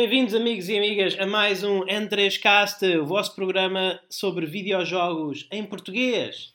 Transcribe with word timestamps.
Bem-vindos, 0.00 0.32
amigos 0.32 0.68
e 0.68 0.78
amigas, 0.78 1.18
a 1.18 1.26
mais 1.26 1.64
um 1.64 1.80
N3Cast, 1.80 3.00
o 3.00 3.04
vosso 3.04 3.34
programa 3.34 3.98
sobre 4.08 4.46
videojogos 4.46 5.48
em 5.50 5.64
português. 5.64 6.54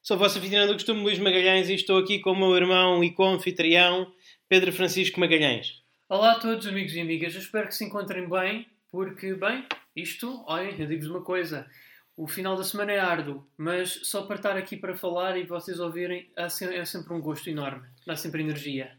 Sou 0.00 0.16
o 0.16 0.20
vosso 0.20 0.38
anfitrião 0.38 0.68
do 0.68 0.74
costume, 0.74 1.02
Luís 1.02 1.18
Magalhães, 1.18 1.68
e 1.68 1.74
estou 1.74 1.98
aqui 1.98 2.20
com 2.20 2.30
o 2.30 2.36
meu 2.36 2.54
irmão 2.54 3.02
e 3.02 3.10
co-anfitrião, 3.10 4.12
Pedro 4.48 4.72
Francisco 4.72 5.18
Magalhães. 5.18 5.82
Olá 6.08 6.34
a 6.34 6.38
todos, 6.38 6.68
amigos 6.68 6.94
e 6.94 7.00
amigas. 7.00 7.34
Eu 7.34 7.40
espero 7.40 7.66
que 7.66 7.74
se 7.74 7.84
encontrem 7.84 8.28
bem, 8.28 8.64
porque, 8.92 9.34
bem, 9.34 9.66
isto, 9.96 10.44
olhem, 10.46 10.76
eu 10.78 10.86
digo-vos 10.86 11.10
uma 11.10 11.22
coisa. 11.22 11.68
O 12.16 12.28
final 12.28 12.54
da 12.54 12.62
semana 12.62 12.92
é 12.92 13.00
árduo, 13.00 13.44
mas 13.58 14.02
só 14.04 14.22
para 14.22 14.36
estar 14.36 14.56
aqui 14.56 14.76
para 14.76 14.94
falar 14.94 15.36
e 15.36 15.42
vocês 15.42 15.80
ouvirem 15.80 16.30
é 16.36 16.84
sempre 16.84 17.12
um 17.12 17.20
gosto 17.20 17.50
enorme. 17.50 17.88
Dá 18.06 18.14
sempre 18.14 18.42
energia. 18.42 18.96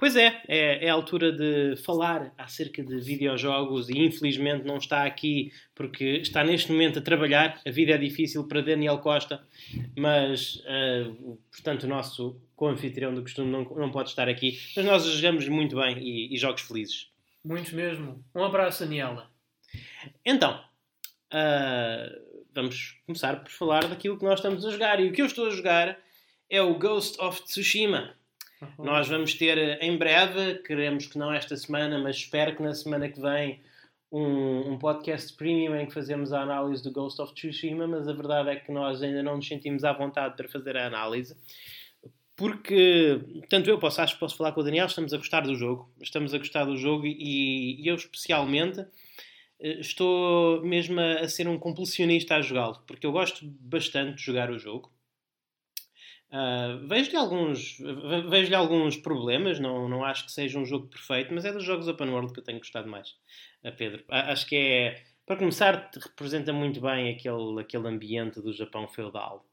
Pois 0.00 0.16
é, 0.16 0.40
é, 0.48 0.86
é, 0.86 0.88
a 0.88 0.94
altura 0.94 1.30
de 1.30 1.76
falar 1.76 2.32
acerca 2.38 2.82
de 2.82 2.98
videojogos 3.00 3.90
e 3.90 3.98
infelizmente 3.98 4.64
não 4.64 4.78
está 4.78 5.04
aqui 5.04 5.52
porque 5.74 6.22
está 6.22 6.42
neste 6.42 6.72
momento 6.72 7.00
a 7.00 7.02
trabalhar. 7.02 7.60
A 7.66 7.70
vida 7.70 7.92
é 7.92 7.98
difícil 7.98 8.48
para 8.48 8.62
Daniel 8.62 8.96
Costa, 9.00 9.46
mas 9.94 10.54
uh, 10.56 11.38
portanto 11.52 11.82
o 11.82 11.86
nosso 11.86 12.40
co-anfitrião 12.56 13.12
do 13.14 13.20
costume 13.20 13.52
não, 13.52 13.62
não 13.62 13.90
pode 13.90 14.08
estar 14.08 14.26
aqui. 14.26 14.58
Mas 14.74 14.86
nós 14.86 15.04
desejamos 15.04 15.46
muito 15.48 15.76
bem 15.76 15.98
e, 15.98 16.34
e 16.34 16.38
jogos 16.38 16.62
felizes. 16.62 17.10
Muitos 17.44 17.72
mesmo. 17.72 18.24
Um 18.34 18.42
abraço, 18.42 18.82
Daniela. 18.82 19.30
Então, 20.24 20.64
uh, 21.30 22.44
vamos 22.54 22.96
começar 23.04 23.36
por 23.42 23.50
falar 23.50 23.86
daquilo 23.86 24.18
que 24.18 24.24
nós 24.24 24.38
estamos 24.38 24.64
a 24.64 24.70
jogar. 24.70 24.98
E 24.98 25.10
o 25.10 25.12
que 25.12 25.20
eu 25.20 25.26
estou 25.26 25.48
a 25.48 25.50
jogar 25.50 25.98
é 26.48 26.62
o 26.62 26.78
Ghost 26.78 27.20
of 27.20 27.42
Tsushima. 27.42 28.18
Nós 28.78 29.08
vamos 29.08 29.34
ter 29.34 29.56
eh, 29.58 29.78
em 29.80 29.96
breve, 29.96 30.56
queremos 30.62 31.06
que 31.06 31.18
não 31.18 31.32
esta 31.32 31.56
semana, 31.56 31.98
mas 31.98 32.16
espero 32.16 32.56
que 32.56 32.62
na 32.62 32.74
semana 32.74 33.08
que 33.08 33.20
vem, 33.20 33.60
um, 34.12 34.72
um, 34.72 34.78
podcast 34.78 35.32
premium 35.34 35.76
em 35.76 35.86
que 35.86 35.94
fazemos 35.94 36.32
a 36.32 36.40
análise 36.40 36.82
do 36.82 36.90
Ghost 36.90 37.20
of 37.22 37.34
Tsushima, 37.34 37.86
mas 37.86 38.08
a 38.08 38.12
verdade 38.12 38.50
é 38.50 38.56
que 38.56 38.72
nós 38.72 39.02
ainda 39.02 39.22
não 39.22 39.36
nos 39.36 39.46
sentimos 39.46 39.84
à 39.84 39.92
vontade 39.92 40.36
para 40.36 40.48
fazer 40.48 40.76
a 40.76 40.86
análise. 40.86 41.36
Porque, 42.36 43.20
tanto 43.48 43.68
eu 43.68 43.78
posso, 43.78 44.00
acho 44.00 44.14
que 44.14 44.20
posso 44.20 44.36
falar 44.36 44.52
com 44.52 44.62
o 44.62 44.64
Daniel, 44.64 44.86
estamos 44.86 45.12
a 45.12 45.18
gostar 45.18 45.42
do 45.42 45.54
jogo. 45.54 45.92
Estamos 46.00 46.32
a 46.34 46.38
gostar 46.38 46.64
do 46.64 46.76
jogo 46.76 47.06
e, 47.06 47.82
e 47.82 47.86
eu 47.86 47.94
especialmente 47.94 48.80
eh, 49.60 49.78
estou 49.80 50.62
mesmo 50.62 50.98
a, 50.98 51.20
a 51.20 51.28
ser 51.28 51.46
um 51.46 51.58
compulsionista 51.58 52.36
a 52.36 52.42
jogá-lo, 52.42 52.82
porque 52.86 53.06
eu 53.06 53.12
gosto 53.12 53.44
bastante 53.44 54.16
de 54.16 54.22
jogar 54.22 54.50
o 54.50 54.58
jogo. 54.58 54.90
Uh, 56.32 56.86
vejo-lhe 56.86 57.16
alguns, 57.16 57.78
vejo 58.28 58.54
alguns 58.54 58.96
problemas, 58.96 59.58
não, 59.58 59.88
não 59.88 60.04
acho 60.04 60.26
que 60.26 60.32
seja 60.32 60.60
um 60.60 60.64
jogo 60.64 60.86
perfeito, 60.86 61.34
mas 61.34 61.44
é 61.44 61.52
dos 61.52 61.64
jogos 61.64 61.88
open 61.88 62.08
world 62.08 62.32
que 62.32 62.38
eu 62.38 62.44
tenho 62.44 62.58
gostado 62.58 62.88
mais, 62.88 63.16
a 63.64 63.72
Pedro. 63.72 64.04
Acho 64.08 64.46
que 64.46 64.54
é, 64.54 65.02
para 65.26 65.36
começar, 65.36 65.90
representa 65.92 66.52
muito 66.52 66.80
bem 66.80 67.12
aquele, 67.12 67.60
aquele 67.60 67.88
ambiente 67.88 68.40
do 68.40 68.52
Japão 68.52 68.86
feudal, 68.86 69.44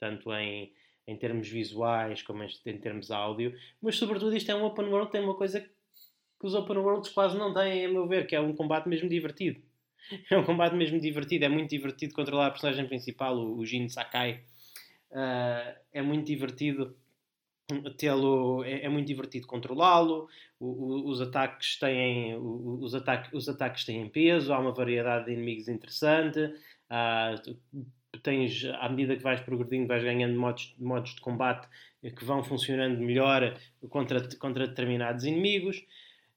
tanto 0.00 0.32
em, 0.32 0.72
em 1.06 1.16
termos 1.18 1.48
visuais 1.48 2.22
como 2.22 2.42
em, 2.42 2.48
em 2.64 2.78
termos 2.78 3.10
áudio, 3.10 3.54
mas 3.82 3.96
sobretudo 3.96 4.34
isto 4.34 4.50
é 4.50 4.54
um 4.54 4.64
open 4.64 4.86
world, 4.86 5.12
tem 5.12 5.22
uma 5.22 5.36
coisa 5.36 5.60
que 5.60 6.46
os 6.46 6.54
open 6.54 6.78
worlds 6.78 7.10
quase 7.10 7.36
não 7.36 7.52
têm, 7.52 7.84
a 7.84 7.88
meu 7.90 8.08
ver, 8.08 8.26
que 8.26 8.34
é 8.34 8.40
um 8.40 8.54
combate 8.54 8.88
mesmo 8.88 9.08
divertido. 9.08 9.60
É 10.28 10.36
um 10.36 10.42
combate 10.44 10.74
mesmo 10.74 10.98
divertido, 10.98 11.44
é 11.44 11.48
muito 11.48 11.70
divertido 11.70 12.12
controlar 12.12 12.48
a 12.48 12.50
personagem 12.50 12.88
principal, 12.88 13.36
o, 13.36 13.58
o 13.58 13.64
Jin 13.64 13.88
Sakai 13.88 14.42
Uh, 15.12 15.78
é 15.92 16.00
muito 16.00 16.26
divertido 16.26 16.96
tê-lo 17.96 18.64
é, 18.64 18.84
é, 18.84 18.88
muito 18.88 19.06
divertido 19.06 19.46
controlá-lo. 19.46 20.28
Os 20.58 21.20
ataques 21.20 21.78
têm 21.78 22.36
os, 22.36 22.94
ataques, 22.94 23.32
os 23.32 23.48
ataques 23.48 23.84
têm 23.84 24.08
peso 24.08 24.52
há 24.52 24.58
uma 24.58 24.72
variedade 24.72 25.26
de 25.26 25.32
inimigos 25.32 25.68
interessante. 25.68 26.40
Uh, 26.40 27.56
tens 28.22 28.64
à 28.80 28.88
medida 28.88 29.16
que 29.16 29.22
vais 29.22 29.40
progredindo 29.40 29.86
vais 29.86 30.02
ganhando 30.02 30.38
modos, 30.38 30.74
modos 30.78 31.14
de 31.14 31.20
combate 31.20 31.66
que 32.02 32.24
vão 32.24 32.42
funcionando 32.42 32.98
melhor 32.98 33.56
contra, 33.88 34.28
contra 34.36 34.66
determinados 34.66 35.24
inimigos 35.24 35.84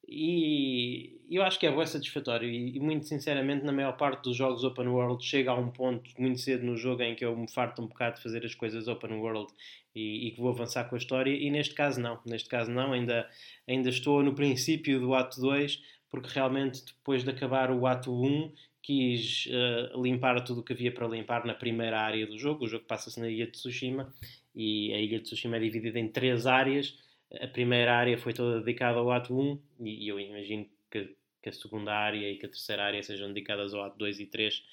e 0.08 1.20
eu 1.30 1.42
acho 1.44 1.60
que 1.60 1.66
é 1.66 1.76
bem 1.76 1.86
satisfatório 1.86 2.48
e, 2.48 2.78
e, 2.78 2.80
muito 2.80 3.06
sinceramente 3.06 3.66
na 3.66 3.72
maior 3.72 3.94
parte 3.98 4.24
dos 4.24 4.38
jogos 4.38 4.64
open 4.64 4.88
world 4.88 5.24
chega 5.24 5.52
a 5.52 5.56
um 5.56 5.72
ponto 5.72 6.10
muito 6.20 6.40
cedo 6.40 6.66
no 6.66 6.78
jogo 6.78 7.02
em 7.02 7.16
que 7.16 7.26
eu 7.26 7.36
me 7.36 7.50
farto 7.52 7.82
um 7.82 7.88
bocado 7.88 8.18
de 8.18 8.24
fazer 8.24 8.46
as 8.46 8.54
coisas 8.54 8.88
open 8.88 9.14
world 9.14 9.52
e, 9.96 10.28
e, 10.28 10.32
que 10.32 10.40
vou 10.40 10.50
avançar 10.50 10.84
com 10.86 10.96
a 10.96 10.98
história 10.98 11.32
e 11.32 11.50
neste 11.50 11.74
caso 11.74 12.00
não, 12.00 12.20
neste 12.26 12.48
caso 12.48 12.70
não, 12.70 12.94
ainda, 12.94 13.28
ainda 13.68 13.90
estou 13.90 14.22
no 14.22 14.36
princípio 14.36 15.00
do 15.00 15.14
ato 15.16 15.42
2 15.42 15.82
porque 16.10 16.30
realmente 16.32 16.86
depois 16.86 17.24
de 17.24 17.32
acabar 17.32 17.72
o 17.72 17.88
ato 17.88 18.14
1 18.14 18.52
quis 18.84 19.48
uh, 19.48 20.00
limpar 20.00 20.40
tudo 20.44 20.62
o 20.62 20.64
que 20.64 20.74
havia 20.74 20.94
para 20.94 21.08
limpar 21.08 21.44
na 21.44 21.56
primeira 21.56 22.00
área 22.00 22.28
do 22.28 22.38
jogo, 22.38 22.66
o 22.66 22.68
jogo 22.68 22.86
passa-se 22.86 23.20
na 23.20 23.28
Ilha 23.28 23.48
de 23.48 23.54
Tsushima 23.54 24.14
e 24.54 24.94
a 24.94 25.00
Ilha 25.00 25.18
de 25.18 25.24
Tsushima 25.24 25.58
é 25.58 25.60
dividida 25.60 26.00
em 26.00 26.08
três 26.08 26.46
áreas 26.46 26.96
a 27.42 27.48
primeira 27.48 27.96
área 27.96 28.18
foi 28.18 28.34
toda 28.34 28.60
dedicada 28.60 29.00
ao 29.00 29.12
ato 29.12 29.38
1 29.38 29.62
e 29.82 30.08
eu 30.08 30.20
imagino 30.20 30.68
que, 30.90 31.16
que, 31.42 31.50
a 31.50 31.54
segunda 31.54 31.94
área 31.94 32.30
e 32.30 32.38
que 32.38 32.46
a 32.46 32.50
terceira 32.50 32.84
área 32.84 33.04
sejam 33.04 33.28
dedicadas 33.30 33.74
ao 33.74 33.84
ato 33.84 33.98
2 33.98 34.20
e 34.20 34.26
3 34.26 34.64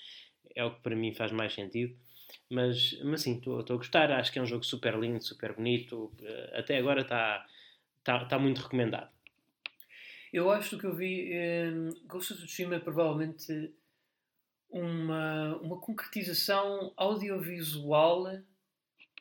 é 0.54 0.64
o 0.64 0.74
que 0.74 0.80
para 0.80 0.96
mim 0.96 1.12
faz 1.14 1.32
mais 1.32 1.54
sentido. 1.54 1.96
Mas, 2.50 2.98
mas 3.02 3.22
sim, 3.22 3.36
estou 3.36 3.60
a 3.60 3.76
gostar 3.76 4.10
acho 4.12 4.32
que 4.32 4.38
é 4.38 4.42
um 4.42 4.46
jogo 4.46 4.64
super 4.64 4.98
lindo, 4.98 5.22
super 5.22 5.54
bonito 5.54 6.12
eh, 6.22 6.52
até 6.58 6.78
agora 6.78 7.02
está 7.02 7.46
tá, 8.02 8.24
tá 8.24 8.38
muito 8.38 8.62
recomendado. 8.62 9.10
Eu 10.32 10.50
acho 10.50 10.78
que 10.78 10.84
eu 10.84 10.94
vi 10.94 11.30
eh, 11.32 11.70
Ghost 12.06 12.32
of 12.32 12.42
Tsushima 12.42 12.76
é 12.76 12.78
provavelmente 12.78 13.72
uma, 14.70 15.56
uma 15.58 15.78
concretização 15.78 16.92
audiovisual 16.96 18.40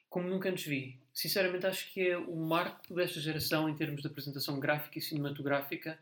como 0.09 0.29
nunca 0.29 0.49
antes 0.49 0.65
vi 0.65 1.00
sinceramente 1.13 1.65
acho 1.65 1.91
que 1.91 2.09
é 2.09 2.17
o 2.17 2.35
marco 2.35 2.93
desta 2.93 3.19
geração 3.19 3.69
em 3.69 3.75
termos 3.75 4.01
de 4.01 4.07
apresentação 4.07 4.59
gráfica 4.59 4.97
e 4.97 5.01
cinematográfica. 5.01 5.97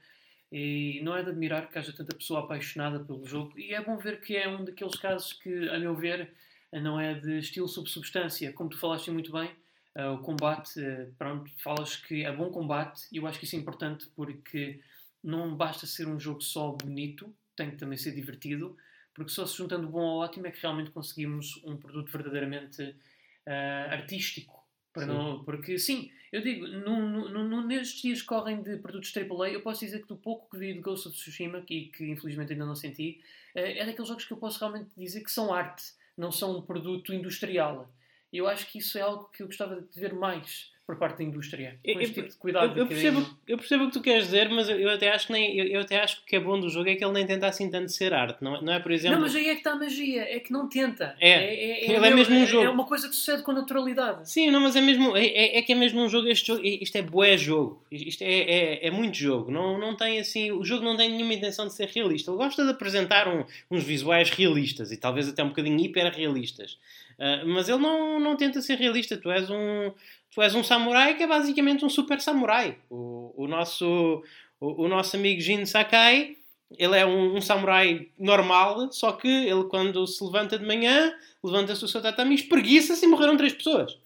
E 0.52 1.00
não 1.04 1.16
é 1.16 1.22
de 1.22 1.30
admirar 1.30 1.70
que 1.70 1.78
haja 1.78 1.94
tanta 1.94 2.16
pessoa 2.16 2.40
apaixonada 2.40 3.00
pelo 3.00 3.24
jogo. 3.26 3.58
E 3.58 3.74
é 3.74 3.82
bom 3.84 3.98
ver 3.98 4.20
que 4.20 4.36
é 4.36 4.48
um 4.48 4.66
daqueles 4.66 4.96
casos 4.96 5.34
que, 5.34 5.70
a 5.70 5.78
meu 5.78 5.96
ver, 5.96 6.32
não 6.74 7.00
é 7.00 7.14
de 7.14 7.38
estilo 7.38 7.68
sobre 7.68 7.90
substância, 7.90 8.52
como 8.54 8.70
tu 8.70 8.78
falaste 8.78 9.12
muito 9.12 9.32
bem, 9.32 9.52
uh, 9.96 10.14
o 10.14 10.20
combate, 10.20 10.80
uh, 10.80 11.14
pronto, 11.18 11.52
falas 11.58 11.96
que 11.96 12.24
é 12.24 12.32
bom 12.32 12.50
combate. 12.50 13.08
E 13.12 13.18
eu 13.18 13.28
acho 13.28 13.38
que 13.38 13.46
isso 13.46 13.56
é 13.56 13.60
importante 13.60 14.08
porque 14.16 14.80
não 15.24 15.56
basta 15.56 15.86
ser 15.86 16.08
um 16.08 16.20
jogo 16.20 16.42
só 16.42 16.72
bonito, 16.72 17.32
tem 17.56 17.70
que 17.70 17.78
também 17.78 17.98
ser 17.98 18.14
divertido, 18.14 18.76
porque 19.14 19.32
só 19.32 19.46
se 19.46 19.56
juntando 19.58 19.88
bom 19.88 20.02
ao 20.02 20.18
ótimo 20.18 20.48
é 20.48 20.52
que 20.52 20.62
realmente 20.62 20.90
conseguimos 20.92 21.62
um 21.64 21.78
produto 21.78 22.12
verdadeiramente 22.12 22.82
uh, 22.82 23.92
artístico 23.92 24.59
para 25.06 25.14
não, 25.14 25.44
porque 25.44 25.78
sim, 25.78 26.12
eu 26.32 26.42
digo, 26.42 26.68
no, 26.68 27.30
no, 27.30 27.44
no, 27.48 27.66
nestes 27.66 28.02
dias 28.02 28.22
que 28.22 28.28
correm 28.28 28.62
de 28.62 28.78
produtos 28.78 29.14
AAA, 29.16 29.50
eu 29.50 29.62
posso 29.62 29.80
dizer 29.86 30.02
que 30.02 30.08
do 30.08 30.16
pouco 30.16 30.50
que 30.50 30.58
vi 30.58 30.74
de 30.74 30.80
Ghost 30.80 31.08
of 31.08 31.18
Tsushima, 31.18 31.64
e 31.70 31.88
que 31.88 32.10
infelizmente 32.10 32.54
ainda 32.54 32.66
não 32.66 32.76
senti, 32.76 33.22
eh, 33.56 33.80
é 33.80 33.86
daqueles 33.86 34.08
jogos 34.08 34.26
que 34.26 34.34
eu 34.34 34.38
posso 34.38 34.60
realmente 34.60 34.90
dizer 34.96 35.22
que 35.22 35.32
são 35.32 35.54
arte, 35.54 35.94
não 36.18 36.32
são 36.32 36.58
um 36.58 36.62
produto 36.62 37.14
industrial. 37.14 37.92
Eu 38.32 38.48
acho 38.48 38.68
que 38.72 38.78
isso 38.78 38.98
é 38.98 39.02
algo 39.02 39.26
que 39.30 39.42
eu 39.42 39.48
gostava 39.48 39.82
de 39.82 40.00
ver 40.00 40.14
mais 40.14 40.72
por 40.90 40.96
parte 40.96 41.20
da 41.20 41.24
indústria. 41.24 41.78
Com 41.86 42.02
este 42.02 42.16
tipo 42.16 42.30
de 42.30 42.36
cuidado. 42.36 42.72
Eu, 42.72 42.78
eu, 42.78 42.88
percebo, 42.88 43.24
eu 43.48 43.58
percebo 43.60 43.84
o 43.84 43.88
que 43.90 43.94
tu 43.94 44.02
queres 44.02 44.24
dizer, 44.26 44.50
mas 44.50 44.68
eu 44.68 44.90
até 44.90 45.12
acho 45.12 45.28
que 45.28 45.34
nem, 45.34 45.56
eu, 45.56 45.66
eu, 45.68 45.82
até 45.82 46.02
acho 46.02 46.16
que 46.16 46.24
o 46.24 46.26
que 46.26 46.36
é 46.36 46.40
bom 46.40 46.60
do 46.60 46.68
jogo 46.68 46.90
é 46.90 46.96
que 46.96 47.06
ele 47.06 47.14
nem 47.14 47.28
tenta 47.28 47.46
assim 47.46 47.70
tanto 47.70 47.92
ser 47.92 48.12
arte, 48.12 48.44
não 48.44 48.56
é, 48.56 48.62
não 48.64 48.74
é 48.74 48.80
por 48.80 48.92
exemplo. 48.92 49.18
Não, 49.18 49.22
mas 49.22 49.36
aí 49.36 49.50
é 49.50 49.52
que 49.52 49.60
está 49.60 49.74
a 49.74 49.76
magia, 49.76 50.24
é 50.24 50.40
que 50.40 50.52
não 50.52 50.68
tenta. 50.68 51.16
É, 51.20 51.30
é, 51.30 51.34
é, 51.34 51.86
é 51.86 51.96
ele 51.96 52.08
é, 52.08 52.10
mesmo 52.10 52.36
um 52.36 52.46
jogo. 52.48 52.66
É 52.66 52.70
uma 52.72 52.88
coisa 52.88 53.08
que 53.08 53.16
sucede 53.16 53.44
com 53.44 53.52
naturalidade. 53.52 54.32
Sim, 54.32 54.50
não, 54.50 54.62
mas 54.62 54.76
é 54.76 54.82
mesmo, 54.82 55.16
é, 55.16 55.28
é, 55.28 55.60
é 55.60 55.62
que 55.62 55.74
é 55.74 55.76
mesmo 55.76 56.02
um 56.02 56.10
jogo, 56.10 56.28
este 56.28 56.48
jogo, 56.48 56.66
isto 56.66 56.96
é 56.96 57.04
bué 57.04 57.38
jogo, 57.38 57.86
isto 57.92 58.24
é, 58.24 58.40
é, 58.40 58.88
é 58.88 58.90
muito 58.90 59.16
jogo, 59.16 59.52
não, 59.52 59.78
não 59.78 59.96
tem 59.96 60.20
assim, 60.20 60.52
o 60.52 60.64
jogo 60.64 60.84
não 60.84 60.98
tem 60.98 61.12
nenhuma 61.12 61.36
intenção 61.36 61.68
de 61.68 61.74
ser 61.76 61.88
realista, 61.90 62.32
ele 62.32 62.38
gosta 62.38 62.66
de 62.66 62.72
apresentar 62.72 63.28
um, 63.28 63.46
uns 63.70 63.84
visuais 63.84 64.32
realistas 64.32 64.92
e 64.92 64.98
talvez 64.98 65.30
até 65.30 65.44
um 65.44 65.50
bocadinho 65.50 65.80
hiper 65.80 66.12
realistas. 66.12 66.80
Uh, 67.20 67.46
mas 67.46 67.68
ele 67.68 67.80
não, 67.80 68.18
não 68.18 68.38
tenta 68.38 68.62
ser 68.62 68.78
realista. 68.78 69.18
Tu 69.18 69.30
és 69.30 69.50
um, 69.50 69.92
tu 70.34 70.42
és 70.42 70.56
um 70.56 70.64
samurai 70.64 71.16
que 71.16 71.24
é 71.24 71.28
basicamente 71.28 71.84
um 71.84 71.90
super 71.90 72.20
samurai. 72.22 72.78
O, 72.90 73.34
o, 73.36 73.48
nosso, 73.48 74.24
o, 74.60 74.86
o 74.86 74.88
nosso 74.88 75.16
amigo 75.16 75.42
Jin 75.42 75.66
Sakai, 75.66 76.38
ele 76.78 76.98
é 76.98 77.06
um, 77.06 77.38
um, 77.38 77.42
samurai 77.42 78.08
normal, 78.18 78.92
só 78.92 79.12
que 79.12 79.28
ele 79.28 79.64
quando 79.66 80.06
se 80.06 80.24
levanta 80.24 80.58
de 80.58 80.66
manhã, 80.66 81.14
levanta-se 81.44 81.84
o 81.84 81.88
seu 81.88 82.02
tatami, 82.02 82.36
espreguiça-se 82.36 83.06
e 83.06 83.08
morreram 83.08 83.38
três 83.38 83.54
pessoas. 83.54 83.98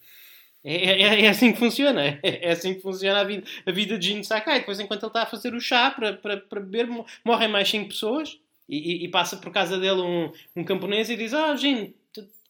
É, 0.63 0.75
é, 0.75 1.21
é, 1.25 1.27
assim 1.27 1.51
que 1.51 1.59
funciona. 1.59 2.01
É, 2.01 2.19
é, 2.47 2.51
assim 2.51 2.73
que 2.73 2.81
funciona 2.81 3.19
a 3.19 3.23
vida, 3.23 3.43
a 3.65 3.71
vida 3.71 3.99
de 3.99 4.07
Jin 4.07 4.23
Sakai. 4.23 4.59
Depois, 4.59 4.79
enquanto 4.79 5.03
ele 5.03 5.09
está 5.09 5.23
a 5.23 5.25
fazer 5.25 5.53
o 5.53 5.59
chá 5.59 5.91
para, 5.91 6.13
para, 6.13 6.37
para 6.37 6.59
beber, 6.61 6.87
morrem 7.23 7.49
mais 7.49 7.69
cinco 7.69 7.89
pessoas. 7.89 8.39
E, 8.69 8.77
e, 8.77 9.05
e, 9.05 9.07
passa 9.09 9.35
por 9.35 9.51
casa 9.51 9.77
dele 9.77 9.99
um, 9.99 10.31
um 10.55 10.63
camponês 10.63 11.09
e 11.09 11.17
diz: 11.17 11.33
Ah, 11.33 11.51
oh, 11.51 11.57
Jin, 11.57 11.93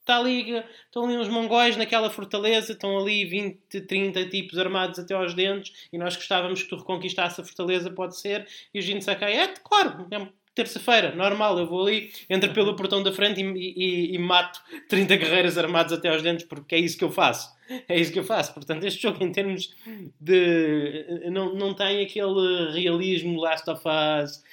Está 0.03 0.17
ali, 0.17 0.51
estão 0.85 1.05
ali 1.05 1.17
uns 1.17 1.29
mongóis 1.29 1.77
naquela 1.77 2.09
fortaleza, 2.09 2.73
estão 2.73 2.99
ali 2.99 3.23
20, 3.23 3.81
30 3.87 4.25
tipos 4.25 4.59
armados 4.59 4.99
até 4.99 5.13
aos 5.13 5.33
dentes 5.33 5.87
e 5.93 5.97
nós 5.97 6.17
gostávamos 6.17 6.61
que 6.61 6.67
tu 6.67 6.75
reconquistasse 6.75 7.39
a 7.39 7.43
fortaleza, 7.43 7.89
pode 7.89 8.19
ser. 8.19 8.45
E 8.73 8.79
o 8.79 8.81
Jin 8.81 8.99
Sakai, 8.99 9.33
é, 9.37 9.47
claro, 9.63 10.05
é 10.11 10.27
terça-feira, 10.53 11.15
normal, 11.15 11.57
eu 11.57 11.65
vou 11.65 11.87
ali, 11.87 12.11
entro 12.29 12.53
pelo 12.53 12.75
portão 12.75 13.01
da 13.01 13.13
frente 13.13 13.41
e, 13.41 13.45
e, 13.45 14.15
e, 14.15 14.19
mato 14.19 14.61
30 14.89 15.15
guerreiros 15.15 15.57
armados 15.57 15.93
até 15.93 16.09
aos 16.09 16.21
dentes, 16.21 16.45
porque 16.45 16.75
é 16.75 16.79
isso 16.79 16.97
que 16.97 17.03
eu 17.05 17.11
faço. 17.11 17.49
É 17.87 17.97
isso 17.97 18.11
que 18.11 18.19
eu 18.19 18.25
faço. 18.25 18.53
Portanto, 18.53 18.83
este 18.83 19.01
jogo, 19.01 19.23
em 19.23 19.31
termos 19.31 19.73
de. 20.19 21.29
não, 21.31 21.55
não 21.55 21.73
tem 21.73 22.03
aquele 22.03 22.71
realismo 22.73 23.39
Last 23.39 23.69
of 23.69 23.81
Us. 23.87 24.43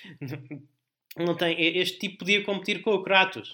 Não 1.16 1.34
tem. 1.34 1.60
Este 1.76 1.98
tipo 1.98 2.18
podia 2.18 2.44
competir 2.44 2.82
com 2.82 2.94
o 2.94 3.02
Kratos. 3.02 3.52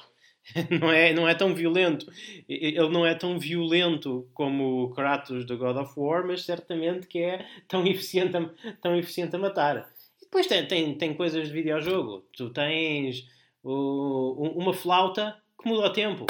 Não 0.81 0.93
é, 0.93 1.13
não 1.13 1.29
é 1.29 1.35
tão 1.35 1.55
violento. 1.55 2.07
Ele 2.49 2.89
não 2.89 3.05
é 3.05 3.15
tão 3.15 3.39
violento 3.39 4.29
como 4.33 4.85
o 4.85 4.91
Kratos 4.91 5.45
do 5.45 5.59
God 5.59 5.77
of 5.77 5.93
War, 5.97 6.27
mas 6.27 6.45
certamente 6.45 7.07
que 7.07 7.19
é 7.19 7.45
tão 7.67 7.85
eficiente 7.87 8.37
a, 8.37 8.49
tão 8.81 8.97
eficiente 8.97 9.35
a 9.35 9.39
matar. 9.39 9.91
Depois 10.21 10.47
tem, 10.47 10.67
tem, 10.67 10.95
tem 10.95 11.15
coisas 11.15 11.49
de 11.49 11.53
videojogo. 11.53 12.25
Tu 12.37 12.51
tens 12.51 13.27
uma 13.65 14.73
flauta 14.73 15.37
que 15.61 15.69
muda 15.69 15.89
o 15.89 15.93
tempo. 15.93 16.27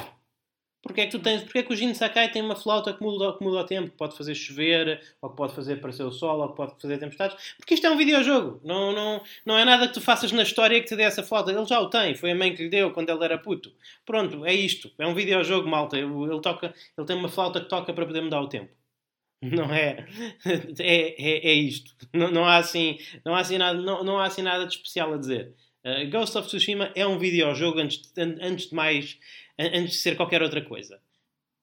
Porquê 0.86 1.00
é 1.00 1.06
que 1.06 1.10
tu 1.10 1.18
tens, 1.18 1.42
porquê 1.42 1.58
é 1.58 1.62
que 1.64 1.72
o 1.72 1.76
Jin 1.76 1.92
Sakai 1.94 2.30
tem 2.30 2.40
uma 2.40 2.54
flauta 2.54 2.92
que 2.92 3.02
muda, 3.02 3.36
que 3.36 3.42
muda 3.42 3.58
o 3.58 3.64
tempo? 3.64 3.90
Que 3.90 3.96
pode 3.96 4.16
fazer 4.16 4.36
chover, 4.36 5.00
ou 5.20 5.28
que 5.28 5.36
pode 5.36 5.52
fazer 5.52 5.74
aparecer 5.74 6.04
o 6.04 6.12
sol, 6.12 6.40
ou 6.40 6.50
que 6.50 6.56
pode 6.56 6.80
fazer 6.80 6.98
tempestades? 6.98 7.54
Porque 7.56 7.74
isto 7.74 7.84
é 7.86 7.90
um 7.90 7.96
videojogo. 7.96 8.60
Não, 8.64 8.92
não, 8.92 9.20
não 9.44 9.58
é 9.58 9.64
nada 9.64 9.88
que 9.88 9.94
tu 9.94 10.00
faças 10.00 10.30
na 10.30 10.44
história 10.44 10.80
que 10.80 10.86
te 10.86 10.94
dê 10.94 11.02
essa 11.02 11.24
flauta. 11.24 11.50
Ele 11.50 11.64
já 11.66 11.80
o 11.80 11.90
tem. 11.90 12.14
Foi 12.14 12.30
a 12.30 12.34
mãe 12.36 12.54
que 12.54 12.62
lhe 12.62 12.68
deu 12.68 12.92
quando 12.92 13.10
ele 13.10 13.24
era 13.24 13.36
puto. 13.36 13.72
Pronto, 14.04 14.46
é 14.46 14.54
isto. 14.54 14.88
É 14.96 15.06
um 15.06 15.14
videojogo, 15.14 15.68
malta. 15.68 15.98
Ele, 15.98 16.40
toca, 16.40 16.72
ele 16.96 17.06
tem 17.06 17.16
uma 17.16 17.28
flauta 17.28 17.60
que 17.60 17.68
toca 17.68 17.92
para 17.92 18.06
poder 18.06 18.20
mudar 18.20 18.40
o 18.40 18.48
tempo. 18.48 18.70
Não 19.42 19.72
é? 19.72 20.06
É, 20.78 21.20
é, 21.20 21.48
é 21.48 21.52
isto. 21.52 21.94
Não, 22.14 22.30
não, 22.30 22.44
há 22.44 22.56
assim, 22.56 22.96
não, 23.24 23.34
há 23.34 23.40
assim 23.40 23.58
nada, 23.58 23.78
não, 23.78 24.02
não 24.02 24.18
há 24.18 24.24
assim 24.24 24.42
nada 24.42 24.66
de 24.66 24.74
especial 24.74 25.12
a 25.12 25.18
dizer. 25.18 25.52
Uh, 25.84 26.08
Ghost 26.10 26.36
of 26.38 26.48
Tsushima 26.48 26.90
é 26.96 27.06
um 27.06 27.18
videojogo 27.18 27.78
antes, 27.78 28.02
antes 28.16 28.70
de 28.70 28.74
mais, 28.74 29.18
antes 29.58 29.92
de 29.92 29.98
ser 29.98 30.16
qualquer 30.16 30.42
outra 30.42 30.62
coisa. 30.62 31.00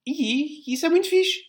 E 0.05 0.63
isso 0.71 0.85
é 0.85 0.89
muito 0.89 1.07
fixe. 1.07 1.45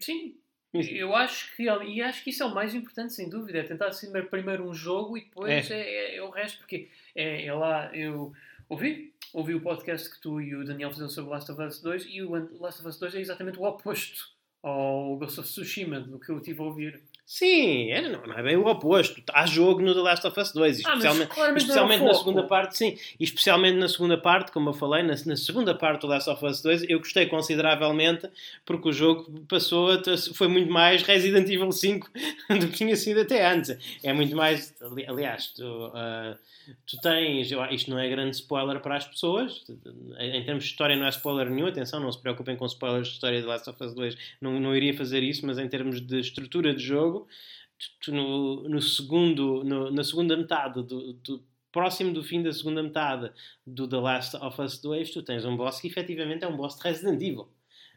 Sim. 0.00 0.36
Eu 0.72 1.16
acho 1.16 1.54
que 1.56 1.64
e 1.64 2.00
acho 2.00 2.22
que 2.22 2.30
isso 2.30 2.44
é 2.44 2.46
o 2.46 2.54
mais 2.54 2.74
importante, 2.74 3.12
sem 3.12 3.28
dúvida, 3.28 3.58
é 3.58 3.62
tentar 3.64 3.90
ser 3.90 4.28
primeiro 4.28 4.68
um 4.68 4.72
jogo 4.72 5.18
e 5.18 5.22
depois 5.22 5.68
é, 5.68 5.74
é, 5.74 6.14
é, 6.14 6.16
é 6.16 6.22
o 6.22 6.30
resto, 6.30 6.58
porque 6.58 6.88
é, 7.14 7.46
é, 7.46 7.52
lá, 7.52 7.90
eu 7.92 8.32
ouvi, 8.68 9.12
ouvi 9.32 9.54
o 9.54 9.60
podcast 9.60 10.08
que 10.08 10.20
tu 10.20 10.40
e 10.40 10.54
o 10.54 10.64
Daniel 10.64 10.90
fizeram 10.90 11.10
sobre 11.10 11.30
Last 11.32 11.50
of 11.50 11.60
Us 11.60 11.80
2 11.80 12.06
e 12.08 12.22
o 12.22 12.30
Last 12.60 12.80
of 12.80 12.88
Us 12.88 12.98
2 13.00 13.16
é 13.16 13.20
exatamente 13.20 13.58
o 13.58 13.64
oposto 13.64 14.30
ao 14.62 15.16
Ghost 15.16 15.40
of 15.40 15.48
Tsushima, 15.48 16.00
do 16.00 16.20
que 16.20 16.30
eu 16.30 16.40
tive 16.40 16.60
a 16.60 16.64
ouvir. 16.64 17.02
Sim, 17.32 17.92
é, 17.92 18.02
não, 18.02 18.26
não, 18.26 18.34
é 18.36 18.42
bem 18.42 18.56
o 18.56 18.66
oposto. 18.66 19.22
Há 19.32 19.46
jogo 19.46 19.80
no 19.80 19.94
The 19.94 20.00
Last 20.00 20.26
of 20.26 20.40
Us 20.40 20.50
2, 20.50 20.84
ah, 20.84 20.96
especialmente, 20.96 21.30
especialmente 21.58 22.02
na 22.02 22.14
segunda 22.14 22.42
parte, 22.42 22.76
sim. 22.76 22.98
E 23.20 23.22
especialmente 23.22 23.78
na 23.78 23.86
segunda 23.86 24.18
parte, 24.18 24.50
como 24.50 24.70
eu 24.70 24.72
falei, 24.72 25.04
na, 25.04 25.14
na, 25.24 25.36
segunda 25.36 25.72
parte 25.72 26.00
do 26.00 26.08
Last 26.08 26.28
of 26.28 26.44
Us 26.44 26.60
2, 26.60 26.90
eu 26.90 26.98
gostei 26.98 27.26
consideravelmente 27.26 28.28
porque 28.66 28.88
o 28.88 28.92
jogo 28.92 29.44
passou 29.48 29.92
a, 29.92 30.00
foi 30.34 30.48
muito 30.48 30.72
mais 30.72 31.04
Resident 31.04 31.48
Evil 31.48 31.70
5 31.70 32.10
do 32.58 32.66
que 32.66 32.76
tinha 32.76 32.96
sido 32.96 33.20
até 33.20 33.46
antes. 33.46 33.78
É 34.02 34.12
muito 34.12 34.34
mais. 34.34 34.74
Aliás, 35.06 35.52
tu, 35.54 35.62
uh, 35.62 36.36
tu 36.84 37.00
tens. 37.00 37.48
Isto 37.70 37.90
não 37.92 37.98
é 38.00 38.08
grande 38.08 38.34
spoiler 38.34 38.80
para 38.80 38.96
as 38.96 39.06
pessoas. 39.06 39.64
Em 40.18 40.44
termos 40.44 40.64
de 40.64 40.70
história, 40.70 40.96
não 40.96 41.06
é 41.06 41.10
spoiler 41.10 41.48
nenhum. 41.48 41.68
Atenção, 41.68 42.00
não 42.00 42.10
se 42.10 42.20
preocupem 42.20 42.56
com 42.56 42.66
spoilers 42.66 43.06
de 43.06 43.14
história 43.14 43.40
de 43.40 43.46
Last 43.46 43.70
of 43.70 43.84
Us 43.84 43.94
2. 43.94 44.16
Não, 44.40 44.58
não 44.58 44.74
iria 44.74 44.92
fazer 44.94 45.22
isso, 45.22 45.46
mas 45.46 45.58
em 45.58 45.68
termos 45.68 46.00
de 46.00 46.18
estrutura 46.18 46.74
de 46.74 46.82
jogo 46.82 47.19
tu, 48.00 48.12
no, 48.12 48.68
no 48.68 48.82
segundo, 48.82 49.64
no, 49.64 49.90
na 49.90 50.04
segunda 50.04 50.36
metade 50.36 50.82
do, 50.82 51.12
do, 51.14 51.44
próximo 51.72 52.12
do 52.12 52.22
fim 52.22 52.42
da 52.42 52.52
segunda 52.52 52.82
metade 52.82 53.32
do 53.66 53.88
The 53.88 53.96
Last 53.96 54.36
of 54.36 54.60
Us 54.60 54.80
2, 54.80 55.10
tu 55.10 55.22
tens 55.22 55.44
um 55.44 55.56
boss 55.56 55.80
que 55.80 55.88
efetivamente 55.88 56.44
é 56.44 56.48
um 56.48 56.56
boss 56.56 56.76
de 56.76 56.82
Resident 56.82 57.22
Evil. 57.22 57.48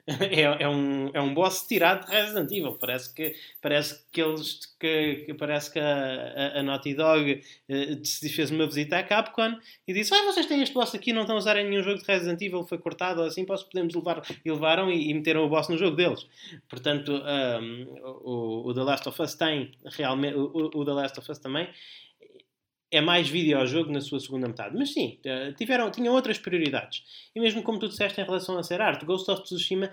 É, 0.33 0.63
é, 0.63 0.67
um, 0.67 1.09
é 1.13 1.21
um 1.21 1.33
boss 1.33 1.65
tirado 1.65 2.05
de 2.05 2.11
Resident 2.11 2.51
Evil. 2.51 2.73
Parece 2.73 3.13
que, 3.13 3.35
parece 3.61 4.03
que 4.11 4.21
eles 4.21 4.59
que, 4.77 5.23
que 5.25 5.33
parece 5.33 5.71
que 5.71 5.79
a, 5.79 6.55
a, 6.55 6.59
a 6.59 6.63
Naughty 6.63 6.93
Dog 6.93 7.41
uh, 7.69 8.29
fez 8.29 8.51
uma 8.51 8.65
visita 8.65 8.97
à 8.97 9.03
Capcom 9.03 9.57
e 9.87 9.93
disse: 9.93 10.13
Ah, 10.13 10.23
vocês 10.25 10.45
têm 10.45 10.61
este 10.61 10.73
boss 10.73 10.93
aqui, 10.93 11.13
não 11.13 11.21
estão 11.21 11.35
a 11.37 11.39
usar 11.39 11.55
em 11.57 11.69
nenhum 11.69 11.81
jogo 11.81 11.99
de 11.99 12.05
Resident 12.05 12.41
Evil, 12.41 12.65
foi 12.65 12.77
cortado 12.77 13.21
assim, 13.21 13.45
posso, 13.45 13.69
podemos 13.69 13.95
levar. 13.95 14.21
E 14.43 14.51
levaram 14.51 14.91
e, 14.91 15.09
e 15.09 15.13
meteram 15.13 15.45
o 15.45 15.49
boss 15.49 15.69
no 15.69 15.77
jogo 15.77 15.95
deles. 15.95 16.27
Portanto, 16.69 17.13
um, 17.13 17.87
o, 18.03 18.69
o 18.69 18.73
The 18.73 18.81
Last 18.81 19.07
of 19.07 19.21
Us 19.21 19.35
tem 19.35 19.71
realmente. 19.85 20.35
O, 20.35 20.69
o 20.73 20.85
The 20.85 20.91
Last 20.91 21.19
of 21.19 21.31
Us 21.31 21.39
também 21.39 21.69
é 22.93 23.01
mais 23.01 23.27
videojogo 23.27 23.91
na 23.91 23.99
sua 23.99 24.19
segunda 24.19 24.47
metade. 24.47 24.77
Mas 24.77 24.93
sim, 24.93 25.17
eh, 25.25 25.51
tiveram, 25.53 25.89
tinham 25.89 26.13
outras 26.13 26.37
prioridades. 26.37 27.03
E 27.35 27.39
mesmo 27.39 27.63
como 27.63 27.79
tu 27.79 27.89
disseste 27.89 28.21
em 28.21 28.23
relação 28.23 28.57
a 28.57 28.63
ser 28.63 28.79
arte, 28.79 29.03
Ghost 29.03 29.29
of 29.31 29.43
Tsushima 29.43 29.91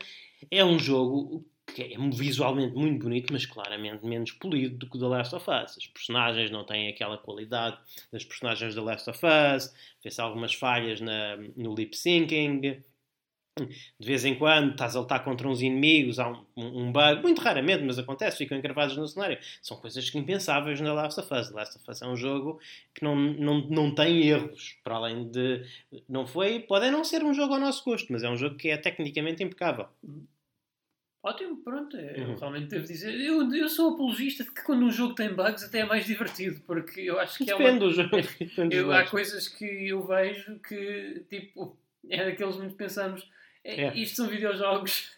é 0.51 0.63
um 0.63 0.79
jogo 0.79 1.43
que 1.75 1.83
é 1.83 1.97
visualmente 2.11 2.75
muito 2.75 3.05
bonito, 3.05 3.33
mas 3.33 3.47
claramente 3.47 4.05
menos 4.05 4.33
polido 4.33 4.77
do 4.77 4.87
que 4.87 4.97
o 4.97 5.01
The 5.01 5.07
Last 5.07 5.35
of 5.35 5.49
Us. 5.49 5.79
As 5.79 5.87
personagens 5.87 6.51
não 6.51 6.65
têm 6.65 6.89
aquela 6.89 7.17
qualidade 7.17 7.79
das 8.13 8.25
personagens 8.25 8.75
da 8.75 8.83
Last 8.83 9.09
of 9.09 9.21
Us, 9.25 9.73
vê-se 10.03 10.21
algumas 10.21 10.53
falhas 10.53 11.01
na, 11.01 11.37
no 11.57 11.75
lip 11.75 11.97
syncing 11.97 12.83
de 13.67 14.07
vez 14.07 14.25
em 14.25 14.35
quando 14.35 14.73
estás 14.73 14.97
a 14.97 15.01
lutar 15.01 15.25
contra 15.25 15.49
uns 15.49 15.61
inimigos, 15.61 16.19
há 16.19 16.29
um, 16.29 16.45
um 16.57 16.93
bug, 16.93 17.23
muito 17.23 17.41
raramente, 17.41 17.85
mas 17.85 17.99
acontece, 17.99 18.39
ficam 18.39 18.57
encravados 18.57 18.97
no 18.97 19.07
cenário. 19.07 19.39
São 19.63 19.77
coisas 19.77 20.09
que 20.09 20.19
impensáveis 20.19 20.81
na 20.81 20.93
Last 20.93 21.21
of 21.21 21.35
Us. 21.35 21.49
The 21.49 21.55
Last 21.55 21.79
of 21.79 21.91
Us 21.91 22.03
é 22.03 22.07
um 22.07 22.17
jogo 22.17 22.61
que 22.95 23.05
não, 23.05 23.17
não, 23.17 23.61
não 23.69 23.95
tem 23.95 24.27
erros, 24.27 24.77
para 24.83 24.97
além 24.97 25.29
de. 25.31 25.65
Não 26.09 26.27
foi. 26.27 26.61
Pode 26.61 26.91
não 26.91 27.05
ser 27.05 27.23
um 27.25 27.35
jogo 27.35 27.55
ao 27.55 27.61
nosso 27.61 27.85
gosto, 27.85 28.13
mas 28.13 28.23
é 28.23 28.31
um 28.31 28.37
jogo 28.37 28.57
que 28.57 28.69
é 28.69 28.77
tecnicamente 28.77 29.43
impecável. 29.43 29.89
Ótimo, 31.23 31.59
pronto, 31.63 31.95
é, 31.99 32.19
eu 32.19 32.29
uhum. 32.29 32.35
realmente 32.35 32.69
devo 32.69 32.87
dizer. 32.87 33.15
Eu, 33.21 33.53
eu 33.53 33.69
sou 33.69 33.93
apologista 33.93 34.43
de 34.43 34.51
que 34.53 34.65
quando 34.65 34.87
um 34.87 34.91
jogo 34.91 35.15
tem 35.15 35.35
bugs 35.35 35.63
até 35.63 35.81
é 35.81 35.85
mais 35.85 36.07
divertido, 36.07 36.63
porque 36.67 37.01
eu 37.01 37.21
acho 37.21 37.37
que 37.37 37.45
Depende 37.45 37.69
é 37.69 37.73
uma. 37.73 37.79
Do 37.79 37.93
jogo. 37.93 38.11
Eu, 38.73 38.91
há 38.91 39.05
coisas 39.05 39.47
que 39.47 39.89
eu 39.89 40.03
vejo 40.07 40.59
que, 40.61 41.23
tipo, 41.29 41.77
é 42.09 42.25
daqueles 42.25 42.57
que 42.57 42.75
pensamos 42.75 43.29
é, 43.65 43.85
é. 43.85 43.97
Isto 43.97 44.17
são 44.17 44.29
videojogos. 44.29 45.11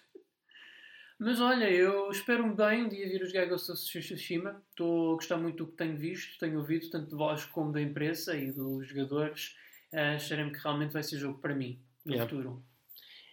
Mas 1.18 1.40
olha, 1.40 1.70
eu 1.70 2.10
espero-me 2.10 2.54
bem 2.54 2.84
um 2.84 2.88
dia 2.88 3.08
vir 3.08 3.22
os 3.22 3.30
Gagos 3.30 3.68
of 3.68 3.80
Tsushima. 3.80 4.60
Estou 4.70 5.12
a 5.12 5.14
gostar 5.14 5.36
muito 5.36 5.64
do 5.64 5.70
que 5.70 5.76
tenho 5.76 5.96
visto, 5.96 6.38
tenho 6.38 6.58
ouvido, 6.58 6.90
tanto 6.90 7.10
de 7.10 7.14
voz 7.14 7.44
como 7.44 7.72
da 7.72 7.80
imprensa 7.80 8.36
e 8.36 8.50
dos 8.50 8.88
jogadores. 8.88 9.56
Uh, 9.92 10.16
Acharei-me 10.16 10.50
que 10.50 10.58
realmente 10.58 10.92
vai 10.92 11.02
ser 11.02 11.18
jogo 11.18 11.38
para 11.38 11.54
mim 11.54 11.78
no 12.04 12.12
yeah. 12.12 12.28
futuro. 12.28 12.64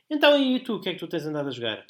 Então, 0.07 0.39
e 0.39 0.59
tu, 0.59 0.75
o 0.75 0.81
que 0.81 0.89
é 0.89 0.93
que 0.93 0.99
tu 0.99 1.07
tens 1.07 1.25
andado 1.25 1.47
a 1.47 1.51
jogar? 1.51 1.85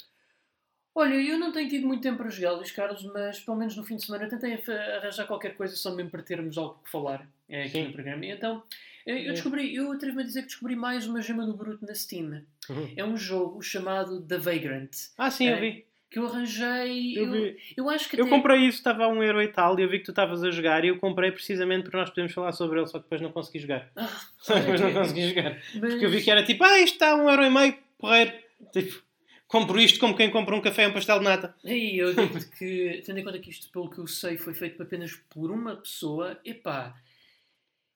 Olha, 0.94 1.14
eu 1.14 1.38
não 1.38 1.52
tenho 1.52 1.68
tido 1.68 1.86
muito 1.86 2.02
tempo 2.02 2.18
para 2.18 2.30
jogar, 2.30 2.52
Luís 2.52 2.72
Carlos, 2.72 3.02
mas 3.04 3.40
pelo 3.40 3.56
menos 3.56 3.76
no 3.76 3.84
fim 3.84 3.96
de 3.96 4.04
semana 4.04 4.28
tentei 4.28 4.54
arranjar 4.96 5.26
qualquer 5.26 5.54
coisa 5.54 5.76
só 5.76 5.94
mesmo 5.94 6.10
para 6.10 6.22
termos 6.22 6.58
algo 6.58 6.82
que 6.82 6.90
falar 6.90 7.28
é, 7.48 7.62
aqui 7.62 7.72
Sim. 7.72 7.84
no 7.88 7.92
programa. 7.92 8.24
E 8.24 8.30
então, 8.30 8.62
eu 9.06 9.32
descobri, 9.32 9.74
eu 9.74 9.90
atrevo-me 9.92 10.22
a 10.22 10.26
dizer 10.26 10.42
que 10.42 10.48
descobri 10.48 10.76
mais 10.76 11.06
uma 11.06 11.20
gema 11.20 11.46
do 11.46 11.54
Bruto 11.54 11.84
na 11.84 11.94
Steam. 11.94 12.42
Uhum. 12.68 12.92
É 12.96 13.04
um 13.04 13.16
jogo 13.16 13.62
chamado 13.62 14.20
The 14.22 14.38
Vagrant. 14.38 14.90
Ah, 15.16 15.30
sim, 15.30 15.48
é, 15.48 15.54
eu 15.54 15.60
vi. 15.60 15.86
Que 16.10 16.18
eu 16.18 16.26
arranjei. 16.26 17.16
Eu, 17.16 17.34
eu, 17.34 17.56
eu 17.76 17.90
acho 17.90 18.08
que. 18.08 18.20
Eu 18.20 18.26
até... 18.26 18.36
comprei 18.36 18.60
isso, 18.60 18.78
estava 18.78 19.04
a 19.04 19.08
um 19.08 19.22
euro 19.22 19.40
e 19.40 19.48
tal, 19.48 19.78
e 19.78 19.82
eu 19.82 19.88
vi 19.88 20.00
que 20.00 20.04
tu 20.04 20.10
estavas 20.10 20.42
a 20.42 20.50
jogar, 20.50 20.84
e 20.84 20.88
eu 20.88 20.98
comprei 20.98 21.30
precisamente 21.30 21.84
porque 21.84 21.96
nós 21.96 22.10
podemos 22.10 22.32
falar 22.32 22.52
sobre 22.52 22.80
ele, 22.80 22.86
só 22.88 22.98
que 22.98 23.04
depois 23.04 23.20
não 23.20 23.30
consegui 23.30 23.60
jogar. 23.60 23.90
Ah, 23.94 24.08
só 24.38 24.54
que 24.54 24.60
depois 24.60 24.80
não 24.80 24.92
consegui 24.92 25.28
jogar. 25.28 25.56
Mas... 25.74 25.92
Porque 25.92 26.06
eu 26.06 26.10
vi 26.10 26.22
que 26.22 26.30
era 26.30 26.42
tipo, 26.42 26.64
ah, 26.64 26.80
isto 26.80 26.94
está 26.94 27.12
a 27.12 27.16
um 27.16 27.30
euro 27.30 27.44
e 27.44 27.50
meio, 27.50 27.76
porreiro. 27.98 28.32
Tipo, 28.72 29.02
compro 29.46 29.80
isto 29.80 30.00
como 30.00 30.16
quem 30.16 30.30
compra 30.30 30.54
um 30.54 30.60
café 30.60 30.84
e 30.84 30.88
um 30.88 30.92
pastel 30.92 31.18
de 31.18 31.24
nata. 31.24 31.54
E 31.64 31.98
eu 31.98 32.12
digo 32.12 32.38
que, 32.58 33.02
tendo 33.06 33.18
em 33.20 33.24
conta 33.24 33.38
que 33.38 33.50
isto, 33.50 33.70
pelo 33.70 33.88
que 33.88 33.98
eu 33.98 34.06
sei, 34.06 34.36
foi 34.36 34.52
feito 34.52 34.82
apenas 34.82 35.14
por 35.30 35.50
uma 35.50 35.76
pessoa, 35.76 36.38
epá 36.44 36.94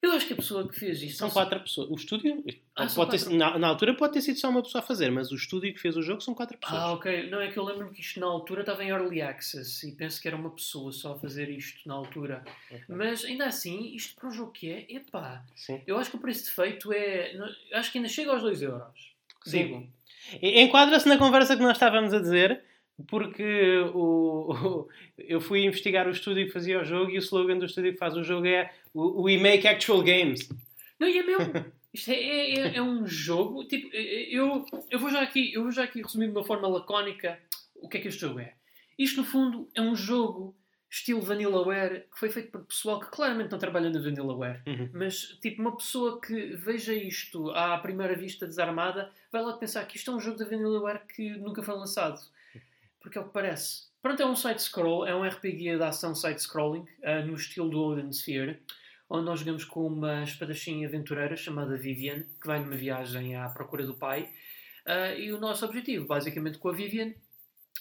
eu 0.04 0.12
acho 0.12 0.26
que 0.26 0.32
a 0.32 0.36
pessoa 0.36 0.68
que 0.68 0.78
fez 0.78 1.02
isto. 1.02 1.18
São 1.18 1.30
quatro 1.30 1.58
pessoas. 1.60 1.90
O 1.90 1.94
estúdio. 1.94 2.44
Ah, 2.76 2.86
pode 2.86 3.18
ter, 3.18 3.30
na, 3.30 3.58
na, 3.58 3.68
altura 3.68 3.94
pode 3.94 4.14
ter 4.14 4.20
sido 4.20 4.38
só 4.38 4.48
uma 4.50 4.62
pessoa 4.62 4.82
a 4.82 4.86
fazer, 4.86 5.10
mas 5.10 5.30
o 5.30 5.34
estúdio 5.34 5.72
que 5.72 5.80
fez 5.80 5.96
o 5.96 6.02
jogo 6.02 6.20
são 6.20 6.34
quatro 6.34 6.58
pessoas. 6.58 6.80
Ah, 6.80 6.92
ok. 6.92 7.30
Não 7.30 7.40
é 7.40 7.50
que 7.50 7.56
eu 7.56 7.64
lembro-me 7.64 7.92
que 7.92 8.00
isto 8.00 8.20
na 8.20 8.26
altura 8.26 8.60
estava 8.60 8.82
em 8.84 8.88
early 8.88 9.22
access 9.22 9.86
e 9.86 9.92
penso 9.92 10.20
que 10.20 10.28
era 10.28 10.36
uma 10.36 10.50
pessoa 10.50 10.90
só 10.92 11.12
a 11.12 11.18
fazer 11.18 11.48
isto 11.48 11.86
na 11.86 11.94
altura. 11.94 12.44
Okay. 12.66 12.82
Mas 12.88 13.24
ainda 13.24 13.46
assim, 13.46 13.94
isto 13.94 14.16
para 14.16 14.28
o 14.28 14.32
jogo 14.32 14.52
que 14.52 14.70
é, 14.70 14.86
epá. 14.88 15.44
Sim. 15.54 15.80
Eu 15.86 15.98
acho 15.98 16.10
que 16.10 16.16
o 16.16 16.20
preço 16.20 16.44
de 16.44 16.50
feito 16.50 16.92
é. 16.92 17.32
Acho 17.72 17.92
que 17.92 17.98
ainda 17.98 18.08
chega 18.08 18.30
aos 18.30 18.42
2 18.42 18.62
euros. 18.62 19.14
Sim. 19.44 19.88
Enquadra-se 20.40 21.08
na 21.08 21.18
conversa 21.18 21.56
que 21.56 21.62
nós 21.62 21.76
estávamos 21.76 22.12
a 22.12 22.20
dizer 22.20 22.62
porque 23.08 23.78
o, 23.92 24.52
o, 24.54 24.88
eu 25.18 25.40
fui 25.40 25.64
investigar 25.64 26.06
o 26.06 26.10
estúdio 26.10 26.46
que 26.46 26.52
fazia 26.52 26.80
o 26.80 26.84
jogo 26.84 27.10
e 27.10 27.16
o 27.16 27.18
slogan 27.18 27.58
do 27.58 27.66
estúdio 27.66 27.92
que 27.92 27.98
faz 27.98 28.16
o 28.16 28.22
jogo 28.22 28.46
é 28.46 28.72
We 28.94 29.38
make 29.38 29.66
actual 29.66 30.02
games. 30.02 30.48
Não, 30.98 31.08
e 31.08 31.18
é 31.18 31.22
mesmo. 31.22 31.52
Isto 31.92 32.10
é, 32.10 32.14
é, 32.14 32.54
é, 32.58 32.76
é 32.76 32.82
um 32.82 33.06
jogo. 33.06 33.64
Tipo, 33.66 33.94
eu, 33.94 34.64
eu, 34.90 34.98
vou 34.98 35.10
já 35.10 35.22
aqui, 35.22 35.52
eu 35.52 35.62
vou 35.62 35.70
já 35.70 35.84
aqui 35.84 36.02
resumir 36.02 36.26
de 36.26 36.32
uma 36.32 36.44
forma 36.44 36.66
lacónica 36.66 37.38
o 37.76 37.88
que 37.88 37.98
é 37.98 38.00
que 38.00 38.08
este 38.08 38.20
jogo 38.20 38.40
é. 38.40 38.54
Isto, 38.98 39.20
no 39.20 39.26
fundo, 39.26 39.68
é 39.74 39.80
um 39.80 39.94
jogo 39.94 40.56
estilo 40.90 41.20
Vanillaware 41.20 42.06
que 42.12 42.18
foi 42.18 42.30
feito 42.30 42.52
por 42.52 42.64
pessoal 42.64 43.00
que 43.00 43.10
claramente 43.10 43.50
não 43.50 43.58
trabalha 43.58 43.90
na 43.90 44.00
Vanillaware. 44.00 44.62
Uhum. 44.66 44.90
Mas, 44.92 45.38
tipo, 45.40 45.60
uma 45.60 45.76
pessoa 45.76 46.20
que 46.20 46.56
veja 46.56 46.94
isto 46.94 47.50
à 47.50 47.76
primeira 47.78 48.14
vista 48.14 48.46
desarmada 48.46 49.10
vai 49.30 49.42
logo 49.42 49.58
pensar 49.58 49.84
que 49.86 49.96
isto 49.96 50.10
é 50.10 50.14
um 50.14 50.20
jogo 50.20 50.38
da 50.38 50.44
Vanillaware 50.44 51.02
que 51.06 51.30
nunca 51.38 51.62
foi 51.62 51.74
lançado. 51.74 52.20
Porque 53.00 53.18
é 53.18 53.20
o 53.20 53.24
que 53.24 53.32
parece. 53.32 53.84
Pronto, 54.00 54.22
é 54.22 54.26
um 54.26 54.36
side-scroll, 54.36 55.06
é 55.06 55.14
um 55.14 55.24
RPG 55.24 55.76
de 55.76 55.82
ação 55.82 56.14
side-scrolling, 56.14 56.86
uh, 57.02 57.26
no 57.26 57.34
estilo 57.34 57.68
do 57.70 57.82
Odin 57.82 58.10
Sphere, 58.12 58.60
onde 59.08 59.24
nós 59.24 59.40
jogamos 59.40 59.64
com 59.64 59.86
uma 59.86 60.22
espadachim 60.22 60.84
aventureira 60.84 61.36
chamada 61.36 61.76
Vivian, 61.76 62.22
que 62.40 62.46
vai 62.46 62.60
numa 62.60 62.76
viagem 62.76 63.36
à 63.36 63.48
procura 63.48 63.86
do 63.86 63.94
pai. 63.94 64.30
Uh, 64.86 65.18
e 65.18 65.32
o 65.32 65.38
nosso 65.38 65.64
objetivo, 65.64 66.06
basicamente, 66.06 66.58
com 66.58 66.68
a 66.68 66.72
Vivian, 66.72 67.12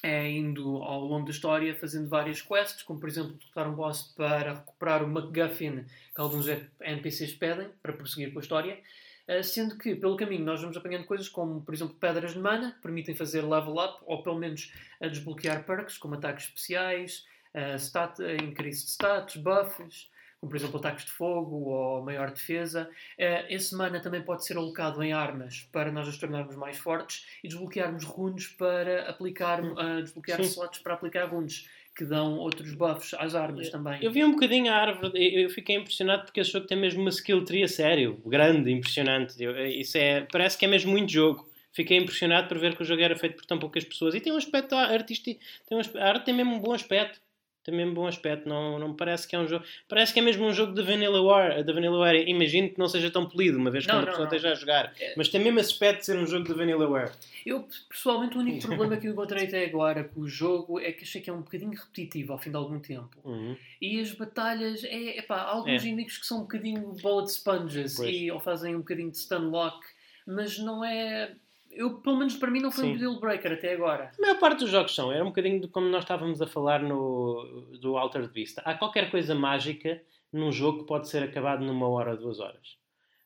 é 0.02 0.30
indo 0.30 0.78
ao 0.78 1.00
longo 1.02 1.26
da 1.26 1.32
história 1.32 1.76
fazendo 1.76 2.10
várias 2.10 2.42
quests, 2.42 2.84
como 2.84 3.00
por 3.00 3.08
exemplo 3.08 3.34
derrotar 3.34 3.70
um 3.70 3.76
boss 3.76 4.14
para 4.18 4.56
recuperar 4.56 5.02
o 5.02 5.08
MacGuffin 5.08 5.86
que 6.14 6.22
alguns 6.22 6.46
NPCs 6.82 7.34
pedem 7.36 7.70
para 7.82 7.94
prosseguir 7.94 8.34
com 8.34 8.40
a 8.40 8.42
história. 8.42 8.80
Uh, 9.28 9.42
sendo 9.42 9.78
que 9.78 9.96
pelo 9.96 10.18
caminho 10.18 10.44
nós 10.44 10.60
vamos 10.60 10.76
apanhando 10.76 11.06
coisas 11.06 11.30
como, 11.30 11.62
por 11.62 11.74
exemplo, 11.74 11.96
pedras 11.96 12.34
de 12.34 12.40
mana 12.40 12.74
que 12.74 12.82
permitem 12.82 13.16
fazer 13.16 13.42
level 13.42 13.76
up 13.76 14.04
ou 14.06 14.22
pelo 14.22 14.38
menos 14.38 14.74
desbloquear 15.00 15.66
perks 15.66 15.98
como 15.98 16.16
ataques 16.16 16.46
especiais, 16.46 17.26
uh, 17.56 17.78
stat, 17.78 18.22
increase 18.44 18.84
de 18.84 18.92
status, 18.92 19.38
buffs, 19.38 20.12
como 20.44 20.50
por 20.50 20.58
exemplo 20.58 20.78
ataques 20.78 21.06
de 21.06 21.12
fogo 21.12 21.70
ou 21.70 22.04
maior 22.04 22.30
defesa. 22.30 22.90
Uh, 23.18 23.46
esse 23.50 23.74
mana 23.76 24.02
também 24.02 24.22
pode 24.22 24.46
ser 24.46 24.58
alocado 24.58 25.02
em 25.02 25.14
armas 25.14 25.68
para 25.72 25.92
nós 25.92 26.08
as 26.08 26.18
tornarmos 26.18 26.56
mais 26.56 26.78
fortes 26.78 27.26
e 27.44 27.48
desbloquearmos 27.48 28.04
runes 28.04 28.48
para 28.48 29.10
aplicar, 29.10 29.64
uh, 29.64 30.02
desbloquear 30.02 30.44
Sim. 30.44 30.50
slots 30.50 30.80
para 30.80 30.96
aplicar 30.96 31.26
runes 31.26 31.70
que 31.96 32.04
dão 32.04 32.38
outros 32.40 32.74
buffs 32.74 33.14
às 33.14 33.36
armas 33.36 33.70
também. 33.70 34.04
Eu 34.04 34.12
vi 34.12 34.24
um 34.24 34.32
bocadinho 34.32 34.72
a 34.72 34.76
árvore, 34.76 35.44
eu 35.44 35.50
fiquei 35.50 35.76
impressionado 35.76 36.24
porque 36.24 36.40
esse 36.40 36.52
jogo 36.52 36.66
tem 36.66 36.78
mesmo 36.78 37.02
uma 37.02 37.10
skill 37.10 37.46
tree 37.46 37.64
a 37.64 37.68
sério, 37.68 38.20
grande, 38.26 38.72
impressionante. 38.72 39.36
Isso 39.80 39.98
é, 39.98 40.28
parece 40.32 40.58
que 40.58 40.66
é 40.66 40.68
mesmo 40.68 40.92
muito 40.92 41.12
jogo. 41.12 41.48
Fiquei 41.72 41.98
impressionado 41.98 42.48
por 42.48 42.58
ver 42.58 42.76
que 42.76 42.82
o 42.82 42.86
jogo 42.86 43.02
era 43.02 43.16
feito 43.16 43.36
por 43.36 43.46
tão 43.46 43.60
poucas 43.60 43.84
pessoas 43.84 44.14
e 44.16 44.20
tem 44.20 44.34
um 44.34 44.38
aspecto 44.38 44.76
artístico, 44.76 45.40
tem 45.68 45.78
um, 45.78 45.82
a 46.00 46.10
arte 46.10 46.26
tem 46.26 46.34
mesmo 46.34 46.56
um 46.56 46.60
bom 46.60 46.74
aspecto 46.74 47.20
tem 47.64 47.74
mesmo 47.74 47.94
bom 47.94 48.06
aspecto, 48.06 48.48
não, 48.48 48.78
não 48.78 48.94
parece 48.94 49.26
que 49.26 49.36
é 49.36 49.40
um 49.40 49.48
jogo. 49.48 49.64
Parece 49.88 50.14
que 50.14 50.20
é 50.20 50.22
mesmo 50.22 50.46
um 50.46 50.52
jogo 50.52 50.74
de 50.74 50.82
Vanilla 50.82 51.22
War. 51.22 51.64
De 51.64 51.72
Vanilla 51.72 51.98
War. 51.98 52.14
Imagino 52.14 52.70
que 52.70 52.78
não 52.78 52.90
seja 52.90 53.10
tão 53.10 53.26
polido, 53.26 53.58
uma 53.58 53.72
vez 53.72 53.86
que 53.86 53.92
a 53.92 54.06
pessoa 54.06 54.26
esteja 54.26 54.52
a 54.52 54.56
jogar. 54.56 54.94
É. 55.00 55.14
Mas 55.16 55.30
tem 55.30 55.42
mesmo 55.42 55.60
aspecto 55.62 56.00
de 56.00 56.06
ser 56.08 56.18
um 56.18 56.28
jogo 56.28 56.46
de 56.46 56.54
Vanilla 56.54 56.88
War. 56.88 57.12
Eu, 57.46 57.66
pessoalmente, 57.90 58.38
o 58.38 58.42
único 58.42 58.60
problema 58.68 58.98
que 58.98 59.08
eu 59.08 59.14
encontrei 59.14 59.46
até 59.46 59.66
agora 59.66 60.04
com 60.04 60.22
o 60.22 60.28
jogo 60.28 60.78
é 60.78 60.92
que 60.92 61.04
achei 61.04 61.22
que 61.22 61.30
é 61.30 61.34
um 61.34 61.42
bocadinho 61.42 61.72
repetitivo 61.72 62.34
ao 62.34 62.40
fim 62.40 62.50
de 62.50 62.58
algum 62.58 62.80
tempo. 62.80 63.18
Uhum. 63.24 63.56
E 63.82 64.02
as 64.02 64.12
batalhas, 64.12 64.84
é, 64.84 65.20
epá, 65.20 65.38
há 65.38 65.52
alguns 65.52 65.84
é. 65.84 65.88
inimigos 65.88 66.18
que 66.18 66.26
são 66.26 66.40
um 66.40 66.42
bocadinho 66.42 66.82
bullet 67.02 67.32
sponges 67.32 67.98
e, 68.00 68.30
ou 68.30 68.42
fazem 68.42 68.76
um 68.76 68.80
bocadinho 68.80 69.10
de 69.10 69.18
stun 69.18 69.50
lock, 69.50 69.80
mas 70.28 70.58
não 70.58 70.84
é 70.84 71.34
eu, 71.76 71.96
pelo 72.02 72.18
menos 72.18 72.36
para 72.36 72.52
mim, 72.52 72.60
não 72.60 72.72
foi 72.72 72.86
Sim. 72.86 72.94
um 72.94 72.98
deal 72.98 73.20
breaker 73.20 73.54
até 73.54 73.74
agora. 73.74 74.12
A 74.18 74.22
maior 74.22 74.40
parte 74.40 74.60
dos 74.60 74.70
jogos 74.70 74.94
são. 74.94 75.12
Era 75.12 75.24
um 75.24 75.28
bocadinho 75.28 75.62
de 75.62 75.68
como 75.68 75.88
nós 75.88 76.04
estávamos 76.04 76.42
a 76.42 76.48
falar 76.48 76.82
no, 76.82 77.68
do 77.80 77.98
Altered 77.98 78.32
Beast. 78.32 78.60
Há 78.64 78.74
qualquer 78.76 79.10
coisa 79.10 79.36
mágica 79.36 80.02
num 80.32 80.52
jogo 80.52 80.80
que 80.80 80.86
pode 80.86 81.10
ser 81.10 81.24
acabado 81.24 81.64
numa 81.64 81.88
hora 81.88 82.12
ou 82.12 82.18
duas 82.18 82.40
horas. 82.40 82.78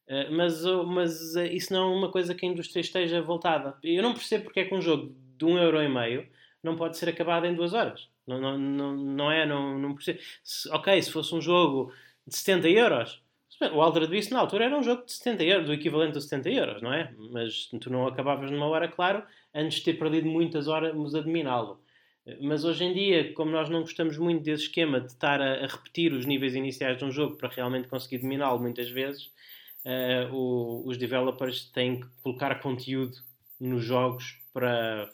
Uh, 0.07 0.31
mas, 0.31 0.63
mas 0.85 1.35
uh, 1.35 1.45
isso 1.45 1.73
não 1.73 1.93
é 1.93 1.95
uma 1.95 2.11
coisa 2.11 2.33
que 2.33 2.45
a 2.45 2.49
indústria 2.49 2.81
esteja 2.81 3.21
voltada. 3.21 3.77
Eu 3.83 4.01
não 4.01 4.13
percebo 4.13 4.45
porque 4.45 4.61
é 4.61 4.65
que 4.65 4.73
um 4.73 4.81
jogo 4.81 5.13
de 5.37 5.45
um 5.45 5.57
euro 5.57 5.81
e 5.81 5.89
meio 5.89 6.27
não 6.63 6.75
pode 6.75 6.97
ser 6.97 7.09
acabado 7.09 7.45
em 7.45 7.53
duas 7.53 7.73
horas. 7.73 8.09
Não, 8.25 8.39
não, 8.39 8.57
não, 8.57 8.95
não 8.95 9.31
é, 9.31 9.45
não, 9.45 9.77
não 9.77 9.93
percebo. 9.93 10.19
Se, 10.43 10.69
ok, 10.69 11.01
se 11.01 11.11
fosse 11.11 11.33
um 11.33 11.41
jogo 11.41 11.93
de 12.25 12.35
70 12.35 12.69
euros, 12.69 13.23
o 13.73 13.81
Altered 13.81 14.09
Beast 14.09 14.31
na 14.31 14.39
altura 14.39 14.65
era 14.65 14.77
um 14.77 14.83
jogo 14.83 15.05
de 15.05 15.13
70 15.13 15.43
euros, 15.43 15.67
do 15.67 15.73
equivalente 15.73 16.17
a 16.17 16.21
70 16.21 16.49
euros, 16.49 16.81
não 16.81 16.93
é? 16.93 17.13
Mas 17.31 17.65
tu 17.81 17.89
não 17.91 18.07
acabavas 18.07 18.51
numa 18.51 18.67
hora, 18.67 18.87
claro, 18.87 19.23
antes 19.53 19.79
de 19.79 19.85
ter 19.85 19.93
perdido 19.93 20.27
muitas 20.27 20.67
horas 20.67 21.15
a 21.15 21.21
dominá-lo. 21.21 21.81
Mas 22.41 22.65
hoje 22.65 22.83
em 22.83 22.93
dia, 22.93 23.33
como 23.33 23.51
nós 23.51 23.69
não 23.69 23.81
gostamos 23.81 24.17
muito 24.17 24.43
desse 24.43 24.63
esquema 24.63 24.99
de 24.99 25.07
estar 25.07 25.41
a, 25.41 25.63
a 25.63 25.67
repetir 25.67 26.11
os 26.11 26.25
níveis 26.25 26.55
iniciais 26.55 26.97
de 26.97 27.05
um 27.05 27.11
jogo 27.11 27.37
para 27.37 27.49
realmente 27.49 27.87
conseguir 27.87 28.17
dominá-lo 28.17 28.59
muitas 28.59 28.89
vezes, 28.89 29.31
uh, 29.85 30.33
o, 30.35 30.85
os 30.85 30.97
developers 30.97 31.71
têm 31.71 32.01
que 32.01 32.07
colocar 32.21 32.59
conteúdo 32.59 33.17
nos 33.59 33.83
jogos 33.83 34.39
para, 34.53 35.09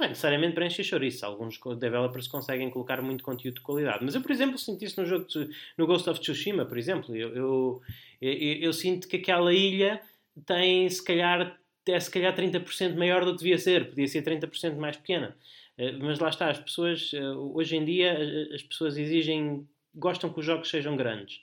não 0.00 0.06
é 0.06 0.08
necessariamente 0.08 0.54
para 0.54 0.66
encher 0.66 0.82
chouriço. 0.82 1.26
Alguns 1.26 1.60
developers 1.78 2.26
conseguem 2.26 2.70
colocar 2.70 3.02
muito 3.02 3.22
conteúdo 3.22 3.56
de 3.56 3.60
qualidade. 3.60 4.02
Mas 4.02 4.14
eu, 4.14 4.22
por 4.22 4.30
exemplo, 4.30 4.56
sinto 4.56 4.82
isso 4.82 4.98
no 4.98 5.06
jogo 5.06 5.26
de, 5.26 5.50
no 5.76 5.86
Ghost 5.86 6.08
of 6.08 6.18
Tsushima, 6.18 6.64
por 6.64 6.78
exemplo. 6.78 7.14
Eu, 7.14 7.34
eu, 7.36 7.82
eu, 8.20 8.32
eu, 8.32 8.72
sinto 8.72 9.06
que 9.06 9.16
aquela 9.16 9.52
ilha 9.52 10.00
tem, 10.46 10.88
se 10.88 11.04
calhar, 11.04 11.60
é 11.86 12.00
se 12.00 12.10
calhar 12.10 12.34
30% 12.34 12.96
maior 12.96 13.26
do 13.26 13.32
que 13.32 13.38
devia 13.38 13.58
ser. 13.58 13.90
Podia 13.90 14.08
ser 14.08 14.22
30% 14.24 14.76
mais 14.76 14.96
pequena. 14.96 15.36
Eh, 15.76 15.92
mas 15.92 16.18
lá 16.18 16.30
está, 16.30 16.48
as 16.48 16.58
pessoas, 16.58 17.12
eh, 17.12 17.30
hoje 17.32 17.76
em 17.76 17.84
dia, 17.84 18.16
as 18.54 18.62
pessoas 18.62 18.96
exigem, 18.96 19.68
gostam 19.94 20.32
que 20.32 20.40
os 20.40 20.46
jogos 20.46 20.70
sejam 20.70 20.96
grandes. 20.96 21.42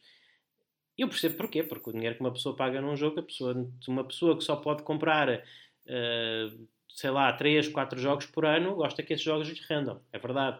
Eu 0.97 1.07
percebo 1.07 1.37
porquê, 1.37 1.61
porque 1.61 1.91
o 1.91 1.93
dinheiro 1.93 2.15
que 2.15 2.21
uma 2.21 2.33
pessoa 2.33 2.55
paga 2.55 2.81
num 2.81 2.95
jogo, 2.95 3.19
a 3.19 3.23
pessoa, 3.23 3.71
uma 3.87 4.03
pessoa 4.03 4.35
que 4.35 4.43
só 4.43 4.55
pode 4.55 4.81
comprar 4.81 5.29
uh, 5.29 6.67
sei 6.97 7.11
lá, 7.11 7.31
3, 7.31 7.67
4 7.67 7.99
jogos 7.99 8.25
por 8.25 8.43
ano, 8.43 8.73
gosta 8.73 9.03
que 9.03 9.13
esses 9.13 9.23
jogos 9.23 9.47
lhe 9.47 9.61
rendam. 9.69 10.01
É 10.11 10.17
verdade. 10.17 10.59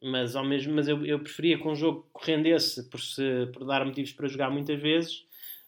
Mas, 0.00 0.36
ao 0.36 0.44
mesmo, 0.44 0.72
mas 0.72 0.86
eu, 0.86 1.04
eu 1.04 1.18
preferia 1.18 1.58
que 1.58 1.66
um 1.66 1.74
jogo 1.74 2.08
rendesse 2.22 2.88
por, 2.88 3.00
se, 3.00 3.46
por 3.52 3.64
dar 3.64 3.84
motivos 3.84 4.12
para 4.12 4.28
jogar 4.28 4.48
muitas 4.48 4.80
vezes 4.80 5.26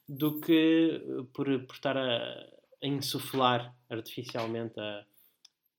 do 0.09 0.41
que 0.41 1.03
por, 1.35 1.47
por 1.67 1.75
estar 1.75 1.97
a, 1.97 2.47
a 2.81 2.87
insuflar 2.87 3.75
artificialmente 3.91 4.79
a, 4.79 5.05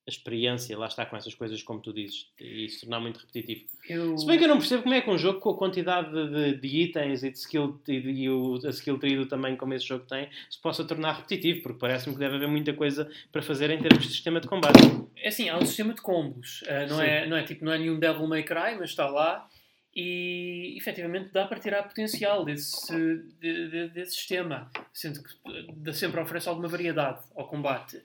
a 0.09 0.11
experiência, 0.11 0.77
lá 0.77 0.87
está 0.87 1.05
com 1.05 1.15
essas 1.15 1.33
coisas 1.33 1.61
como 1.63 1.79
tu 1.79 1.93
dizes, 1.93 2.27
e 2.39 2.67
se 2.67 2.81
tornar 2.81 2.99
muito 2.99 3.19
repetitivo. 3.19 3.65
Eu... 3.87 4.17
Se 4.17 4.25
bem 4.25 4.37
que 4.37 4.43
eu 4.43 4.47
não 4.47 4.57
percebo 4.57 4.83
como 4.83 4.95
é 4.95 5.01
que 5.01 5.09
um 5.09 5.17
jogo 5.17 5.39
com 5.39 5.51
a 5.51 5.57
quantidade 5.57 6.11
de, 6.11 6.55
de 6.55 6.67
itens 6.67 7.23
e 7.23 7.31
de 7.31 7.37
skill 7.37 7.79
e, 7.87 8.01
de, 8.01 8.09
e 8.09 8.29
o, 8.29 8.59
a 8.65 8.69
skill 8.69 8.97
tree 8.97 9.15
do 9.15 9.27
tamanho 9.27 9.55
como 9.55 9.73
esse 9.73 9.85
jogo 9.85 10.05
tem, 10.05 10.27
se 10.49 10.59
possa 10.61 10.83
tornar 10.83 11.13
repetitivo, 11.13 11.61
porque 11.61 11.79
parece-me 11.79 12.15
que 12.15 12.19
deve 12.19 12.35
haver 12.35 12.47
muita 12.47 12.73
coisa 12.73 13.09
para 13.31 13.41
fazer 13.41 13.69
em 13.69 13.79
termos 13.79 14.03
de 14.03 14.11
sistema 14.11 14.41
de 14.41 14.47
combate. 14.47 14.79
É 15.15 15.29
assim, 15.29 15.47
há 15.49 15.57
um 15.57 15.65
sistema 15.65 15.93
de 15.93 16.01
combos, 16.01 16.61
uh, 16.63 16.89
não, 16.89 17.01
é, 17.01 17.27
não, 17.27 17.37
é, 17.37 17.43
tipo, 17.43 17.63
não 17.63 17.71
é 17.71 17.77
nenhum 17.77 17.99
Devil 17.99 18.27
May 18.27 18.43
Cry, 18.43 18.75
mas 18.77 18.89
está 18.89 19.07
lá 19.07 19.47
e 19.95 20.75
efetivamente 20.77 21.31
dá 21.33 21.45
para 21.45 21.59
tirar 21.59 21.83
potencial 21.83 22.45
desse, 22.45 22.95
de, 23.39 23.69
de, 23.69 23.87
desse 23.89 24.13
sistema, 24.13 24.69
sendo 24.93 25.21
que 25.23 25.93
sempre 25.93 26.21
oferece 26.21 26.47
alguma 26.47 26.67
variedade 26.67 27.19
ao 27.35 27.47
combate. 27.47 28.01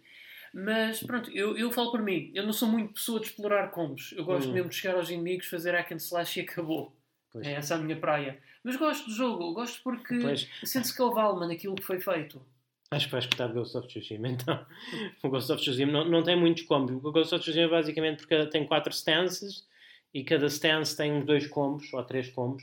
Mas 0.54 1.02
pronto, 1.02 1.28
eu, 1.32 1.58
eu 1.58 1.73
falo 1.73 1.90
por 1.90 2.00
mim. 2.00 2.30
Eu 2.32 2.44
não 2.44 2.52
sou 2.52 2.68
muito 2.68 2.94
pessoa 2.94 3.18
de 3.18 3.26
explorar 3.26 3.73
combos. 3.73 4.14
Eu 4.16 4.25
gosto 4.25 4.49
hum. 4.49 4.52
mesmo 4.52 4.68
de 4.68 4.76
chegar 4.76 4.94
aos 4.94 5.11
inimigos, 5.11 5.46
fazer 5.46 5.73
hack 5.73 5.90
and 5.90 5.96
slash 5.96 6.38
e 6.38 6.42
acabou. 6.42 6.94
Pois. 7.32 7.44
É 7.44 7.54
essa 7.54 7.75
a 7.75 7.78
minha 7.78 7.96
praia. 7.96 8.38
Mas 8.62 8.76
gosto 8.76 9.06
do 9.06 9.12
jogo. 9.12 9.52
Gosto 9.52 9.82
porque 9.82 10.16
sente-se 10.64 10.94
que 10.94 11.02
ele 11.02 11.12
vale, 11.12 11.46
naquilo 11.49 11.75
que 11.75 11.82
foi 11.82 11.99
feito. 11.99 12.40
Acho 12.92 13.06
que 13.06 13.12
vais 13.12 13.26
de 13.26 13.49
Ghost 13.49 13.76
of 13.76 13.88
Tsushima, 13.88 14.28
então. 14.28 14.64
o 15.25 15.28
Ghost 15.28 15.50
of 15.50 15.61
Tsushima 15.61 15.90
não, 15.90 16.04
não 16.04 16.23
tem 16.23 16.38
muitos 16.38 16.62
combos. 16.62 17.04
O 17.04 17.11
Ghost 17.11 17.34
of 17.34 17.42
Tsushima 17.42 17.68
basicamente 17.68 18.18
porque 18.18 18.46
tem 18.46 18.64
quatro 18.64 18.92
stances 18.92 19.66
e 20.12 20.23
cada 20.23 20.46
stance 20.46 20.96
tem 20.96 21.25
dois 21.25 21.49
combos 21.49 21.92
ou 21.92 22.04
três 22.04 22.30
combos. 22.30 22.62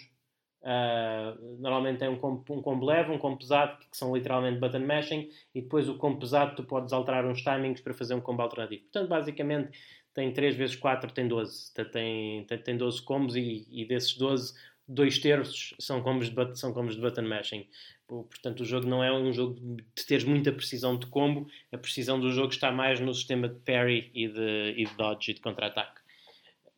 Uh, 0.61 1.57
normalmente 1.59 1.99
tem 1.99 2.09
um 2.09 2.17
combo, 2.17 2.43
um 2.49 2.61
combo 2.61 2.85
leve, 2.85 3.11
um 3.11 3.17
combo 3.17 3.37
pesado, 3.37 3.79
que 3.79 3.97
são 3.97 4.15
literalmente 4.15 4.59
button 4.59 4.85
mashing, 4.85 5.29
e 5.55 5.61
depois 5.61 5.89
o 5.89 5.97
combo 5.97 6.19
pesado 6.19 6.55
tu 6.55 6.63
podes 6.63 6.93
alterar 6.93 7.25
uns 7.25 7.41
timings 7.41 7.81
para 7.81 7.93
fazer 7.93 8.13
um 8.13 8.21
combo 8.21 8.41
alternativo. 8.43 8.83
Portanto, 8.83 9.09
basicamente 9.09 9.71
tem 10.13 10.31
3 10.31 10.55
vezes 10.55 10.75
4 10.75 11.11
tem 11.11 11.27
12. 11.27 11.73
Tem, 11.73 12.45
tem, 12.45 12.57
tem 12.57 12.77
12 12.77 13.01
combos 13.01 13.35
e, 13.35 13.65
e 13.71 13.85
desses 13.85 14.15
12, 14.17 14.53
dois 14.87 15.17
terços 15.19 15.73
são 15.79 16.01
combos, 16.01 16.29
de, 16.29 16.59
são 16.59 16.73
combos 16.73 16.95
de 16.95 17.01
button 17.01 17.23
mashing. 17.23 17.67
Portanto, 18.07 18.59
o 18.61 18.65
jogo 18.65 18.87
não 18.87 19.01
é 19.03 19.11
um 19.11 19.31
jogo 19.31 19.55
de 19.55 20.05
teres 20.05 20.25
muita 20.25 20.51
precisão 20.51 20.97
de 20.97 21.07
combo, 21.07 21.47
a 21.71 21.77
precisão 21.77 22.19
do 22.19 22.29
jogo 22.29 22.51
está 22.51 22.69
mais 22.71 22.99
no 22.99 23.13
sistema 23.13 23.47
de 23.47 23.57
parry 23.61 24.11
e 24.13 24.27
de, 24.27 24.75
e 24.77 24.85
de 24.85 24.93
dodge 24.97 25.31
e 25.31 25.33
de 25.33 25.39
contra-ataque. 25.39 26.01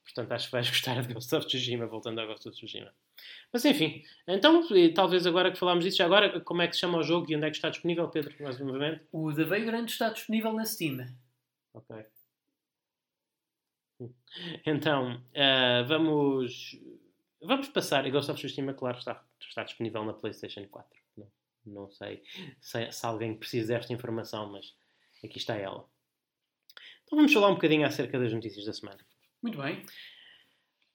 Portanto, 0.04 0.32
acho 0.32 0.46
que 0.46 0.52
vais 0.52 0.70
gostar 0.70 1.02
de 1.02 1.12
Ghost 1.12 1.36
of 1.36 1.48
Tsushima, 1.48 1.88
voltando 1.88 2.22
a 2.22 2.26
Ghost 2.26 2.48
of 2.48 2.56
Tsushima. 2.56 2.94
Mas 3.52 3.66
enfim, 3.66 4.04
então, 4.28 4.68
talvez 4.94 5.28
agora 5.28 5.52
que 5.52 5.60
falámos 5.60 5.84
disso, 5.84 6.02
agora 6.02 6.40
como 6.42 6.62
é 6.62 6.68
que 6.68 6.74
se 6.74 6.82
chama 6.82 6.98
o 6.98 7.04
jogo 7.04 7.32
e 7.32 7.36
onde 7.36 7.46
é 7.46 7.50
que 7.50 7.56
está 7.56 7.70
disponível, 7.70 8.08
Pedro, 8.10 8.36
mais 8.40 8.60
uma 8.60 8.78
vez? 8.78 9.00
O 9.12 9.32
The 9.34 9.44
Vagrant 9.44 9.90
está 9.90 10.10
disponível 10.10 10.54
na 10.54 10.66
Steam. 10.66 11.06
Ok. 11.74 12.06
Então, 14.66 15.16
uh, 15.16 15.88
vamos, 15.88 16.80
vamos 17.42 17.68
passar. 17.70 18.10
Ghost 18.10 18.32
of 18.32 18.40
Tsushima, 18.40 18.74
claro, 18.74 18.98
está, 18.98 19.24
está 19.40 19.64
disponível 19.64 20.04
na 20.04 20.14
PlayStation 20.14 20.68
4. 20.68 21.00
Não, 21.18 21.32
Não 21.66 21.92
sei 21.92 22.24
se, 22.60 22.92
se 22.92 23.06
alguém 23.06 23.36
precisa 23.36 23.74
desta 23.74 23.94
informação, 23.94 24.52
mas 24.52 24.76
aqui 25.24 25.38
está 25.38 25.56
ela. 25.56 25.88
Então 27.04 27.18
vamos 27.18 27.34
falar 27.34 27.50
um 27.50 27.56
bocadinho 27.56 27.86
acerca 27.86 28.20
das 28.20 28.34
notícias 28.34 28.66
da 28.66 28.74
semana. 28.74 29.00
Muito 29.42 29.62
bem. 29.62 29.86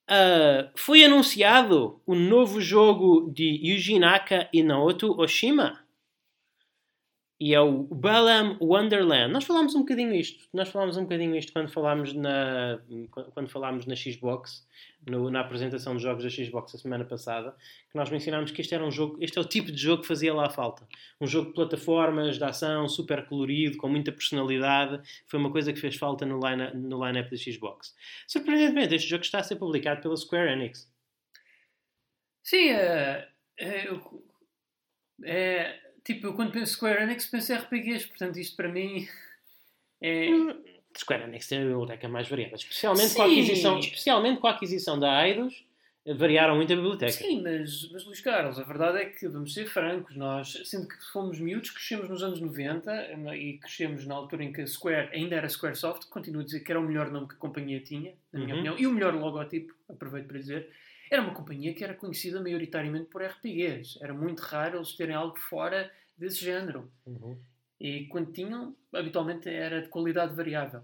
Uh, 0.08 0.70
foi 0.74 1.04
anunciado 1.04 2.00
o 2.06 2.14
novo 2.14 2.62
jogo 2.62 3.30
de 3.30 3.44
Yuji 3.62 3.98
Naka 3.98 4.48
e 4.52 4.62
Naoto 4.62 5.14
Oshima. 5.20 5.80
E 7.40 7.54
é 7.54 7.60
o 7.60 7.84
Balam 7.84 8.56
Wonderland. 8.60 9.32
Nós 9.32 9.44
falámos 9.44 9.72
um 9.76 9.80
bocadinho 9.80 10.12
isto. 10.12 10.48
Nós 10.52 10.68
falámos 10.70 10.96
um 10.96 11.02
bocadinho 11.02 11.36
isto 11.36 11.52
quando 11.52 11.68
falámos 11.68 12.12
na, 12.12 12.80
quando 13.32 13.48
falámos 13.48 13.86
na 13.86 13.94
Xbox, 13.94 14.66
no, 15.06 15.30
na 15.30 15.40
apresentação 15.40 15.94
dos 15.94 16.02
jogos 16.02 16.24
da 16.24 16.30
Xbox 16.30 16.74
a 16.74 16.78
semana 16.78 17.04
passada, 17.04 17.54
que 17.90 17.96
nós 17.96 18.10
mencionámos 18.10 18.50
que 18.50 18.60
este 18.60 18.74
era 18.74 18.84
um 18.84 18.90
jogo, 18.90 19.18
este 19.20 19.38
é 19.38 19.40
o 19.40 19.44
tipo 19.44 19.70
de 19.70 19.80
jogo 19.80 20.02
que 20.02 20.08
fazia 20.08 20.34
lá 20.34 20.50
falta. 20.50 20.84
Um 21.20 21.28
jogo 21.28 21.48
de 21.48 21.54
plataformas, 21.54 22.38
de 22.38 22.44
ação, 22.44 22.88
super 22.88 23.24
colorido, 23.26 23.76
com 23.76 23.88
muita 23.88 24.10
personalidade. 24.10 25.00
Foi 25.28 25.38
uma 25.38 25.52
coisa 25.52 25.72
que 25.72 25.78
fez 25.78 25.94
falta 25.94 26.26
no 26.26 26.40
line-up 26.40 26.76
no 26.76 27.06
line 27.06 27.22
da 27.22 27.36
Xbox. 27.36 27.94
Surpreendentemente, 28.26 28.96
este 28.96 29.08
jogo 29.08 29.22
está 29.22 29.38
a 29.38 29.44
ser 29.44 29.54
publicado 29.56 30.00
pela 30.00 30.16
Square 30.16 30.50
Enix. 30.50 30.92
Sim, 32.42 32.70
é, 32.70 33.28
é, 33.60 33.88
é 35.22 35.87
Tipo, 36.08 36.28
eu 36.28 36.32
quando 36.32 36.52
penso 36.52 36.72
Square 36.72 37.02
Enix 37.02 37.26
penso 37.26 37.52
RPGs, 37.52 38.06
portanto 38.06 38.38
isto 38.38 38.56
para 38.56 38.70
mim 38.70 39.06
é... 40.00 40.26
Square 40.96 41.24
Enix 41.24 41.46
tem 41.46 41.58
a 41.58 41.64
biblioteca 41.66 42.08
mais 42.08 42.26
variada, 42.26 42.56
especialmente 42.56 43.14
com, 43.14 43.20
a 43.20 43.26
aquisição, 43.26 43.78
especialmente 43.78 44.40
com 44.40 44.46
a 44.46 44.50
aquisição 44.52 44.98
da 44.98 45.28
Eidos, 45.28 45.66
variaram 46.16 46.56
muito 46.56 46.72
a 46.72 46.76
biblioteca. 46.76 47.12
Sim, 47.12 47.42
mas, 47.42 47.90
mas 47.92 48.06
Luís 48.06 48.22
Carlos, 48.22 48.58
a 48.58 48.62
verdade 48.62 48.96
é 48.96 49.04
que, 49.04 49.28
vamos 49.28 49.52
ser 49.52 49.66
francos, 49.66 50.16
nós, 50.16 50.62
sendo 50.64 50.88
que 50.88 50.96
fomos 51.12 51.38
miúdos, 51.38 51.68
crescemos 51.68 52.08
nos 52.08 52.22
anos 52.22 52.40
90 52.40 53.12
e 53.36 53.58
crescemos 53.58 54.06
na 54.06 54.14
altura 54.14 54.44
em 54.44 54.50
que 54.50 54.62
a 54.62 54.66
Square 54.66 55.10
ainda 55.12 55.36
era 55.36 55.46
Squaresoft, 55.46 56.08
continuo 56.08 56.40
a 56.40 56.44
dizer 56.46 56.60
que 56.60 56.72
era 56.72 56.80
o 56.80 56.84
melhor 56.84 57.10
nome 57.10 57.28
que 57.28 57.34
a 57.34 57.38
companhia 57.38 57.80
tinha, 57.80 58.14
na 58.32 58.40
minha 58.40 58.54
uhum. 58.54 58.60
opinião, 58.60 58.78
e 58.78 58.86
o 58.86 58.92
melhor 58.92 59.14
logotipo, 59.14 59.74
aproveito 59.90 60.26
para 60.26 60.38
dizer, 60.38 60.70
era 61.10 61.22
uma 61.22 61.34
companhia 61.34 61.74
que 61.74 61.84
era 61.84 61.94
conhecida 61.94 62.40
maioritariamente 62.40 63.06
por 63.06 63.22
RPGs. 63.22 63.98
Era 64.02 64.12
muito 64.12 64.40
raro 64.40 64.78
eles 64.78 64.92
terem 64.94 65.14
algo 65.14 65.38
fora 65.38 65.90
desse 66.16 66.44
género. 66.44 66.90
Uhum. 67.06 67.38
E 67.80 68.06
quando 68.06 68.32
tinham, 68.32 68.74
habitualmente 68.92 69.48
era 69.48 69.80
de 69.82 69.88
qualidade 69.88 70.34
variável. 70.34 70.82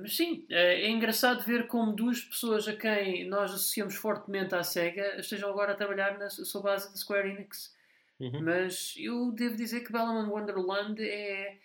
mas 0.00 0.16
sim, 0.16 0.46
é, 0.48 0.82
é, 0.82 0.90
engraçado 0.90 1.44
ver 1.44 1.66
como 1.66 1.92
duas 1.92 2.20
pessoas 2.22 2.66
a 2.66 2.74
quem 2.74 3.28
nós 3.28 3.50
associamos 3.52 3.94
fortemente 3.94 4.54
à 4.54 4.62
SEGA 4.62 5.20
estejam 5.20 5.50
agora 5.50 5.72
a 5.72 5.76
trabalhar 5.76 6.18
na 6.18 6.30
sua 6.30 6.62
base 6.62 6.92
de 6.92 6.98
Square 6.98 7.28
Enix. 7.28 7.76
Uhum. 8.18 8.42
Mas 8.42 8.94
eu 8.96 9.32
devo 9.32 9.56
dizer 9.56 9.80
que 9.80 9.92
Balan 9.92 10.28
Wonderland 10.28 11.02
é 11.02 11.58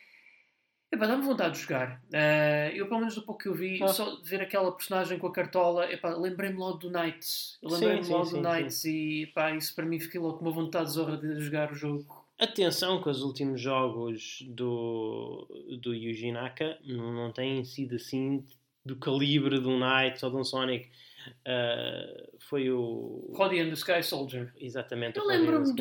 Epá, 0.92 1.06
dá-me 1.06 1.24
vontade 1.24 1.56
de 1.56 1.62
jogar. 1.62 2.02
Uh, 2.14 2.74
eu, 2.74 2.88
pelo 2.88 3.02
menos 3.02 3.16
do 3.16 3.22
pouco 3.22 3.42
que 3.42 3.50
eu 3.50 3.54
vi, 3.54 3.82
ah. 3.84 3.90
só 3.90 4.16
de 4.16 4.30
ver 4.30 4.42
aquela 4.42 4.72
personagem 4.72 5.20
com 5.20 5.28
a 5.28 5.34
cartola, 5.34 5.88
lembrei-me 6.18 6.58
logo 6.58 6.78
do 6.78 6.90
Knights. 6.90 7.58
Lembrei-me 7.62 8.08
logo 8.08 8.26
sim, 8.26 8.42
do 8.42 8.42
Knights 8.42 8.86
e 8.86 9.24
epá, 9.24 9.52
isso 9.52 9.76
para 9.76 9.86
mim 9.86 10.00
fiquei 10.00 10.20
logo 10.20 10.38
com 10.38 10.46
uma 10.46 10.54
vontade 10.54 10.90
zorra 10.90 11.18
de 11.18 11.40
jogar 11.42 11.72
o 11.72 11.76
jogo. 11.76 12.26
Atenção 12.40 13.02
que 13.02 13.10
os 13.10 13.22
últimos 13.22 13.60
jogos 13.60 14.44
do, 14.48 15.48
do 15.82 15.94
Yuji 15.94 16.32
Naka 16.32 16.78
não, 16.86 17.12
não 17.12 17.32
têm 17.34 17.66
sido 17.66 17.96
assim 17.96 18.46
do 18.86 18.96
calibre 18.96 19.60
de 19.60 19.68
um 19.68 19.80
Knights 19.80 20.24
ou 20.24 20.30
de 20.30 20.38
um 20.38 20.44
Sonic. 20.44 20.90
Uh, 21.46 22.38
foi 22.40 22.70
o. 22.70 23.32
Roddy 23.34 23.60
and 23.60 23.68
the 23.68 23.74
Sky 23.74 24.04
Soldier. 24.04 24.54
Exatamente. 24.60 25.18
Eu 25.18 25.26
lembro-me 25.26 25.74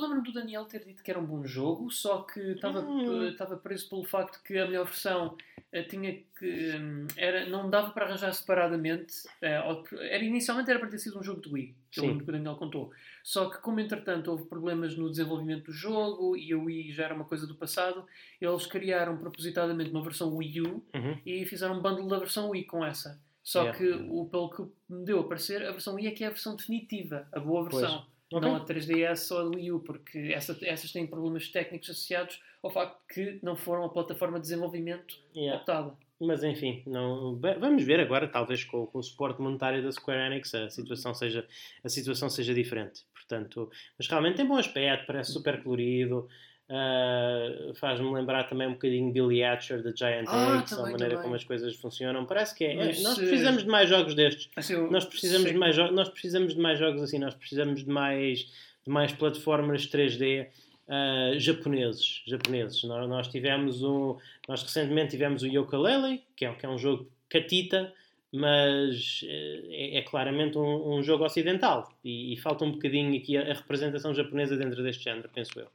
lembro 0.00 0.22
do 0.22 0.32
Daniel 0.32 0.64
ter 0.64 0.84
dito 0.84 1.02
que 1.02 1.10
era 1.10 1.20
um 1.20 1.24
bom 1.24 1.44
jogo, 1.44 1.90
só 1.90 2.22
que 2.22 2.40
estava 2.40 2.80
hum. 2.80 3.34
preso 3.62 3.88
pelo 3.88 4.04
facto 4.04 4.42
que 4.42 4.58
a 4.58 4.66
melhor 4.66 4.84
versão 4.84 5.36
uh, 5.72 5.88
tinha 5.88 6.12
que. 6.38 6.76
Um, 6.76 7.06
era, 7.16 7.46
não 7.46 7.70
dava 7.70 7.90
para 7.90 8.06
arranjar 8.06 8.32
separadamente. 8.32 9.26
Uh, 9.42 9.96
era, 10.00 10.24
inicialmente 10.24 10.70
era 10.70 10.78
para 10.78 10.88
ter 10.88 10.98
sido 10.98 11.18
um 11.18 11.22
jogo 11.22 11.40
de 11.40 11.48
Wii, 11.48 11.74
que 11.90 12.00
eu 12.00 12.04
lembro 12.04 12.24
que 12.24 12.30
o 12.30 12.32
Daniel 12.32 12.56
contou. 12.56 12.90
Só 13.22 13.48
que, 13.48 13.58
como 13.58 13.80
entretanto 13.80 14.30
houve 14.30 14.44
problemas 14.44 14.96
no 14.96 15.08
desenvolvimento 15.08 15.66
do 15.66 15.72
jogo 15.72 16.36
e 16.36 16.52
a 16.52 16.58
Wii 16.58 16.92
já 16.92 17.04
era 17.04 17.14
uma 17.14 17.24
coisa 17.24 17.46
do 17.46 17.54
passado, 17.54 18.04
eles 18.40 18.66
criaram 18.66 19.16
propositadamente 19.16 19.90
uma 19.90 20.02
versão 20.02 20.36
Wii 20.36 20.60
U 20.60 20.84
uhum. 20.94 21.18
e 21.24 21.46
fizeram 21.46 21.78
um 21.78 21.82
bundle 21.82 22.06
da 22.06 22.18
versão 22.18 22.50
Wii 22.50 22.64
com 22.64 22.84
essa. 22.84 23.18
Só 23.44 23.60
yeah. 23.60 23.78
que, 23.78 23.92
o, 24.08 24.24
pelo 24.24 24.48
que 24.48 24.62
me 24.88 25.04
deu 25.04 25.20
a 25.20 25.28
parecer, 25.28 25.62
a 25.66 25.70
versão 25.70 25.94
Wii 25.94 26.06
é 26.06 26.10
que 26.12 26.24
é 26.24 26.28
a 26.28 26.30
versão 26.30 26.56
definitiva, 26.56 27.28
a 27.30 27.38
boa 27.38 27.62
versão. 27.64 28.06
Okay. 28.32 28.48
Não 28.48 28.56
a 28.56 28.64
3DS 28.64 29.30
ou 29.32 29.38
a 29.42 29.44
Wii 29.50 29.72
U, 29.72 29.80
porque 29.80 30.32
essa, 30.34 30.58
essas 30.62 30.90
têm 30.90 31.06
problemas 31.06 31.48
técnicos 31.48 31.90
associados 31.90 32.40
ao 32.62 32.70
facto 32.70 32.98
que 33.12 33.38
não 33.42 33.54
foram 33.54 33.84
a 33.84 33.88
plataforma 33.90 34.38
de 34.38 34.44
desenvolvimento 34.44 35.14
yeah. 35.36 35.60
optada. 35.60 35.94
Mas 36.18 36.42
enfim, 36.42 36.82
não, 36.86 37.38
vamos 37.60 37.84
ver 37.84 38.00
agora, 38.00 38.26
talvez 38.26 38.64
com, 38.64 38.86
com, 38.86 38.98
o 38.98 39.02
suporte 39.02 39.42
monetário 39.42 39.82
da 39.82 39.92
Square 39.92 40.32
Enix, 40.32 40.54
a 40.54 40.70
situação 40.70 41.12
seja, 41.12 41.46
a 41.84 41.88
situação 41.88 42.30
seja 42.30 42.54
diferente. 42.54 43.02
Portanto, 43.12 43.70
mas 43.98 44.08
realmente 44.08 44.36
tem 44.36 44.46
bom 44.46 44.56
aspecto, 44.56 45.06
parece 45.06 45.32
super 45.32 45.62
colorido. 45.62 46.28
Uh, 46.68 47.74
Faz-me 47.74 48.10
lembrar 48.10 48.44
também 48.44 48.66
um 48.66 48.72
bocadinho 48.72 49.12
Billy 49.12 49.44
Hatcher 49.44 49.82
da 49.82 49.90
Giant 49.94 50.24
ah, 50.28 50.56
Eggs, 50.56 50.74
a 50.74 50.82
maneira 50.82 51.08
também. 51.08 51.22
como 51.22 51.34
as 51.34 51.44
coisas 51.44 51.76
funcionam. 51.76 52.24
Parece 52.24 52.54
que 52.54 52.64
é. 52.64 52.74
Mas, 52.74 53.02
nós 53.02 53.18
precisamos 53.18 53.64
de 53.64 53.68
mais 53.68 53.88
jogos 53.88 54.14
destes. 54.14 54.48
Assim, 54.56 54.74
nós, 54.90 55.04
precisamos 55.04 55.50
de 55.50 55.56
mais 55.58 55.76
nós 55.76 56.08
precisamos 56.08 56.54
de 56.54 56.60
mais 56.60 56.78
jogos 56.78 57.02
assim, 57.02 57.18
nós 57.18 57.34
precisamos 57.34 57.84
de 57.84 57.90
mais, 57.90 58.38
de 58.82 58.90
mais 58.90 59.12
plataformas 59.12 59.86
3D. 59.86 60.46
Uh, 60.46 60.52
ah, 60.86 61.38
japoneses, 61.38 62.22
japoneses. 62.26 62.82
Nós, 62.84 63.08
nós, 63.08 63.28
tivemos 63.28 63.82
um, 63.82 64.18
nós 64.46 64.62
recentemente 64.62 65.12
tivemos 65.12 65.42
o 65.42 65.46
Yooka-Laylee, 65.46 66.22
que 66.36 66.44
é, 66.44 66.52
que 66.52 66.66
é 66.66 66.68
um 66.68 66.76
jogo 66.76 67.08
catita, 67.28 67.90
mas 68.30 69.24
é, 69.24 69.98
é 69.98 70.02
claramente 70.02 70.58
um, 70.58 70.96
um, 70.96 71.02
jogo 71.02 71.24
ocidental 71.24 71.90
e, 72.04 72.34
e, 72.34 72.36
falta 72.36 72.64
um 72.64 72.72
bocadinho 72.72 73.16
aqui 73.16 73.36
a, 73.36 73.50
a 73.50 73.54
representação 73.54 74.12
japonesa 74.12 74.56
dentro 74.56 74.82
deste 74.82 75.04
género, 75.04 75.30
penso 75.32 75.58
eu. 75.58 75.68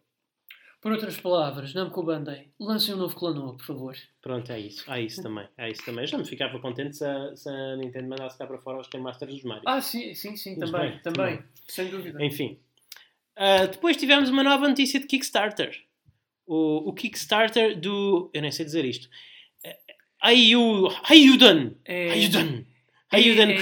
Por 0.82 0.94
outras 0.94 1.20
palavras, 1.20 1.74
Namco 1.74 2.02
Bandai, 2.02 2.48
lancem 2.58 2.94
um 2.94 2.98
novo 2.98 3.14
Clanoa, 3.14 3.58
por 3.58 3.66
favor. 3.66 3.96
Pronto, 4.22 4.50
é 4.50 4.60
isso. 4.62 4.86
Há 4.88 5.00
isso 5.00 5.22
também. 5.22 5.46
Há 5.58 5.68
isso 5.68 5.84
também. 5.84 6.08
Já 6.08 6.18
me 6.18 6.24
ficava 6.24 6.58
contente 6.60 6.96
se 6.96 7.06
a, 7.06 7.36
se 7.36 7.50
a 7.50 7.76
Nintendo 7.76 8.08
mandasse 8.08 8.38
cá 8.38 8.48
para 8.48 8.58
fora 8.60 8.80
os 8.80 8.88
Masters 8.98 9.34
dos 9.34 9.44
Mario. 9.44 9.64
Ah, 9.66 9.82
sim, 9.82 10.14
sim, 10.14 10.38
sim, 10.38 10.58
também, 10.58 10.98
também, 11.00 11.36
também, 11.38 11.44
Sem 11.68 11.90
dúvida. 11.90 12.24
Enfim. 12.24 12.58
Uh, 13.38 13.68
depois 13.70 13.98
tivemos 13.98 14.30
uma 14.30 14.42
nova 14.42 14.70
notícia 14.70 15.02
de 15.02 15.06
Kickstarter. 15.06 15.84
O, 16.48 16.90
o 16.90 16.94
Kickstarter 16.94 17.78
do... 17.78 18.32
Eu 18.34 18.42
nem 18.42 18.52
sei 18.52 18.64
dizer 18.64 18.86
isto. 18.86 19.10
Ayu... 20.22 20.88
Ayuden! 21.10 21.76
É... 21.84 22.12
Ayuden! 22.12 22.66
Ayuden 23.12 23.52
é... 23.52 23.58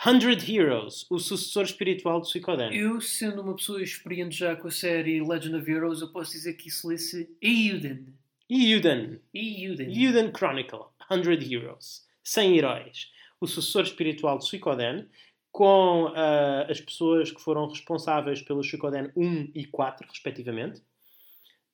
100 0.00 0.48
Heroes, 0.48 1.06
o 1.10 1.18
sucessor 1.18 1.64
espiritual 1.64 2.20
de 2.20 2.28
Suikoden. 2.28 2.72
Eu, 2.72 3.00
sendo 3.00 3.42
uma 3.42 3.56
pessoa 3.56 3.82
experiente 3.82 4.36
já 4.36 4.54
com 4.54 4.68
a 4.68 4.70
série 4.70 5.20
Legend 5.20 5.56
of 5.56 5.68
Heroes, 5.68 6.00
eu 6.00 6.08
posso 6.08 6.32
dizer 6.32 6.54
que 6.54 6.68
isso 6.68 6.86
lê-se 6.86 7.28
Euden. 7.42 8.06
Euden. 8.48 9.20
Euden. 9.34 10.04
Euden 10.04 10.32
Chronicle. 10.32 10.86
100 11.10 11.52
Heroes. 11.52 12.06
100 12.22 12.58
heróis. 12.58 13.12
O 13.40 13.46
sucessor 13.46 13.82
espiritual 13.82 14.38
de 14.38 14.46
Suikoden, 14.46 15.08
com 15.50 16.04
uh, 16.04 16.70
as 16.70 16.80
pessoas 16.80 17.32
que 17.32 17.40
foram 17.40 17.66
responsáveis 17.68 18.40
pelo 18.40 18.62
Suikoden 18.62 19.10
1 19.16 19.50
e 19.54 19.64
4, 19.66 20.06
respectivamente. 20.08 20.80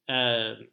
Uh, 0.08 0.66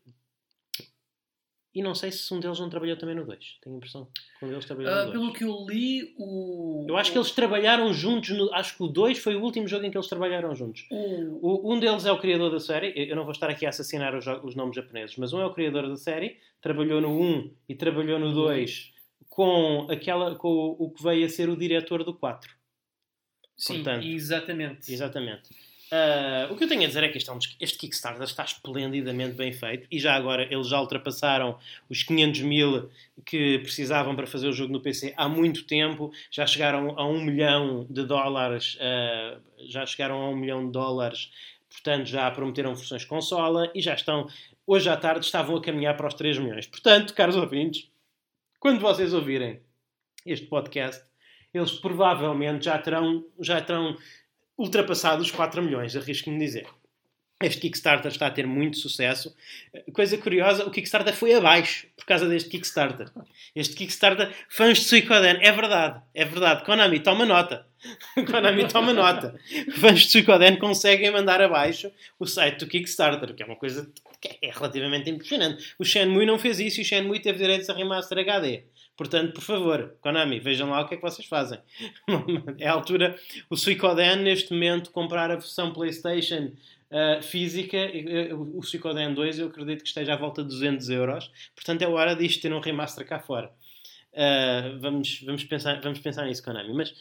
e 1.74 1.82
não 1.82 1.96
sei 1.96 2.12
se 2.12 2.34
um 2.34 2.40
deles 2.40 2.60
não 2.60 2.70
trabalhou 2.70 2.98
também 2.98 3.16
no 3.16 3.26
2. 3.26 3.58
Tenho 3.62 3.76
a 3.76 3.78
impressão 3.78 4.08
que 4.38 4.46
um 4.46 4.50
deles 4.50 4.66
trabalhou 4.66 4.92
uh, 4.92 4.96
no 4.96 5.04
2. 5.06 5.12
Pelo 5.12 5.34
que 5.34 5.44
eu 5.44 5.66
li, 5.70 6.14
o. 6.18 6.86
Eu 6.90 6.98
acho 6.98 7.12
que 7.12 7.18
eles 7.18 7.32
trabalharam 7.32 7.94
juntos. 7.94 8.30
No... 8.32 8.54
Acho 8.54 8.76
que 8.76 8.84
o 8.84 8.88
2 8.88 9.20
foi 9.20 9.36
o 9.36 9.42
último 9.42 9.68
jogo 9.68 9.86
em 9.86 9.92
que 9.92 9.98
eles 9.98 10.08
trabalharam 10.08 10.54
juntos. 10.54 10.86
O... 10.92 11.74
um 11.74 11.80
deles 11.80 12.06
é 12.06 12.12
o 12.12 12.20
criador 12.20 12.52
da 12.52 12.60
série. 12.60 12.94
Eu 12.96 13.16
não 13.16 13.24
vou 13.24 13.32
estar 13.32 13.50
aqui 13.50 13.66
a 13.66 13.70
assassinar 13.70 14.14
os, 14.16 14.26
os 14.44 14.56
nomes 14.56 14.76
japoneses, 14.76 15.16
mas 15.18 15.32
um 15.32 15.40
é 15.40 15.46
o 15.46 15.54
criador 15.54 15.88
da 15.88 15.96
série. 15.96 16.38
Trabalhou 16.62 17.00
no 17.00 17.20
1 17.20 17.52
e 17.70 17.76
trabalhou 17.76 18.20
no 18.20 18.34
2 18.34 18.92
com, 19.30 19.88
aquela, 19.90 20.36
com 20.36 20.76
o 20.78 20.90
que 20.92 21.02
veio 21.02 21.26
a 21.26 21.30
ser 21.30 21.48
o 21.48 21.56
diretor 21.56 22.04
do 22.04 22.14
4. 22.14 22.52
Sim, 23.58 23.76
Portanto, 23.76 24.06
exatamente. 24.06 24.92
Exatamente. 24.92 25.50
Uh, 25.92 26.54
o 26.54 26.56
que 26.56 26.64
eu 26.64 26.70
tenho 26.70 26.84
a 26.84 26.88
dizer 26.88 27.04
é 27.04 27.10
que 27.10 27.18
este, 27.18 27.30
é 27.30 27.38
este, 27.60 27.78
Kickstarter 27.78 28.24
está 28.24 28.46
esplendidamente 28.46 29.36
bem 29.36 29.52
feito 29.52 29.86
e 29.92 30.00
já 30.00 30.16
agora 30.16 30.48
eles 30.50 30.70
já 30.70 30.80
ultrapassaram 30.80 31.60
os 31.90 32.02
500 32.04 32.42
mil 32.44 32.90
que 33.26 33.60
precisavam 33.60 34.16
para 34.16 34.26
fazer 34.26 34.48
o 34.48 34.54
jogo 34.54 34.72
no 34.72 34.80
PC 34.80 35.14
há 35.18 35.28
muito 35.28 35.66
tempo, 35.66 36.10
já 36.32 36.48
chegaram 36.48 36.98
a 36.98 37.06
um 37.06 37.20
milhão 37.22 37.86
de 37.90 38.06
dólares, 38.06 38.76
uh, 38.76 39.42
já 39.68 39.86
chegaram 39.86 40.22
a 40.22 40.30
um 40.30 40.36
milhão 40.36 40.66
de 40.66 40.72
dólares, 40.72 41.30
portanto 41.70 42.06
já 42.06 42.32
prometeram 42.32 42.74
versões 42.74 43.04
consola 43.04 43.70
e 43.76 43.82
já 43.82 43.94
estão, 43.94 44.30
hoje 44.66 44.88
à 44.88 44.96
tarde 44.96 45.26
estavam 45.26 45.58
a 45.58 45.62
caminhar 45.62 45.98
para 45.98 46.08
os 46.08 46.14
3 46.14 46.38
milhões. 46.38 46.68
Portanto, 46.68 47.14
caros 47.14 47.36
ouvintes, 47.36 47.90
quando 48.62 48.80
vocês 48.80 49.14
ouvirem 49.14 49.60
este 50.26 50.46
podcast, 50.46 51.04
eles 51.54 51.74
provavelmente 51.74 52.66
já 52.66 52.78
terão, 52.78 53.26
já 53.40 53.60
terão 53.60 53.98
ultrapassado 54.62 55.22
os 55.22 55.32
4 55.32 55.62
milhões, 55.62 55.96
arrisco-me 55.96 56.38
dizer. 56.38 56.68
Este 57.42 57.62
Kickstarter 57.62 58.12
está 58.12 58.28
a 58.28 58.32
ter 58.32 58.46
muito 58.46 58.78
sucesso. 58.78 59.36
Coisa 59.94 60.16
curiosa, 60.18 60.64
o 60.66 60.70
Kickstarter 60.70 61.14
foi 61.14 61.34
abaixo 61.34 61.88
por 61.98 62.06
causa 62.06 62.28
deste 62.28 62.50
Kickstarter. 62.50 63.10
Este 63.56 63.76
Kickstarter, 63.76 64.32
fãs 64.48 64.78
de 64.78 64.86
Suicoden, 64.86 65.40
é 65.42 65.52
verdade, 65.52 66.02
é 66.14 66.24
verdade. 66.24 66.64
Konami, 66.64 67.00
toma 67.00 67.26
nota. 67.26 67.66
Konami, 68.30 68.68
toma 68.68 68.94
nota. 68.94 69.36
Fãs 69.80 70.02
de 70.02 70.12
Suicoden 70.12 70.58
conseguem 70.58 71.10
mandar 71.10 71.42
abaixo 71.42 71.92
o 72.20 72.28
site 72.28 72.60
do 72.60 72.68
Kickstarter, 72.68 73.34
que 73.34 73.42
é 73.42 73.46
uma 73.46 73.56
coisa 73.56 73.92
que 74.22 74.38
é 74.40 74.52
relativamente 74.52 75.10
impressionante. 75.10 75.74
O 75.80 75.84
Shenmue 75.84 76.28
não 76.28 76.38
fez 76.38 76.60
isso 76.60 76.80
e 76.80 76.84
o 76.84 76.86
Shenmue 76.86 77.20
teve 77.20 77.40
direitos 77.40 77.70
a 77.72 77.74
remaster 77.74 78.20
HD. 78.20 78.66
Portanto, 79.02 79.34
por 79.34 79.42
favor, 79.42 79.96
Konami, 80.00 80.40
vejam 80.40 80.70
lá 80.70 80.82
o 80.82 80.88
que 80.88 80.94
é 80.94 80.98
que 80.98 81.02
vocês 81.02 81.28
fazem. 81.28 81.58
é 82.60 82.68
a 82.68 82.74
altura, 82.74 83.18
o 83.50 83.58
Suicoden, 83.58 84.18
neste 84.18 84.54
momento, 84.54 84.92
comprar 84.92 85.32
a 85.32 85.38
versão 85.38 85.74
PlayStation 85.74 86.52
uh, 86.92 87.24
física, 87.24 87.78
uh, 88.32 88.60
o 88.60 88.62
Suicoden 88.62 89.16
2, 89.16 89.40
eu 89.40 89.48
acredito 89.48 89.82
que 89.82 89.88
esteja 89.88 90.14
à 90.14 90.16
volta 90.16 90.44
de 90.44 90.50
200 90.50 90.88
euros. 90.90 91.32
Portanto, 91.56 91.82
é 91.82 91.88
hora 91.88 92.16
disto 92.16 92.44
ter 92.44 92.54
um 92.54 92.60
remaster 92.60 93.04
cá 93.04 93.20
fora. 93.20 93.52
Uh, 94.14 94.80
vamos, 94.80 95.24
vamos, 95.24 95.44
pensar, 95.46 95.82
vamos 95.82 95.98
pensar 95.98 96.28
nisso, 96.28 96.44
Konami. 96.44 96.72
Mas 96.72 96.94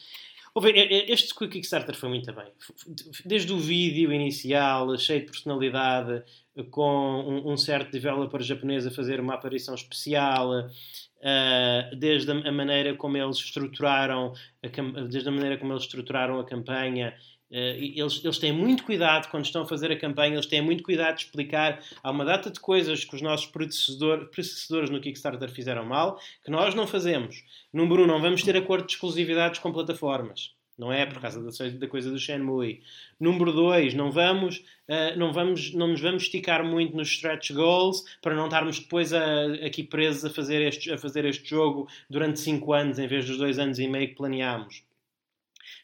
este 1.07 1.35
Kickstarter 1.35 1.95
foi 1.95 2.09
muito 2.09 2.33
bem. 2.33 2.47
Desde 3.23 3.53
o 3.53 3.59
vídeo 3.59 4.11
inicial, 4.11 4.97
cheio 4.97 5.19
de 5.19 5.27
personalidade, 5.27 6.23
com 6.71 7.43
um 7.45 7.55
certo 7.55 7.91
developer 7.91 8.41
japonês 8.41 8.87
a 8.87 8.91
fazer 8.91 9.19
uma 9.19 9.35
aparição 9.35 9.75
especial, 9.75 10.67
uh, 11.21 11.95
desde 11.95 12.31
a, 12.31 12.51
maneira 12.51 12.95
como 12.95 13.17
eles 13.17 13.37
estruturaram, 13.37 14.33
a, 14.63 15.01
desde 15.07 15.29
a 15.29 15.31
maneira 15.31 15.57
como 15.57 15.73
eles 15.73 15.83
estruturaram 15.83 16.39
a 16.39 16.45
campanha 16.45 17.13
Uh, 17.51 17.75
eles, 17.77 18.23
eles 18.23 18.37
têm 18.39 18.53
muito 18.53 18.85
cuidado 18.85 19.29
quando 19.29 19.43
estão 19.43 19.63
a 19.63 19.67
fazer 19.67 19.91
a 19.91 19.99
campanha, 19.99 20.35
eles 20.35 20.45
têm 20.45 20.61
muito 20.61 20.83
cuidado 20.83 21.17
de 21.17 21.25
explicar. 21.25 21.83
Há 22.01 22.09
uma 22.09 22.23
data 22.23 22.49
de 22.49 22.57
coisas 22.61 23.03
que 23.03 23.13
os 23.13 23.21
nossos 23.21 23.45
predecessor, 23.45 24.29
predecessores 24.29 24.89
no 24.89 25.01
Kickstarter 25.01 25.51
fizeram 25.51 25.85
mal 25.85 26.17
que 26.45 26.49
nós 26.49 26.73
não 26.73 26.87
fazemos. 26.87 27.43
Número 27.73 28.03
um, 28.03 28.07
não 28.07 28.21
vamos 28.21 28.41
ter 28.41 28.55
acordo 28.55 28.87
de 28.87 28.93
exclusividades 28.93 29.59
com 29.59 29.73
plataformas. 29.73 30.55
Não 30.81 30.91
é 30.91 31.05
por 31.05 31.21
causa 31.21 31.39
da, 31.43 31.69
da 31.77 31.87
coisa 31.87 32.09
do 32.09 32.17
Shenmue. 32.17 32.81
Número 33.19 33.51
2, 33.53 33.93
não 33.93 34.11
vamos, 34.11 34.65
uh, 34.89 35.15
não 35.15 35.31
vamos, 35.31 35.71
não 35.75 35.89
nos 35.89 36.01
vamos 36.01 36.23
esticar 36.23 36.65
muito 36.65 36.97
nos 36.97 37.07
stretch 37.09 37.51
goals 37.51 38.03
para 38.19 38.33
não 38.33 38.45
estarmos 38.45 38.79
depois 38.79 39.13
a, 39.13 39.45
aqui 39.63 39.83
presos 39.83 40.25
a 40.25 40.31
fazer, 40.31 40.59
este, 40.63 40.91
a 40.91 40.97
fazer 40.97 41.23
este 41.25 41.47
jogo 41.47 41.87
durante 42.09 42.39
5 42.39 42.73
anos 42.73 42.97
em 42.97 43.07
vez 43.07 43.27
dos 43.27 43.37
2 43.37 43.59
anos 43.59 43.77
e 43.77 43.87
meio 43.87 44.07
que 44.07 44.15
planeámos 44.15 44.83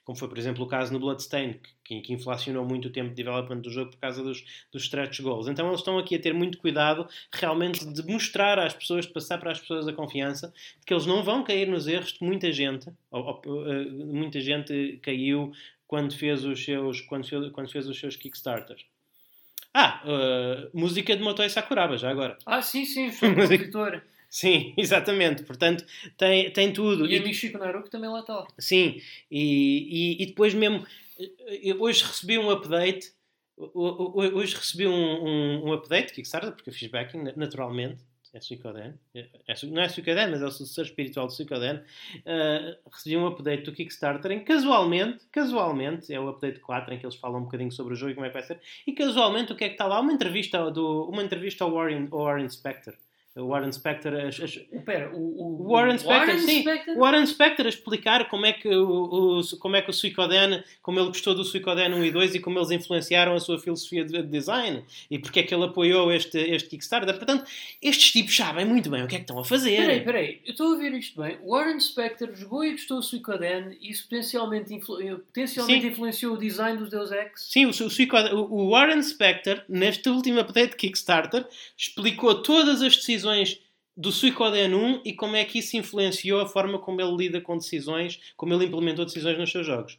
como 0.04 0.18
foi, 0.18 0.30
por 0.30 0.38
exemplo, 0.38 0.64
o 0.64 0.68
caso 0.68 0.94
no 0.94 1.00
Bloodstain, 1.02 1.56
que, 1.56 1.70
que 1.88 2.14
inflacionou 2.14 2.66
muito 2.66 2.88
o 2.88 2.92
tempo 2.92 3.10
de 3.10 3.16
development 3.16 3.60
do 3.60 3.70
jogo 3.70 3.92
por 3.92 3.98
causa 3.98 4.22
dos, 4.24 4.44
dos 4.72 4.84
stretch 4.84 5.22
goals. 5.22 5.48
Então 5.48 5.68
eles 5.68 5.80
estão 5.80 5.98
aqui 5.98 6.16
a 6.16 6.20
ter 6.20 6.34
muito 6.34 6.58
cuidado 6.58 7.08
realmente 7.32 7.86
de 7.86 8.04
mostrar 8.06 8.60
às 8.60 8.74
pessoas, 8.74 9.06
de 9.06 9.14
passar 9.14 9.38
para 9.38 9.52
as 9.52 9.60
pessoas 9.60 9.88
a 9.88 9.94
confiança 9.94 10.54
de 10.80 10.86
que 10.86 10.94
eles 10.94 11.06
não 11.06 11.24
vão 11.24 11.44
cair 11.44 11.68
nos 11.68 11.88
erros 11.88 12.14
de 12.14 12.24
muita 12.24 12.52
gente, 12.52 12.90
ou, 13.12 13.42
ou, 13.46 13.64
uh, 13.64 14.06
muita 14.14 14.42
gente 14.42 15.00
caiu 15.02 15.52
quando 15.88 16.14
fez 16.14 16.44
os 16.44 16.64
seus, 16.64 17.02
quando 17.02 17.28
fez, 17.28 17.50
quando 17.52 17.72
fez 17.72 17.88
os 17.88 17.98
seus 17.98 18.16
Kickstarters. 18.16 18.86
Ah, 19.74 20.02
uh, 20.06 20.78
música 20.78 21.16
de 21.16 21.22
Motoi 21.22 21.50
Sakuraba, 21.50 21.98
já 21.98 22.10
agora. 22.10 22.38
Ah, 22.46 22.62
sim, 22.62 22.84
sim, 22.84 23.12
foi 23.14 23.30
compositor. 23.30 24.02
Sim, 24.30 24.74
exatamente. 24.78 25.44
Portanto, 25.44 25.86
tem, 26.18 26.52
tem 26.52 26.74
tudo. 26.74 27.06
E, 27.06 27.16
e 27.16 27.20
a 27.20 27.24
Michiko 27.24 27.58
Naruto 27.58 27.90
também 27.90 28.10
lá 28.10 28.20
está. 28.20 28.46
Sim, 28.58 29.02
e, 29.32 30.18
e, 30.20 30.24
e, 30.24 30.26
depois 30.26 30.54
mesmo. 30.54 30.86
Hoje 31.80 32.04
recebi 32.04 32.38
um 32.38 32.50
update. 32.50 33.12
Hoje 33.56 34.56
recebi 34.56 34.88
um, 34.88 34.94
um, 34.94 35.68
um 35.68 35.74
update 35.74 36.14
Kickstarter, 36.14 36.52
porque 36.52 36.70
eu 36.70 36.74
fiz 36.74 36.90
backing, 36.90 37.24
naturalmente. 37.36 38.06
É 38.34 38.42
Suicoden. 38.42 38.94
É, 39.16 39.28
é, 39.48 39.56
não 39.66 39.82
é 39.82 39.90
Suicoden, 39.90 40.28
mas 40.28 40.42
é 40.42 40.46
o 40.46 40.52
sucessor 40.52 40.86
espiritual 40.86 41.28
do 41.28 41.34
Suicoden. 41.34 41.78
Uh, 42.18 42.90
recebi 42.92 43.18
um 43.18 43.26
update 43.26 43.64
do 43.64 43.72
Kickstarter 43.72 44.32
em 44.32 44.44
casualmente, 44.44 45.26
casualmente, 45.32 46.14
é 46.14 46.20
o 46.20 46.28
update 46.30 46.60
4 46.60 46.94
em 46.94 47.00
que 47.00 47.06
eles 47.06 47.16
falam 47.16 47.40
um 47.40 47.44
bocadinho 47.46 47.72
sobre 47.72 47.94
o 47.94 47.96
jogo 47.96 48.12
e 48.12 48.16
como 48.16 48.26
é 48.26 48.30
que 48.30 48.34
vai 48.34 48.44
ser. 48.44 48.60
E 48.86 48.92
casualmente, 48.92 49.54
o 49.54 49.56
que 49.56 49.64
é 49.64 49.70
que 49.70 49.76
está 49.76 49.88
lá? 49.88 50.00
Uma 50.00 50.14
entrevista, 50.14 50.70
do, 50.70 51.10
uma 51.10 51.24
entrevista 51.24 51.64
ao 51.64 51.72
Warren, 51.72 52.10
ao 52.12 52.26
Warren 52.26 52.50
Spector 52.50 52.94
o 53.38 53.48
Warren 53.48 53.72
Spector 53.72 54.14
a, 54.14 54.28
a, 54.28 54.82
Pera, 54.82 55.12
o, 55.14 55.64
o, 55.64 55.72
Warren 55.72 55.98
Spector, 55.98 56.28
Warren 56.28 56.40
sim, 56.40 56.62
Spector? 56.62 56.98
Warren 56.98 57.26
Spector 57.26 57.66
a 57.66 57.70
explicar 57.70 58.28
como 58.30 58.46
é 58.46 58.54
que 58.54 58.68
o, 58.68 59.40
o, 59.40 59.58
como 59.60 59.76
é 59.76 59.82
que 59.82 59.90
o 59.90 59.94
Suicoden, 59.94 60.64
como 60.82 61.00
ele 61.00 61.08
gostou 61.08 61.36
do 61.36 61.44
Suicoden 61.44 61.94
1 61.94 62.06
e 62.06 62.12
2 62.12 62.36
e 62.36 62.40
como 62.40 62.58
eles 62.58 62.72
influenciaram 62.72 63.36
a 63.36 63.40
sua 63.40 63.60
filosofia 63.60 64.04
de 64.04 64.24
design 64.24 64.84
e 65.10 65.20
porque 65.20 65.42
é 65.42 65.44
que 65.44 65.54
ele 65.54 65.66
apoiou 65.66 66.12
este, 66.12 66.38
este 66.38 66.70
Kickstarter. 66.70 67.16
Portanto, 67.16 67.46
estes 67.82 68.12
tipos 68.12 68.36
sabem 68.36 68.66
muito 68.66 68.90
bem 68.90 69.04
o 69.04 69.08
que 69.08 69.16
é 69.16 69.20
que 69.20 69.24
estão 69.24 69.40
a 69.40 69.46
fazer. 69.46 69.78
Peraí, 69.78 70.02
peraí, 70.02 70.42
eu 70.46 70.52
estou 70.52 70.68
a 70.68 70.70
ouvir 70.72 70.94
isto 70.94 71.22
bem. 71.22 71.38
Warren 71.46 71.80
Spector 71.80 72.34
jogou 72.34 72.64
e 72.64 72.72
gostou 72.72 72.98
do 72.98 73.04
Suicoden 73.04 73.78
e 73.80 73.92
isso 73.92 74.04
potencialmente, 74.04 74.74
influ, 74.74 74.98
potencialmente 75.20 75.88
influenciou 75.88 76.34
o 76.34 76.38
design 76.38 76.78
dos 76.80 76.90
Deus 76.90 77.12
Ex? 77.12 77.32
Sim, 77.36 77.66
o, 77.66 77.72
o, 78.36 78.66
o 78.66 78.70
Warren 78.72 79.02
Spector, 79.04 79.62
neste 79.70 80.10
último 80.10 80.40
update 80.40 80.72
de 80.72 80.76
Kickstarter, 80.78 81.46
explicou 81.78 82.42
todas 82.42 82.82
as 82.82 82.96
decisões 82.96 83.27
decisões 83.28 83.60
do 83.96 84.12
Suicoden 84.12 84.74
1 84.74 85.02
e 85.06 85.14
como 85.14 85.36
é 85.36 85.44
que 85.44 85.60
isso 85.60 85.76
influenciou 85.76 86.40
a 86.40 86.48
forma 86.48 86.78
como 86.78 87.02
ele 87.02 87.16
lida 87.16 87.42
com 87.42 87.58
decisões, 87.58 88.20
como 88.36 88.54
ele 88.54 88.66
implementou 88.66 89.06
decisões 89.06 89.38
nos 89.38 89.52
seus 89.52 89.66
jogos. 89.66 89.98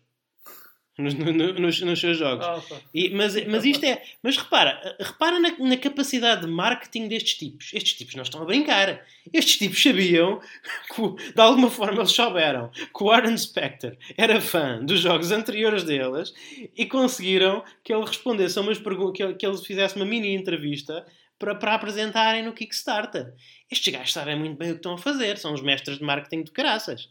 Nos, 0.96 1.14
nos, 1.14 1.80
nos 1.80 2.00
seus 2.00 2.18
jogos. 2.18 2.44
Oh, 2.44 2.74
e, 2.92 3.10
mas, 3.10 3.46
mas 3.46 3.64
isto 3.64 3.84
é. 3.84 4.02
Mas 4.20 4.36
repara, 4.36 4.96
repara 4.98 5.38
na, 5.38 5.56
na, 5.56 5.76
capacidade 5.76 6.40
de 6.40 6.48
marketing 6.48 7.06
destes 7.06 7.34
tipos. 7.34 7.70
Estes 7.72 7.94
tipos 7.94 8.16
não 8.16 8.24
estão 8.24 8.42
a 8.42 8.44
brincar. 8.44 9.06
Estes 9.32 9.58
tipos 9.58 9.80
sabiam 9.80 10.40
que, 10.92 11.32
de 11.32 11.40
alguma 11.40 11.70
forma, 11.70 12.00
eles 12.00 12.10
souberam 12.10 12.68
que 12.70 13.04
o 13.04 13.12
Aaron 13.12 13.38
Spector 13.38 13.96
era 14.16 14.40
fã 14.40 14.84
dos 14.84 14.98
jogos 14.98 15.30
anteriores 15.30 15.84
deles 15.84 16.34
e 16.76 16.84
conseguiram 16.84 17.62
que 17.84 17.92
ele 17.92 18.04
respondesse 18.04 18.58
a 18.58 18.62
umas 18.62 18.78
perguntas, 18.80 19.16
que 19.16 19.22
ele, 19.22 19.34
que 19.34 19.46
ele 19.46 19.58
fizesse 19.58 19.94
uma 19.94 20.04
mini 20.04 20.34
entrevista 20.34 21.06
para, 21.38 21.54
para 21.54 21.74
apresentarem 21.74 22.44
no 22.44 22.52
Kickstarter. 22.52 23.34
Estes 23.70 23.92
gajos 23.92 24.12
sabem 24.12 24.38
muito 24.38 24.58
bem 24.58 24.70
o 24.70 24.74
que 24.74 24.78
estão 24.78 24.94
a 24.94 24.98
fazer, 24.98 25.38
são 25.38 25.54
os 25.54 25.62
mestres 25.62 25.98
de 25.98 26.04
marketing 26.04 26.44
de 26.44 26.50
caraças. 26.50 27.10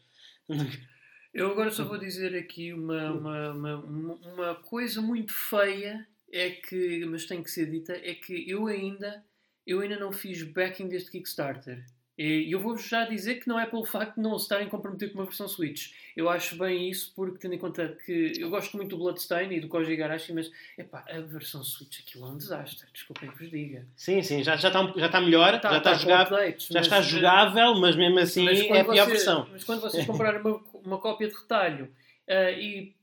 Eu 1.34 1.52
agora 1.52 1.70
só 1.70 1.86
vou 1.86 1.98
dizer 1.98 2.36
aqui 2.36 2.74
uma, 2.74 3.12
uma, 3.12 3.54
uma, 3.54 4.16
uma 4.16 4.56
coisa 4.56 5.02
muito 5.02 5.34
feia, 5.34 6.08
é 6.32 6.50
que, 6.50 7.06
mas 7.06 7.26
tem 7.26 7.44
que 7.44 7.52
ser 7.52 7.70
dita, 7.70 7.94
é 7.94 8.16
que 8.16 8.50
eu 8.50 8.68
ainda, 8.68 9.24
eu 9.66 9.82
ainda 9.82 10.00
não 10.00 10.12
fiz 10.12 10.42
backing 10.42 10.88
deste 10.88 11.12
Kickstarter. 11.12 11.86
E 12.17 12.51
eu 12.51 12.60
vou-vos 12.60 12.88
já 12.88 13.06
dizer 13.06 13.36
que 13.36 13.47
não 13.47 13.60
é 13.60 13.65
pelo 13.65 13.86
facto 13.86 14.15
de 14.15 14.21
não 14.21 14.38
se 14.39 14.45
estarem 14.45 14.67
comprometido 14.67 15.12
com 15.12 15.19
uma 15.19 15.25
versão 15.25 15.47
Switch. 15.47 15.91
Eu 16.15 16.27
acho 16.30 16.58
bem 16.58 16.89
isso, 16.89 17.13
porque 17.15 17.38
tendo 17.38 17.53
em 17.53 17.60
conta 17.60 17.95
que 18.06 18.34
eu 18.39 18.49
gosto 18.49 18.75
muito 18.75 18.89
do 18.89 18.97
Bloodstain 18.97 19.53
e 19.53 19.60
do 19.60 19.67
Koji 19.67 19.91
Igarashi, 19.91 20.34
mas 20.34 20.51
epá, 20.77 21.06
a 21.08 21.19
versão 21.19 21.63
Switch 21.63 21.99
aquilo 21.99 22.25
é 22.25 22.30
um 22.30 22.38
desastre. 22.38 22.88
Desculpem 22.91 23.30
que 23.30 23.38
vos 23.38 23.51
diga. 23.51 23.86
Sim, 23.95 24.23
sim, 24.23 24.43
já, 24.43 24.56
já, 24.56 24.69
está, 24.69 24.93
já 24.95 25.06
está 25.06 25.21
melhor, 25.21 25.60
tá, 25.62 25.69
já, 25.69 25.77
está, 25.77 25.91
tá 25.91 25.97
jogável, 25.97 26.38
updates, 26.38 26.67
já 26.67 26.80
mas, 26.80 26.88
está 26.88 27.01
jogável, 27.01 27.75
mas 27.75 27.95
mesmo 27.95 28.19
assim 28.19 28.45
mas 28.45 28.60
é 28.62 28.80
a 28.80 28.84
pior 28.84 29.06
você, 29.06 29.12
versão. 29.12 29.47
Mas 29.51 29.63
quando 29.63 29.82
vocês 29.82 30.03
comprarem 30.08 30.41
uma, 30.41 30.62
uma 30.84 30.97
cópia 30.97 31.27
de 31.27 31.36
retalho 31.36 31.89
Uh, 32.27 32.60
e, 32.60 32.93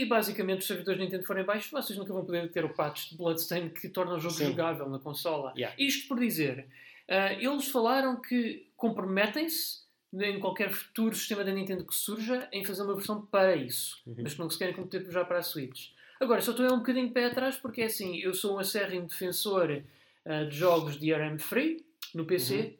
e 0.00 0.06
basicamente 0.06 0.60
os 0.60 0.66
servidores 0.66 0.98
Nintendo 0.98 1.24
forem 1.24 1.44
baixos, 1.44 1.70
vocês 1.70 1.98
nunca 1.98 2.10
vão 2.10 2.24
poder 2.24 2.50
ter 2.50 2.64
o 2.64 2.70
patch 2.70 3.10
de 3.10 3.18
Bloodstain 3.18 3.68
que 3.68 3.86
torna 3.86 4.14
o 4.14 4.18
jogo 4.18 4.34
Sim. 4.34 4.46
jogável 4.46 4.88
na 4.88 4.98
consola. 4.98 5.52
Yeah. 5.54 5.76
Isto 5.78 6.08
por 6.08 6.18
dizer, 6.18 6.66
Uh, 7.12 7.38
eles 7.38 7.68
falaram 7.68 8.18
que 8.18 8.66
comprometem-se 8.74 9.82
em 10.14 10.40
qualquer 10.40 10.70
futuro 10.70 11.14
sistema 11.14 11.44
da 11.44 11.52
Nintendo 11.52 11.84
que 11.84 11.94
surja 11.94 12.48
em 12.50 12.64
fazer 12.64 12.82
uma 12.82 12.94
versão 12.94 13.20
para 13.20 13.54
isso, 13.54 14.00
uhum. 14.06 14.16
mas 14.22 14.32
que 14.32 14.40
não 14.40 14.48
se 14.48 14.56
querem 14.56 14.74
comprometer 14.74 15.12
já 15.12 15.22
para 15.22 15.38
a 15.38 15.42
Switch. 15.42 15.90
Agora, 16.18 16.40
só 16.40 16.52
estou 16.52 16.64
um 16.72 16.78
bocadinho 16.78 17.08
de 17.08 17.12
pé 17.12 17.26
atrás 17.26 17.58
porque 17.58 17.82
é 17.82 17.84
assim, 17.84 18.16
eu 18.16 18.32
sou 18.32 18.56
um 18.56 18.58
acérrimo 18.58 19.06
defensor 19.06 19.82
uh, 20.24 20.48
de 20.48 20.56
jogos 20.56 20.98
de 20.98 21.12
DRM 21.12 21.38
free 21.38 21.84
no 22.14 22.24
PC 22.24 22.54
uhum. 22.54 22.72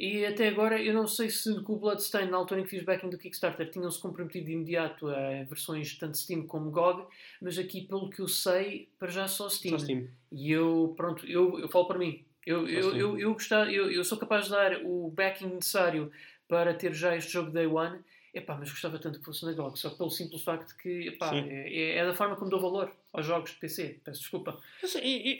e 0.00 0.26
até 0.26 0.48
agora 0.48 0.82
eu 0.82 0.92
não 0.92 1.06
sei 1.06 1.30
se 1.30 1.62
com 1.62 1.74
o 1.74 1.76
Bloodstain, 1.76 2.28
na 2.28 2.38
altura 2.38 2.62
em 2.62 2.64
que 2.64 2.70
fiz 2.70 2.82
backing 2.82 3.10
do 3.10 3.18
Kickstarter, 3.18 3.70
tinham-se 3.70 4.00
comprometido 4.00 4.46
de 4.46 4.52
imediato 4.52 5.06
a 5.08 5.44
versões 5.44 5.96
tanto 5.96 6.18
Steam 6.18 6.44
como 6.44 6.72
GOG, 6.72 7.06
mas 7.40 7.56
aqui, 7.56 7.82
pelo 7.82 8.10
que 8.10 8.18
eu 8.18 8.26
sei, 8.26 8.88
para 8.98 9.08
já 9.08 9.28
só 9.28 9.48
Steam. 9.48 9.78
Só 9.78 9.84
Steam. 9.84 10.08
E 10.32 10.50
eu, 10.50 10.92
pronto, 10.96 11.24
eu, 11.24 11.60
eu 11.60 11.68
falo 11.68 11.86
para 11.86 11.98
mim, 11.98 12.24
eu, 12.46 12.68
eu, 12.68 12.96
eu, 12.96 13.18
eu, 13.18 13.32
gostar, 13.32 13.72
eu, 13.72 13.90
eu 13.90 14.04
sou 14.04 14.16
capaz 14.16 14.44
de 14.44 14.52
dar 14.52 14.80
o 14.84 15.10
backing 15.10 15.48
necessário 15.48 16.12
para 16.46 16.72
ter 16.72 16.94
já 16.94 17.16
este 17.16 17.32
jogo 17.32 17.50
Day 17.50 17.66
One. 17.66 17.98
Epá, 18.32 18.54
mas 18.54 18.70
gostava 18.70 18.98
tanto 18.98 19.18
que 19.18 19.24
fosse 19.24 19.46
na 19.46 19.52
GOG, 19.52 19.78
só 19.78 19.88
pelo 19.88 20.10
simples 20.10 20.42
facto 20.42 20.76
que 20.76 21.08
epá, 21.08 21.34
é, 21.34 21.96
é, 21.96 22.04
da 22.04 22.12
forma 22.12 22.36
como 22.36 22.50
dou 22.50 22.60
valor 22.60 22.92
aos 23.10 23.24
jogos 23.24 23.50
de 23.52 23.56
PC. 23.56 24.00
Peço 24.04 24.20
desculpa. 24.20 24.60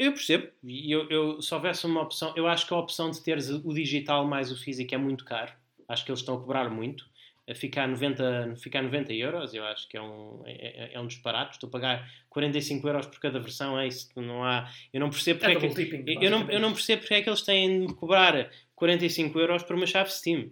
Eu, 0.00 0.12
percebo. 0.12 0.48
Eu, 0.64 1.06
eu, 1.10 1.42
se 1.42 1.54
houvesse 1.54 1.84
uma 1.84 2.00
opção, 2.00 2.32
eu 2.34 2.46
acho 2.46 2.66
que 2.66 2.72
a 2.72 2.78
opção 2.78 3.10
de 3.10 3.22
teres 3.22 3.50
o 3.50 3.74
digital 3.74 4.26
mais 4.26 4.50
o 4.50 4.56
físico 4.56 4.94
é 4.94 4.98
muito 4.98 5.26
caro. 5.26 5.52
Acho 5.86 6.06
que 6.06 6.10
eles 6.10 6.20
estão 6.20 6.36
a 6.36 6.40
cobrar 6.40 6.70
muito. 6.70 7.06
A 7.48 7.54
ficar 7.54 7.86
90, 7.86 8.56
ficar 8.56 8.82
90 8.82 9.12
euros, 9.12 9.54
eu 9.54 9.64
acho 9.64 9.88
que 9.88 9.96
é 9.96 10.02
um, 10.02 10.42
é, 10.44 10.94
é 10.94 11.00
um 11.00 11.06
disparate. 11.06 11.52
Estou 11.52 11.68
a 11.68 11.70
pagar 11.70 12.10
45 12.28 12.88
euros 12.88 13.06
por 13.06 13.20
cada 13.20 13.38
versão, 13.38 13.78
é 13.78 13.86
isso, 13.86 14.10
não 14.16 14.44
há, 14.44 14.68
eu 14.92 15.00
não 15.00 15.10
percebo 15.10 15.40
porque 15.40 15.52
é, 15.52 15.68
que, 15.68 15.74
tipping, 15.74 16.04
eu, 16.20 16.30
não, 16.30 16.50
eu 16.50 16.58
não 16.58 16.72
percebo 16.72 17.02
porque 17.02 17.14
é 17.14 17.22
que 17.22 17.28
eles 17.28 17.42
têm 17.42 17.86
de 17.86 17.94
cobrar 17.94 18.50
45 18.74 19.38
euros 19.38 19.62
por 19.62 19.76
uma 19.76 19.86
chave 19.86 20.10
Steam. 20.10 20.50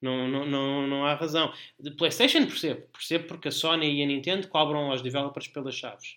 Não, 0.00 0.28
não, 0.28 0.44
não, 0.44 0.86
não 0.86 1.06
há 1.06 1.14
razão. 1.14 1.52
De 1.80 1.90
PlayStation 1.90 2.44
percebo, 2.46 2.82
percebo 2.92 3.26
porque 3.26 3.48
a 3.48 3.52
Sony 3.52 3.98
e 3.98 4.02
a 4.02 4.06
Nintendo 4.06 4.46
cobram 4.48 4.90
aos 4.90 5.02
developers 5.02 5.48
pelas 5.48 5.74
chaves. 5.74 6.16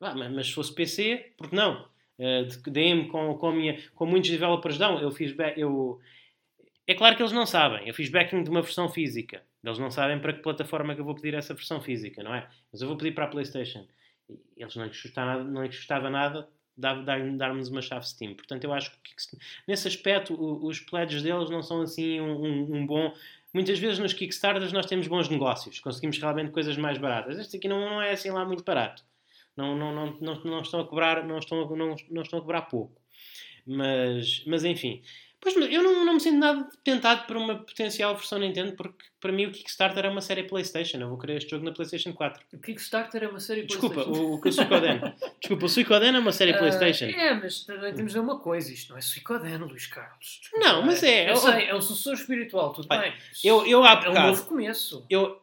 Ah, 0.00 0.14
mas 0.14 0.46
se 0.46 0.52
fosse 0.52 0.72
PC, 0.72 1.32
porque 1.36 1.56
não? 1.56 1.88
Uh, 2.18 2.70
Deem-me 2.70 3.08
com, 3.08 3.34
com, 3.34 3.52
minha, 3.52 3.78
com 3.94 4.06
muitos 4.06 4.30
developers 4.30 4.78
dão. 4.78 5.00
Eu 5.00 5.10
fiz 5.10 5.34
eu, 5.56 6.00
é 6.88 6.94
claro 6.94 7.14
que 7.14 7.22
eles 7.22 7.32
não 7.32 7.44
sabem. 7.44 7.86
Eu 7.86 7.92
fiz 7.92 8.08
backing 8.08 8.42
de 8.42 8.48
uma 8.48 8.62
versão 8.62 8.88
física. 8.88 9.42
Eles 9.62 9.78
não 9.78 9.90
sabem 9.90 10.18
para 10.18 10.32
que 10.32 10.40
plataforma 10.40 10.92
é 10.92 10.94
que 10.94 11.02
eu 11.02 11.04
vou 11.04 11.14
pedir 11.14 11.34
essa 11.34 11.52
versão 11.52 11.82
física, 11.82 12.22
não 12.22 12.34
é? 12.34 12.48
Mas 12.72 12.80
eu 12.80 12.88
vou 12.88 12.96
pedir 12.96 13.12
para 13.12 13.26
a 13.26 13.28
PlayStation. 13.28 13.86
Eles 14.56 14.74
não 14.74 14.86
lhes 14.86 15.00
custava 15.00 15.32
nada, 15.32 15.44
não 15.44 15.62
lhes 15.62 15.76
custava 15.76 16.10
nada 16.10 16.48
dar-nos 16.78 17.68
uma 17.68 17.82
chave 17.82 18.08
Steam. 18.08 18.34
Portanto, 18.34 18.64
eu 18.64 18.72
acho 18.72 18.90
que 19.02 19.36
nesse 19.66 19.86
aspecto 19.86 20.34
os 20.64 20.80
pledges 20.80 21.22
deles 21.22 21.50
não 21.50 21.62
são 21.62 21.82
assim 21.82 22.20
um, 22.20 22.42
um, 22.42 22.76
um, 22.76 22.86
bom. 22.86 23.12
Muitas 23.52 23.78
vezes 23.78 23.98
nos 23.98 24.14
Kickstarters 24.14 24.72
nós 24.72 24.86
temos 24.86 25.06
bons 25.08 25.28
negócios, 25.28 25.80
conseguimos 25.80 26.18
realmente 26.18 26.52
coisas 26.52 26.76
mais 26.76 26.96
baratas. 26.96 27.38
Este 27.38 27.56
aqui 27.56 27.68
não, 27.68 27.80
não 27.80 28.00
é 28.00 28.12
assim 28.12 28.30
lá 28.30 28.44
muito 28.44 28.64
barato. 28.64 29.04
Não, 29.56 29.76
não, 29.76 29.92
não, 29.92 30.16
não, 30.20 30.44
não 30.44 30.60
estão 30.60 30.80
a 30.80 30.86
cobrar, 30.86 31.26
não 31.26 31.38
estão, 31.38 31.68
não, 31.76 31.96
não 32.08 32.22
estão 32.22 32.38
a 32.38 32.42
cobrar 32.42 32.62
pouco. 32.62 32.98
Mas, 33.66 34.44
mas 34.46 34.64
enfim, 34.64 35.02
Pois, 35.40 35.54
eu 35.54 35.82
não, 35.82 36.04
não 36.04 36.14
me 36.14 36.20
sinto 36.20 36.38
nada 36.38 36.68
tentado 36.82 37.26
por 37.26 37.36
uma 37.36 37.56
potencial 37.58 38.14
versão 38.16 38.40
Nintendo, 38.40 38.74
porque 38.74 39.04
para 39.20 39.30
mim 39.30 39.46
o 39.46 39.52
Kickstarter 39.52 40.04
é 40.04 40.08
uma 40.08 40.20
série 40.20 40.42
PlayStation. 40.42 40.98
Eu 40.98 41.08
vou 41.08 41.16
querer 41.16 41.36
este 41.36 41.50
jogo 41.50 41.64
na 41.64 41.72
PlayStation 41.72 42.12
4. 42.12 42.42
O 42.52 42.58
Kickstarter 42.58 43.22
é 43.22 43.28
uma 43.28 43.38
série 43.38 43.62
Desculpa, 43.62 44.02
PlayStation? 44.02 44.38
Desculpa, 44.40 44.46
o, 44.46 44.48
o 44.48 44.52
Suicoden. 44.52 45.14
Desculpa, 45.40 45.64
o 45.64 45.68
Suicoden 45.68 46.16
é 46.16 46.18
uma 46.18 46.32
série 46.32 46.52
uh, 46.52 46.58
PlayStation. 46.58 47.04
É, 47.04 47.34
mas 47.34 47.64
também 47.64 47.94
temos 47.94 48.12
de 48.12 48.18
uma 48.18 48.40
coisa: 48.40 48.72
isto 48.72 48.90
não 48.90 48.98
é 48.98 49.00
Suicoden, 49.00 49.58
Luís 49.58 49.86
Carlos. 49.86 50.40
Desculpa, 50.40 50.66
não, 50.66 50.82
mas 50.82 51.02
é. 51.04 51.30
Eu, 51.30 51.36
sei, 51.36 51.68
é 51.68 51.74
um 51.74 51.80
sucessor 51.80 52.14
espiritual, 52.14 52.72
tudo 52.72 52.88
bem. 52.88 53.14
Eu, 53.44 53.64
eu 53.64 53.84
há 53.84 54.02
é 54.04 54.08
um 54.10 54.26
novo 54.28 54.44
começo. 54.44 55.06
Eu, 55.08 55.40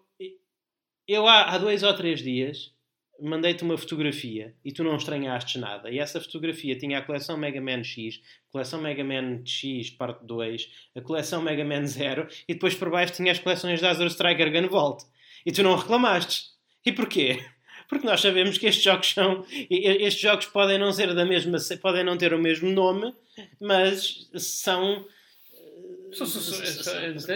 eu 1.08 1.26
há, 1.26 1.54
há 1.54 1.58
dois 1.58 1.84
ou 1.84 1.94
três 1.96 2.20
dias 2.20 2.75
mandei-te 3.22 3.64
uma 3.64 3.78
fotografia 3.78 4.54
e 4.64 4.72
tu 4.72 4.84
não 4.84 4.96
estranhaste 4.96 5.58
nada. 5.58 5.90
E 5.90 6.00
essa 6.00 6.20
fotografia 6.20 6.78
tinha 6.78 7.00
a 7.00 7.02
coleção 7.02 7.38
Mega 7.38 7.62
Man 7.62 7.84
X, 7.84 8.22
a 8.50 8.52
coleção 8.52 8.82
Mega 8.82 9.04
Man 9.04 9.42
X 9.46 9.90
parte 9.92 10.26
2, 10.26 10.70
a 10.96 11.02
coleção 11.02 11.42
Mega 11.42 11.64
Man 11.64 11.86
0 11.88 12.28
e 12.48 12.54
depois 12.54 12.76
por 12.76 12.90
baixo 12.90 13.14
tinha 13.14 13.32
as 13.32 13.40
coleções 13.40 13.82
da 13.82 13.92
Azure 13.92 14.10
Striker 14.10 14.52
Gunvolt. 14.52 15.04
E 15.46 15.52
tu 15.52 15.64
não 15.64 15.76
reclamaste. 15.76 16.46
E 16.86 16.92
porquê? 16.92 17.44
Porque 17.88 18.06
nós 18.06 18.20
sabemos 18.20 18.58
que 18.58 18.66
estes 18.66 18.84
jogos 18.84 19.12
são. 19.12 19.46
Estes 19.70 20.22
jogos 20.22 20.48
podem 20.48 20.80
não 20.80 20.92
ser 20.92 21.14
da 21.14 21.24
mesma. 21.24 21.60
podem 21.80 22.04
não 22.04 22.18
ter 22.18 22.34
o 22.34 22.40
mesmo 22.40 22.68
nome, 22.72 23.14
mas 23.62 24.28
são. 24.34 25.06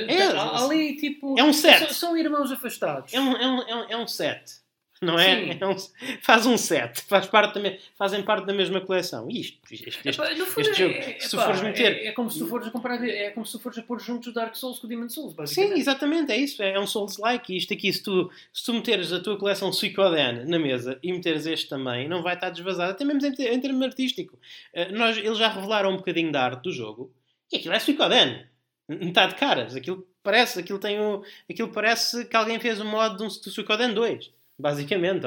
É, 0.08 0.26
ali 0.64 0.96
tipo. 0.96 1.38
É 1.38 1.44
um 1.44 1.54
set. 1.54 1.80
São, 1.80 1.94
são 1.94 2.18
irmãos 2.18 2.52
afastados. 2.52 3.14
É 3.14 3.22
um, 3.22 3.36
é 3.36 3.48
um, 3.48 3.84
é 3.92 3.98
um 3.98 4.08
set 4.08 4.60
não 5.02 5.18
é? 5.18 5.58
é 5.58 5.68
um, 5.68 5.76
faz 6.22 6.46
um 6.46 6.58
set, 6.58 7.02
faz 7.04 7.26
parte 7.28 7.60
da, 7.60 7.78
fazem 7.98 8.22
parte 8.22 8.46
da 8.46 8.54
mesma 8.54 8.82
coleção. 8.82 9.30
Isto, 9.30 9.58
este, 9.72 9.90
este, 9.90 10.10
epá, 10.10 10.32
este 10.32 10.74
jogo, 10.74 10.94
é, 10.94 11.20
se 11.20 11.36
fores 11.36 11.62
meter. 11.62 11.98
É, 11.98 12.08
é, 12.08 12.12
como 12.12 12.30
se 12.30 12.40
tu 12.40 12.48
fores 12.48 12.68
a 12.68 12.72
comparar, 12.72 13.08
é 13.08 13.30
como 13.30 13.46
se 13.46 13.58
fores 13.60 13.78
a 13.78 13.82
pôr 13.82 14.02
juntos 14.02 14.28
o 14.28 14.34
Dark 14.34 14.56
Souls 14.56 14.80
com 14.80 14.88
o 14.88 14.90
Demon 14.90 15.08
Souls, 15.08 15.34
basicamente. 15.34 15.74
Sim, 15.74 15.80
exatamente, 15.80 16.32
é 16.32 16.38
isso. 16.38 16.62
É, 16.62 16.78
um 16.78 16.86
Souls-like. 16.86 17.54
E 17.54 17.58
isto 17.58 17.74
aqui, 17.74 17.92
se 17.94 18.04
tu, 18.04 18.30
se 18.52 18.66
tu 18.66 18.74
meteres 18.74 19.14
a 19.14 19.22
tua 19.22 19.38
coleção 19.38 19.72
Suicoden 19.72 20.46
na 20.46 20.60
mesa 20.60 21.00
e 21.02 21.14
meteres 21.14 21.46
este 21.46 21.70
também, 21.70 22.10
não 22.10 22.22
vai 22.22 22.34
estar 22.34 22.50
desvazado, 22.50 22.92
até 22.92 23.06
mesmo 23.06 23.26
em, 23.26 23.46
em 23.46 23.60
termo 23.60 23.84
artístico. 23.84 24.38
Uh, 24.74 24.94
nós, 24.98 25.18
eles 25.18 25.38
já 25.38 25.48
revelaram 25.48 25.92
um 25.92 25.98
bocadinho 25.98 26.32
da 26.32 26.44
arte 26.44 26.64
do 26.64 26.74
jogo 26.74 27.14
e 27.52 27.56
aquilo 27.56 27.74
é 27.74 27.80
Suicoden. 27.80 28.46
Metade 28.88 29.34
de 29.34 29.40
caras. 29.40 29.76
Aquilo 29.76 30.06
parece, 30.22 30.60
aquilo 30.60 30.80
tem 30.80 31.00
o, 31.00 31.24
aquilo 31.50 31.70
parece 31.70 32.26
que 32.26 32.36
alguém 32.36 32.60
fez 32.60 32.80
o 32.82 32.86
mod 32.86 33.18
de 33.18 33.24
um 33.24 33.30
Suicoden 33.30 33.94
2. 33.94 34.39
Basicamente, 34.60 35.26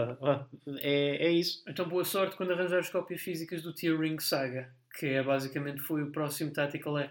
é, 0.81 1.27
é 1.27 1.31
isso. 1.31 1.64
Então 1.66 1.88
boa 1.88 2.05
sorte 2.05 2.37
quando 2.37 2.53
arranjares 2.53 2.90
cópias 2.90 3.21
físicas 3.21 3.62
do 3.62 3.73
Tier 3.73 3.99
Ring 3.99 4.21
Saga, 4.21 4.68
que 4.99 5.07
é 5.07 5.23
basicamente 5.23 5.81
foi 5.81 6.03
o 6.03 6.11
próximo 6.12 6.53
Tactical 6.53 6.99
ah, 6.99 7.09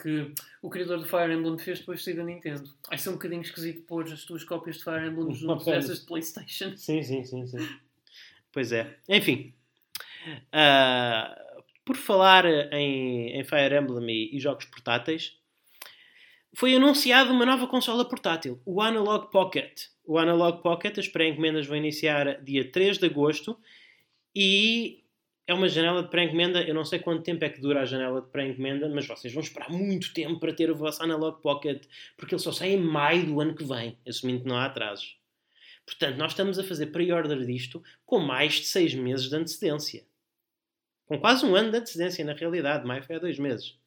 que 0.00 0.32
o 0.62 0.70
criador 0.70 0.98
do 0.98 1.06
Fire 1.06 1.32
Emblem 1.32 1.58
fez 1.58 1.80
depois 1.80 1.98
de 1.98 2.04
sair 2.04 2.14
da 2.14 2.22
Nintendo. 2.22 2.70
Vai 2.88 2.96
ser 2.96 3.08
um 3.10 3.14
bocadinho 3.14 3.42
esquisito 3.42 3.82
pôr 3.82 4.04
as 4.04 4.24
tuas 4.24 4.44
cópias 4.44 4.76
de 4.76 4.84
Fire 4.84 5.08
Emblem 5.08 5.34
junto 5.34 5.64
dessas 5.64 6.00
de 6.00 6.06
Playstation. 6.06 6.74
Sim, 6.78 7.02
sim, 7.02 7.24
sim, 7.24 7.46
sim. 7.46 7.68
Pois 8.52 8.70
é. 8.70 8.96
Enfim. 9.08 9.52
Uh, 10.28 11.62
por 11.84 11.96
falar 11.96 12.46
em, 12.46 13.38
em 13.38 13.44
Fire 13.44 13.76
Emblem 13.76 14.08
e, 14.08 14.36
e 14.36 14.40
jogos 14.40 14.66
portáteis, 14.66 15.36
foi 16.56 16.76
anunciada 16.76 17.32
uma 17.32 17.44
nova 17.44 17.66
consola 17.66 18.08
portátil, 18.08 18.60
o 18.64 18.80
Analog 18.80 19.30
Pocket. 19.30 19.86
O 20.06 20.18
Analog 20.18 20.62
Pocket, 20.62 20.98
as 20.98 21.08
pré-encomendas 21.08 21.66
vão 21.66 21.76
iniciar 21.76 22.42
dia 22.42 22.70
3 22.70 22.98
de 22.98 23.06
agosto 23.06 23.58
e 24.34 25.02
é 25.46 25.52
uma 25.52 25.68
janela 25.68 26.02
de 26.02 26.10
pré-encomenda. 26.10 26.62
Eu 26.62 26.74
não 26.74 26.84
sei 26.84 26.98
quanto 26.98 27.22
tempo 27.22 27.44
é 27.44 27.48
que 27.48 27.60
dura 27.60 27.82
a 27.82 27.84
janela 27.84 28.22
de 28.22 28.28
pré-encomenda, 28.28 28.88
mas 28.88 29.06
vocês 29.06 29.32
vão 29.32 29.42
esperar 29.42 29.70
muito 29.70 30.14
tempo 30.14 30.38
para 30.38 30.52
ter 30.52 30.70
o 30.70 30.76
vosso 30.76 31.02
Analog 31.02 31.40
Pocket, 31.42 31.84
porque 32.16 32.34
ele 32.34 32.42
só 32.42 32.52
sai 32.52 32.70
em 32.70 32.80
maio 32.80 33.26
do 33.26 33.40
ano 33.40 33.54
que 33.54 33.64
vem, 33.64 33.98
assumindo 34.06 34.42
que 34.42 34.48
não 34.48 34.56
há 34.56 34.66
atrasos. 34.66 35.18
Portanto, 35.84 36.16
nós 36.16 36.32
estamos 36.32 36.58
a 36.58 36.64
fazer 36.64 36.86
pre-order 36.86 37.44
disto 37.44 37.82
com 38.06 38.18
mais 38.18 38.54
de 38.54 38.66
6 38.66 38.94
meses 38.94 39.28
de 39.28 39.36
antecedência. 39.36 40.04
Com 41.06 41.18
quase 41.18 41.44
um 41.44 41.54
ano 41.54 41.70
de 41.70 41.78
antecedência, 41.78 42.24
na 42.24 42.32
realidade. 42.32 42.86
Maio 42.86 43.02
foi 43.02 43.16
há 43.16 43.18
2 43.18 43.38
meses. 43.38 43.78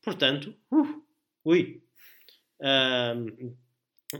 Portanto, 0.00 0.54
uh, 0.70 1.02
ui, 1.44 1.82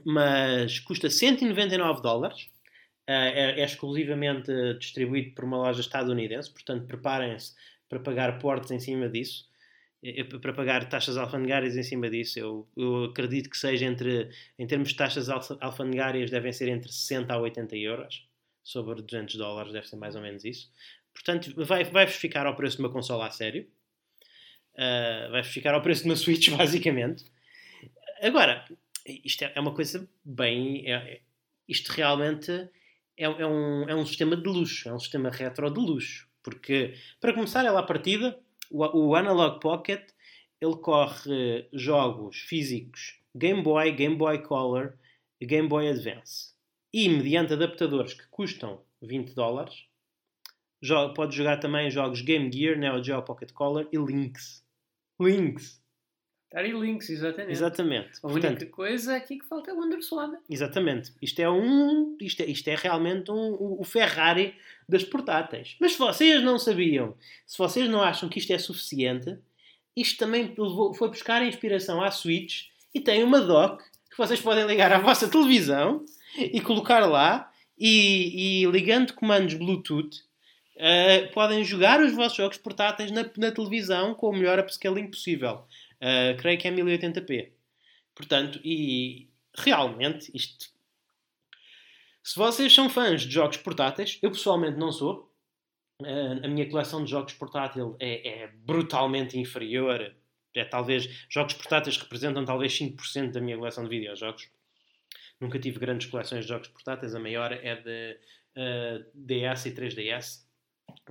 mas 0.05 0.79
custa 0.81 1.09
199 1.11 2.03
dólares. 2.03 2.49
Uh, 3.07 3.13
é, 3.13 3.61
é, 3.61 3.65
exclusivamente 3.65 4.51
distribuído 4.79 5.35
por 5.35 5.45
uma 5.45 5.59
loja 5.59 5.83
estadunidense, 5.83 6.51
portanto, 6.51 6.87
preparem-se 6.87 7.55
para 7.87 8.01
pagar 8.01 8.39
portes 8.39 8.71
em 8.71 8.81
cima 8.81 9.11
disso, 9.11 9.47
para 10.41 10.55
pagar 10.55 10.89
taxas 10.89 11.19
alfandegárias 11.19 11.77
em 11.77 11.83
cima 11.83 12.09
disso. 12.09 12.39
Eu, 12.39 12.69
eu, 12.75 13.05
acredito 13.05 13.51
que 13.51 13.59
seja 13.59 13.85
entre, 13.85 14.31
em 14.59 14.67
termos 14.67 14.89
de 14.89 14.97
taxas 14.97 15.29
alfandegárias, 15.29 16.31
devem 16.31 16.51
ser 16.51 16.69
entre 16.69 16.91
60 16.91 17.33
a 17.33 17.39
80 17.39 17.77
euros, 17.77 18.27
sobre 18.63 19.03
200 19.03 19.37
dólares, 19.37 19.73
deve 19.73 19.87
ser 19.87 19.97
mais 19.97 20.17
ou 20.17 20.23
menos 20.23 20.45
isso. 20.45 20.71
Portanto, 21.13 21.53
vai-vos 21.57 21.93
vai 21.93 22.07
ficar 22.07 22.47
ao 22.47 22.57
preço 22.57 22.79
de 22.79 22.83
uma 22.83 22.91
consola 22.91 23.27
a 23.27 23.31
sério, 23.31 23.67
uh, 24.75 25.31
vai-vos 25.31 25.53
ficar 25.53 25.75
ao 25.75 25.83
preço 25.83 26.03
de 26.03 26.09
uma 26.09 26.17
Switch, 26.17 26.49
basicamente. 26.57 27.25
Agora, 28.25 28.65
isto 29.07 29.45
é, 29.45 29.53
é 29.55 29.61
uma 29.61 29.75
coisa 29.75 30.09
bem. 30.25 30.87
É, 30.87 30.93
é, 30.93 31.21
isto 31.69 31.91
realmente 31.91 32.51
é, 33.17 33.25
é, 33.25 33.47
um, 33.47 33.89
é 33.89 33.95
um 33.95 34.07
sistema 34.07 34.35
de 34.35 34.49
luxo, 34.49 34.89
é 34.89 34.95
um 34.95 34.99
sistema 34.99 35.31
retro 35.31 35.71
de 35.71 35.79
luxo. 35.79 36.27
Porque, 36.43 36.95
para 37.21 37.35
começar, 37.35 37.65
ela 37.65 37.81
à 37.81 37.83
partida, 37.83 38.39
o, 38.71 39.09
o 39.09 39.15
Analog 39.15 39.61
Pocket 39.61 40.03
ele 40.61 40.77
corre 40.77 41.69
jogos 41.73 42.39
físicos 42.39 43.21
Game 43.35 43.63
Boy, 43.63 43.93
Game 43.93 44.17
Boy 44.17 44.43
Color 44.43 44.97
Game 45.45 45.69
Boy 45.69 45.89
Advance. 45.89 46.55
E, 46.93 47.09
mediante 47.09 47.53
adaptadores 47.53 48.15
que 48.15 48.27
custam 48.29 48.81
20 49.03 49.35
dólares, 49.35 49.85
pode 51.15 51.37
jogar 51.37 51.59
também 51.59 51.91
jogos 51.91 52.23
Game 52.23 52.51
Gear, 52.51 52.79
Neo 52.79 53.03
Geo 53.03 53.23
Pocket 53.23 53.53
Color 53.53 53.89
e 53.93 53.99
Lynx. 53.99 54.65
Lynx! 55.21 55.84
Está 56.55 56.63
links, 56.63 57.11
exatamente. 57.11 57.51
Exatamente. 57.51 58.11
A 58.23 58.29
única 58.29 58.49
Portanto, 58.49 58.71
coisa 58.71 59.17
aqui 59.17 59.39
que 59.39 59.45
falta 59.45 59.73
é 59.73 59.75
o 59.75 59.77
Wonderswan. 59.77 60.39
Exatamente. 60.49 61.13
Isto 61.21 61.41
é 61.41 61.51
um. 61.51 62.17
Isto 62.21 62.43
é, 62.43 62.47
isto 62.47 62.69
é 62.69 62.77
realmente 62.77 63.33
um, 63.33 63.77
o 63.81 63.83
Ferrari 63.83 64.55
das 64.89 65.03
portáteis. 65.03 65.77
Mas 65.81 65.95
se 65.95 65.99
vocês 65.99 66.45
não 66.45 66.57
sabiam, 66.57 67.17
se 67.45 67.59
vocês 67.59 67.89
não 67.89 68.01
acham 68.01 68.29
que 68.29 68.39
isto 68.39 68.53
é 68.53 68.59
suficiente, 68.59 69.37
isto 69.97 70.17
também 70.17 70.55
foi 70.97 71.09
buscar 71.09 71.43
a 71.43 71.47
inspiração 71.47 72.01
à 72.01 72.13
Switch 72.13 72.67
e 72.95 73.01
tem 73.01 73.25
uma 73.25 73.41
dock 73.41 73.83
que 74.09 74.17
vocês 74.17 74.41
podem 74.41 74.65
ligar 74.65 74.93
à 74.93 75.01
vossa 75.01 75.27
televisão 75.27 76.05
e 76.39 76.61
colocar 76.61 77.05
lá 77.05 77.51
e, 77.77 78.63
e 78.63 78.67
ligando 78.67 79.13
comandos 79.15 79.55
Bluetooth 79.55 80.23
uh, 80.77 81.33
podem 81.33 81.65
jogar 81.65 82.01
os 82.01 82.13
vossos 82.13 82.37
jogos 82.37 82.59
portáteis 82.59 83.11
na, 83.11 83.29
na 83.37 83.51
televisão 83.51 84.15
com 84.15 84.29
o 84.29 84.33
melhor 84.33 84.61
upscaling 84.61 85.09
possível. 85.09 85.65
Uh, 86.05 86.37
creio 86.37 86.59
que 86.59 86.69
é 86.69 86.71
1080p. 86.71 87.53
Portanto, 88.15 88.61
e 88.63 89.31
realmente 89.57 90.31
isto. 90.35 90.67
Se 92.23 92.37
vocês 92.39 92.75
são 92.75 92.91
fãs 92.91 93.23
de 93.23 93.31
jogos 93.33 93.57
portáteis, 93.57 94.19
eu 94.21 94.31
pessoalmente 94.31 94.77
não 94.77 94.93
sou. 94.93 95.33
Uh, 96.03 96.45
a 96.45 96.49
minha 96.49 96.69
coleção 96.69 97.03
de 97.03 97.11
jogos 97.11 97.33
portátil 97.33 97.97
é, 97.99 98.43
é, 98.43 98.49
brutalmente 98.49 99.39
inferior. 99.39 100.15
É 100.55 100.65
talvez 100.65 101.27
jogos 101.31 101.55
portáteis 101.55 101.97
representam 101.97 102.45
talvez 102.45 102.79
5% 102.79 103.33
da 103.33 103.41
minha 103.41 103.57
coleção 103.57 103.83
de 103.83 103.89
videojogos. 103.89 104.51
Nunca 105.41 105.59
tive 105.59 105.79
grandes 105.79 106.07
coleções 106.07 106.45
de 106.45 106.51
jogos 106.51 106.69
portáteis. 106.69 107.15
A 107.15 107.19
maior 107.19 107.51
é 107.51 107.77
de 107.77 108.21
uh, 108.57 109.11
DS 109.15 109.67
e 109.67 109.73
3DS. 109.73 110.45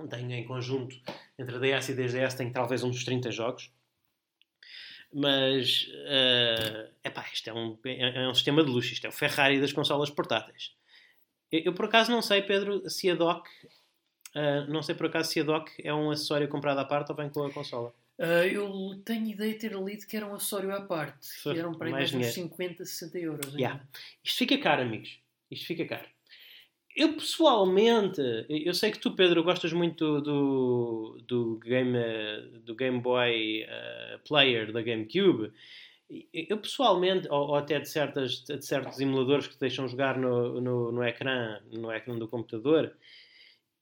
Tenho 0.08 0.32
em 0.32 0.44
conjunto 0.44 0.96
entre 1.36 1.58
DS 1.58 1.88
e 1.88 1.94
3DS, 1.94 2.36
tenho 2.36 2.52
talvez 2.52 2.84
uns 2.84 3.04
30 3.04 3.32
jogos. 3.32 3.72
Mas, 5.16 5.86
uh, 5.92 6.90
epá, 7.04 7.24
isto 7.32 7.48
é 7.48 7.54
um, 7.54 7.78
é, 7.84 8.24
é 8.24 8.28
um 8.28 8.34
sistema 8.34 8.64
de 8.64 8.70
luxo. 8.70 8.92
Isto 8.92 9.06
é 9.06 9.08
o 9.08 9.12
Ferrari 9.12 9.60
das 9.60 9.72
consolas 9.72 10.10
portáteis. 10.10 10.72
Eu, 11.52 11.60
eu 11.66 11.72
por 11.72 11.84
acaso 11.84 12.10
não 12.10 12.20
sei, 12.20 12.42
Pedro, 12.42 12.90
se 12.90 13.08
a 13.08 13.14
dock, 13.14 13.48
uh, 14.34 14.68
não 14.68 14.82
sei 14.82 14.96
por 14.96 15.06
acaso 15.06 15.30
se 15.30 15.38
a 15.38 15.44
dock 15.44 15.70
é 15.78 15.94
um 15.94 16.10
acessório 16.10 16.48
comprado 16.48 16.78
à 16.78 16.84
parte 16.84 17.10
ou 17.10 17.16
vem 17.16 17.30
com 17.30 17.44
a 17.44 17.52
consola. 17.52 17.94
Uh, 18.18 18.46
eu 18.50 19.02
tenho 19.04 19.28
ideia 19.28 19.52
de 19.52 19.58
ter 19.60 19.72
lido 19.72 20.04
que 20.04 20.16
era 20.16 20.26
um 20.26 20.34
acessório 20.34 20.74
à 20.74 20.80
parte. 20.80 21.28
Que 21.44 21.58
eram 21.58 21.74
para 21.74 21.90
mais 21.90 22.12
uns 22.12 22.26
50, 22.26 22.84
60 22.84 23.18
euros. 23.18 23.54
Yeah. 23.54 23.86
Isto 24.22 24.38
fica 24.38 24.58
caro, 24.58 24.82
amigos. 24.82 25.20
Isto 25.48 25.66
fica 25.66 25.84
caro. 25.86 26.08
Eu 26.94 27.14
pessoalmente, 27.14 28.20
eu 28.48 28.72
sei 28.72 28.92
que 28.92 29.00
tu, 29.00 29.16
Pedro, 29.16 29.42
gostas 29.42 29.72
muito 29.72 30.20
do, 30.20 31.18
do, 31.26 31.58
game, 31.58 31.98
do 32.64 32.74
Game 32.76 33.00
Boy 33.00 33.64
uh, 33.64 34.18
Player 34.26 34.72
da 34.72 34.80
GameCube. 34.80 35.52
Eu 36.32 36.58
pessoalmente, 36.58 37.26
ou, 37.28 37.48
ou, 37.48 37.54
até 37.56 37.80
de, 37.80 37.88
certas, 37.88 38.44
de 38.44 38.64
certos 38.64 39.00
emuladores 39.00 39.48
que 39.48 39.54
te 39.54 39.60
deixam 39.60 39.88
jogar 39.88 40.16
no, 40.16 40.60
no, 40.60 40.92
no 40.92 41.02
ecrã, 41.02 41.60
no 41.72 41.90
ecrã 41.90 42.16
do 42.16 42.28
computador, 42.28 42.94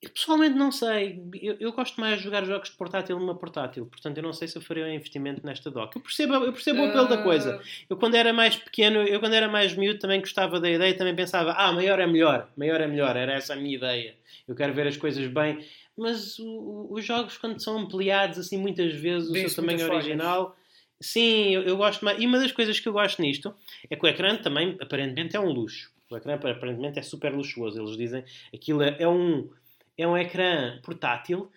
eu 0.03 0.11
pessoalmente 0.11 0.57
não 0.57 0.73
sei. 0.73 1.23
Eu, 1.41 1.57
eu, 1.61 1.73
gosto 1.73 2.01
mais 2.01 2.19
de 2.19 2.25
jogar 2.25 2.45
jogos 2.45 2.71
de 2.71 2.77
portátil 2.77 3.17
numa 3.21 3.37
portátil. 3.37 3.87
Portanto, 3.87 4.17
eu 4.17 4.23
não 4.25 4.33
sei 4.33 4.49
se 4.49 4.59
eu 4.59 4.63
faria 4.63 4.85
um 4.85 4.93
investimento 4.93 5.47
nesta 5.47 5.71
dock. 5.71 5.95
Eu 5.95 6.03
percebo, 6.03 6.35
eu 6.35 6.53
percebo 6.53 6.83
o 6.83 6.87
apelo 6.87 7.05
uh... 7.05 7.09
da 7.09 7.23
coisa. 7.23 7.61
Ah. 7.63 7.67
Eu, 7.89 7.97
quando 7.97 8.17
era 8.17 8.33
mais 8.33 8.57
pequeno, 8.57 9.05
eu, 9.05 9.21
quando 9.21 9.35
era 9.35 9.47
mais 9.47 9.77
miúdo, 9.77 10.01
também 10.01 10.19
gostava 10.19 10.59
da 10.59 10.69
ideia. 10.69 10.93
Também 10.97 11.15
pensava, 11.15 11.53
ah, 11.53 11.71
maior 11.73 12.01
é 12.01 12.07
melhor. 12.07 12.51
Maior 12.57 12.81
é 12.81 12.87
melhor. 12.89 13.17
Era 13.17 13.35
essa 13.35 13.53
a 13.53 13.57
minha 13.57 13.77
ideia. 13.77 14.17
Eu 14.49 14.57
quero 14.57 14.75
ver 14.75 14.89
as 14.89 14.97
coisas 14.97 15.25
bem. 15.29 15.65
Mas 15.97 16.37
o, 16.41 16.49
o, 16.49 16.95
os 16.95 17.05
jogos, 17.05 17.39
quando 17.39 17.63
são 17.63 17.79
ampliados 17.79 18.41
assim 18.41 18.59
muitas 18.59 18.93
vezes, 18.93 19.31
o 19.31 19.35
seu 19.35 19.55
tamanho 19.55 19.89
original. 19.89 20.47
Formas. 20.47 20.63
Sim, 21.01 21.55
eu, 21.55 21.63
eu 21.63 21.77
gosto 21.77 22.05
mais. 22.05 22.21
E 22.21 22.27
uma 22.27 22.41
das 22.41 22.51
coisas 22.51 22.81
que 22.81 22.89
eu 22.89 22.93
gosto 22.93 23.23
nisto 23.23 23.55
é 23.89 23.95
que 23.95 24.05
o 24.05 24.09
ecrã 24.09 24.37
também, 24.37 24.77
aparentemente, 24.81 25.37
é 25.37 25.41
um 25.41 25.53
luxo. 25.53 25.93
O 26.11 26.17
ecrã, 26.17 26.35
aparentemente, 26.35 26.99
é 26.99 27.03
super 27.03 27.33
luxuoso. 27.33 27.81
Eles 27.81 27.97
dizem 27.97 28.25
aquilo 28.53 28.83
é, 28.83 28.97
é 28.99 29.07
um 29.07 29.49
é 29.97 30.07
um 30.07 30.17
ecrã 30.17 30.81
portátil 30.83 31.51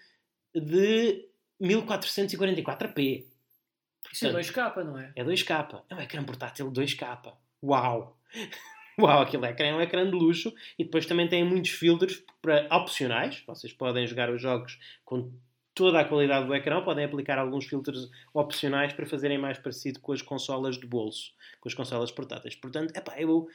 de 0.54 1.28
1444p. 1.62 3.26
Isso 4.12 4.28
é 4.28 4.32
2K, 4.32 4.84
não 4.84 4.98
é? 4.98 5.12
É 5.16 5.24
2K. 5.24 5.84
É 5.90 5.96
um 5.96 6.00
ecrã 6.00 6.24
portátil 6.24 6.72
2K. 6.72 7.34
Uau! 7.64 8.18
Uau, 8.98 9.22
aquele 9.22 9.46
ecrã 9.48 9.68
é 9.68 9.76
um 9.76 9.82
ecrã 9.82 10.06
de 10.06 10.16
luxo 10.16 10.54
e 10.80 10.86
depois 10.86 11.06
também 11.06 11.28
tem 11.28 11.44
muitos 11.44 11.72
filtros 11.72 12.24
para 12.42 12.68
opcionais. 12.72 13.44
Vocês 13.46 13.74
podem 13.74 14.08
jogar 14.08 14.30
os 14.30 14.42
jogos 14.42 14.80
com 15.04 15.34
toda 15.74 16.00
a 16.00 16.06
qualidade 16.06 16.48
do 16.48 16.56
ecrã, 16.56 16.82
podem 16.82 17.04
aplicar 17.04 17.38
alguns 17.38 17.66
filtros 17.66 18.10
opcionais 18.34 18.94
para 18.94 19.06
fazerem 19.06 19.38
mais 19.38 19.60
parecido 19.60 20.00
com 20.00 20.14
as 20.14 20.22
consolas 20.22 20.80
de 20.80 20.88
bolso, 20.88 21.34
com 21.60 21.68
as 21.68 21.76
consolas 21.76 22.10
portáteis. 22.10 22.56
Portanto, 22.56 22.96
epá, 22.96 23.20
eu, 23.20 23.50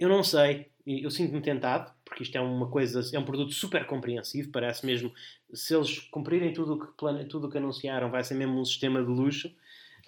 eu 0.00 0.08
não 0.08 0.24
sei, 0.24 0.70
eu 0.86 1.10
sinto-me 1.10 1.42
tentado, 1.42 1.92
porque 2.08 2.22
isto 2.22 2.36
é 2.36 2.40
uma 2.40 2.66
coisa, 2.66 3.00
é 3.14 3.18
um 3.18 3.24
produto 3.24 3.52
super 3.52 3.84
compreensivo, 3.86 4.50
parece 4.50 4.84
mesmo, 4.84 5.12
se 5.52 5.74
eles 5.74 5.98
cumprirem 6.10 6.52
tudo 6.52 6.74
o 6.74 6.78
que, 6.78 6.86
plane, 6.96 7.24
tudo 7.26 7.46
o 7.46 7.50
que 7.50 7.58
anunciaram, 7.58 8.10
vai 8.10 8.24
ser 8.24 8.34
mesmo 8.34 8.58
um 8.58 8.64
sistema 8.64 9.00
de 9.00 9.08
luxo. 9.08 9.52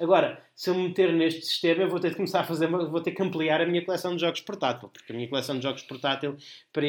Agora, 0.00 0.42
se 0.54 0.70
eu 0.70 0.74
me 0.74 0.88
meter 0.88 1.12
neste 1.12 1.42
sistema, 1.42 1.82
eu 1.82 1.88
vou 1.90 2.00
ter 2.00 2.10
de 2.10 2.16
começar 2.16 2.40
a 2.40 2.44
fazer, 2.44 2.66
vou 2.68 3.02
ter 3.02 3.12
que 3.12 3.22
ampliar 3.22 3.60
a 3.60 3.66
minha 3.66 3.84
coleção 3.84 4.14
de 4.14 4.22
jogos 4.22 4.40
portátil, 4.40 4.88
porque 4.88 5.12
a 5.12 5.14
minha 5.14 5.28
coleção 5.28 5.56
de 5.56 5.62
jogos 5.62 5.82
portátil, 5.82 6.36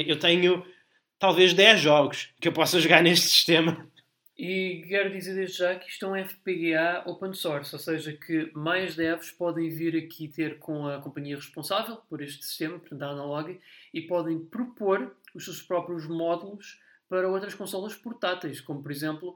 eu 0.07 0.17
tenho 0.17 0.65
talvez 1.19 1.53
10 1.53 1.79
jogos 1.81 2.29
que 2.39 2.47
eu 2.47 2.53
possa 2.53 2.79
jogar 2.79 3.03
neste 3.03 3.27
sistema. 3.29 3.85
E 4.37 4.83
quero 4.87 5.11
dizer 5.11 5.35
desde 5.35 5.57
já 5.57 5.75
que 5.75 5.89
isto 5.89 6.05
é 6.05 6.09
um 6.09 6.27
FPGA 6.27 7.03
open 7.05 7.33
source, 7.33 7.75
ou 7.75 7.79
seja, 7.79 8.13
que 8.13 8.49
mais 8.55 8.95
devs 8.95 9.29
podem 9.31 9.69
vir 9.69 9.95
aqui 9.95 10.27
ter 10.27 10.57
com 10.57 10.87
a 10.87 10.99
companhia 11.01 11.35
responsável 11.35 11.97
por 12.09 12.21
este 12.21 12.45
sistema, 12.45 12.79
portanto 12.79 13.03
a 13.03 13.09
Analog, 13.09 13.59
e 13.93 14.01
podem 14.01 14.39
propor 14.39 15.15
os 15.35 15.45
seus 15.45 15.61
próprios 15.61 16.07
módulos 16.07 16.79
para 17.09 17.27
outras 17.29 17.53
consolas 17.53 17.93
portáteis, 17.93 18.61
como 18.61 18.81
por 18.81 18.91
exemplo 18.91 19.35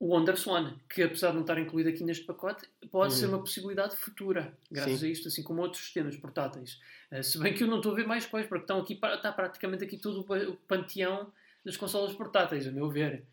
o 0.00 0.14
WonderSwan, 0.14 0.76
que 0.88 1.02
apesar 1.02 1.30
de 1.30 1.34
não 1.34 1.40
estar 1.40 1.58
incluído 1.58 1.88
aqui 1.88 2.04
neste 2.04 2.24
pacote, 2.24 2.64
pode 2.90 3.14
ser 3.14 3.26
hum. 3.26 3.30
uma 3.30 3.40
possibilidade 3.40 3.96
futura, 3.96 4.56
graças 4.70 5.00
Sim. 5.00 5.06
a 5.06 5.08
isto, 5.10 5.26
assim 5.26 5.42
como 5.42 5.60
outros 5.60 5.82
sistemas 5.82 6.16
portáteis. 6.16 6.80
Uh, 7.10 7.22
se 7.22 7.38
bem 7.38 7.52
que 7.52 7.64
eu 7.64 7.68
não 7.68 7.78
estou 7.78 7.92
a 7.92 7.96
ver 7.96 8.06
mais 8.06 8.24
quais, 8.24 8.46
porque 8.46 8.62
estão 8.62 8.80
aqui, 8.80 8.94
está 8.94 9.32
praticamente 9.32 9.82
aqui 9.82 9.96
todo 9.96 10.20
o 10.20 10.56
panteão 10.68 11.32
das 11.64 11.76
consolas 11.76 12.14
portáteis, 12.14 12.66
a 12.68 12.70
meu 12.70 12.88
ver. 12.88 13.24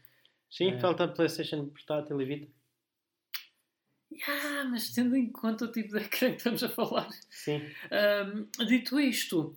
Sim, 0.55 0.69
é. 0.69 0.79
falta 0.79 1.05
PlayStation 1.05 1.67
portátil 1.67 2.21
e 2.21 2.25
Vita. 2.25 2.47
Yeah, 4.09 4.69
mas 4.69 4.89
tendo 4.91 5.13
em 5.17 5.29
conta 5.29 5.65
o 5.65 5.71
tipo 5.71 5.89
de 5.89 5.97
ecrã 6.05 6.29
que 6.29 6.37
estamos 6.37 6.63
a 6.63 6.69
falar. 6.69 7.09
Sim. 7.29 7.61
Um, 8.57 8.65
dito 8.65 8.97
isto, 8.97 9.53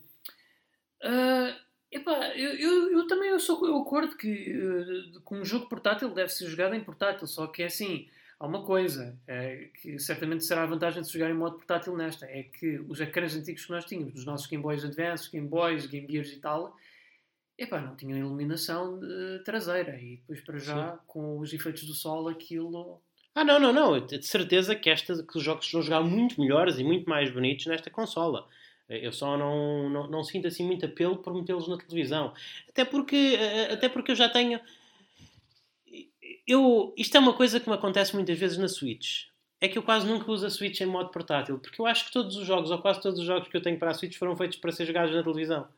uh, 1.05 1.55
epá, 1.93 2.37
eu, 2.37 2.55
eu, 2.55 2.99
eu, 2.99 3.07
também 3.07 3.31
eu 3.31 3.39
sou 3.39 3.65
eu 3.65 3.77
acordo 3.77 4.17
que 4.17 4.53
uh, 4.57 5.21
com 5.21 5.37
um 5.37 5.45
jogo 5.45 5.69
portátil 5.69 6.13
deve 6.13 6.31
ser 6.31 6.49
jogado 6.49 6.75
em 6.75 6.83
portátil, 6.83 7.27
só 7.27 7.47
que 7.47 7.63
é 7.63 7.67
assim. 7.67 8.09
Há 8.41 8.47
uma 8.47 8.65
coisa 8.65 9.19
é, 9.27 9.69
que 9.83 9.99
certamente 9.99 10.45
será 10.45 10.63
a 10.63 10.67
vantagem 10.67 11.03
de 11.03 11.09
se 11.09 11.13
jogar 11.13 11.29
em 11.29 11.35
modo 11.35 11.57
portátil 11.57 11.97
nesta: 11.97 12.25
é 12.27 12.45
que 12.45 12.79
os 12.89 13.01
ecrãs 13.01 13.35
antigos 13.35 13.65
que 13.65 13.73
nós 13.73 13.85
tínhamos, 13.85 14.15
dos 14.15 14.25
nossos 14.25 14.47
Game 14.47 14.63
Boys 14.63 14.85
Advance, 14.85 15.29
Game 15.29 15.49
Boys, 15.49 15.87
Game 15.87 16.07
Gears 16.09 16.33
e 16.33 16.39
tal, 16.39 16.77
epá, 17.59 17.81
não 17.81 17.97
tinham 17.97 18.17
iluminação 18.17 19.01
traseira. 19.45 20.01
E 20.01 20.17
depois, 20.17 20.41
para 20.41 20.59
já, 20.59 20.93
Sim. 20.93 20.99
com 21.07 21.39
os 21.41 21.53
efeitos 21.53 21.85
do 21.85 21.93
sol, 21.93 22.29
aquilo. 22.29 23.03
Ah, 23.35 23.45
não, 23.45 23.59
não, 23.59 23.73
não. 23.73 24.07
De 24.07 24.25
certeza 24.25 24.75
que, 24.75 24.89
esta, 24.89 25.23
que 25.23 25.37
os 25.37 25.43
jogos 25.43 25.71
vão 25.71 25.83
jogar 25.83 26.01
muito 26.03 26.41
melhores 26.41 26.79
e 26.79 26.85
muito 26.85 27.09
mais 27.09 27.31
bonitos 27.31 27.67
nesta 27.67 27.91
consola. 27.91 28.47
Eu 28.89 29.13
só 29.13 29.37
não, 29.37 29.91
não, 29.91 30.09
não 30.09 30.25
sinto 30.25 30.49
assim 30.49 30.65
muito 30.65 30.87
apelo 30.87 31.19
por 31.19 31.35
metê-los 31.35 31.69
na 31.69 31.77
televisão. 31.77 32.33
Até 32.69 32.85
porque, 32.87 33.37
eh, 33.39 33.73
até 33.73 33.89
porque 33.89 34.13
eu 34.13 34.17
já 34.17 34.31
tenho. 34.31 34.59
Eu, 36.47 36.95
isto 36.97 37.15
é 37.15 37.21
uma 37.21 37.35
coisa 37.35 37.61
que 37.61 37.69
me 37.69 37.75
acontece 37.75 38.15
muitas 38.15 38.39
vezes 38.39 38.57
na 38.57 38.67
Switch. 38.67 39.27
É 39.61 39.69
que 39.69 39.77
eu 39.77 39.83
quase 39.83 40.07
nunca 40.07 40.31
uso 40.31 40.47
a 40.47 40.51
Switch 40.51 40.81
em 40.81 40.87
modo 40.87 41.11
portátil. 41.11 41.59
Porque 41.59 41.81
eu 41.81 41.87
acho 41.87 42.07
que 42.07 42.13
todos 42.13 42.37
os 42.37 42.47
jogos, 42.47 42.71
ou 42.71 42.79
quase 42.79 43.03
todos 43.03 43.21
os 43.21 43.27
jogos 43.27 43.49
que 43.49 43.57
eu 43.57 43.61
tenho 43.61 43.79
para 43.79 43.91
a 43.91 43.95
Switch, 43.95 44.17
foram 44.17 44.35
feitos 44.37 44.57
para 44.57 44.73
ser 44.73 44.87
jogados 44.87 45.15
na 45.15 45.23
televisão. 45.23 45.69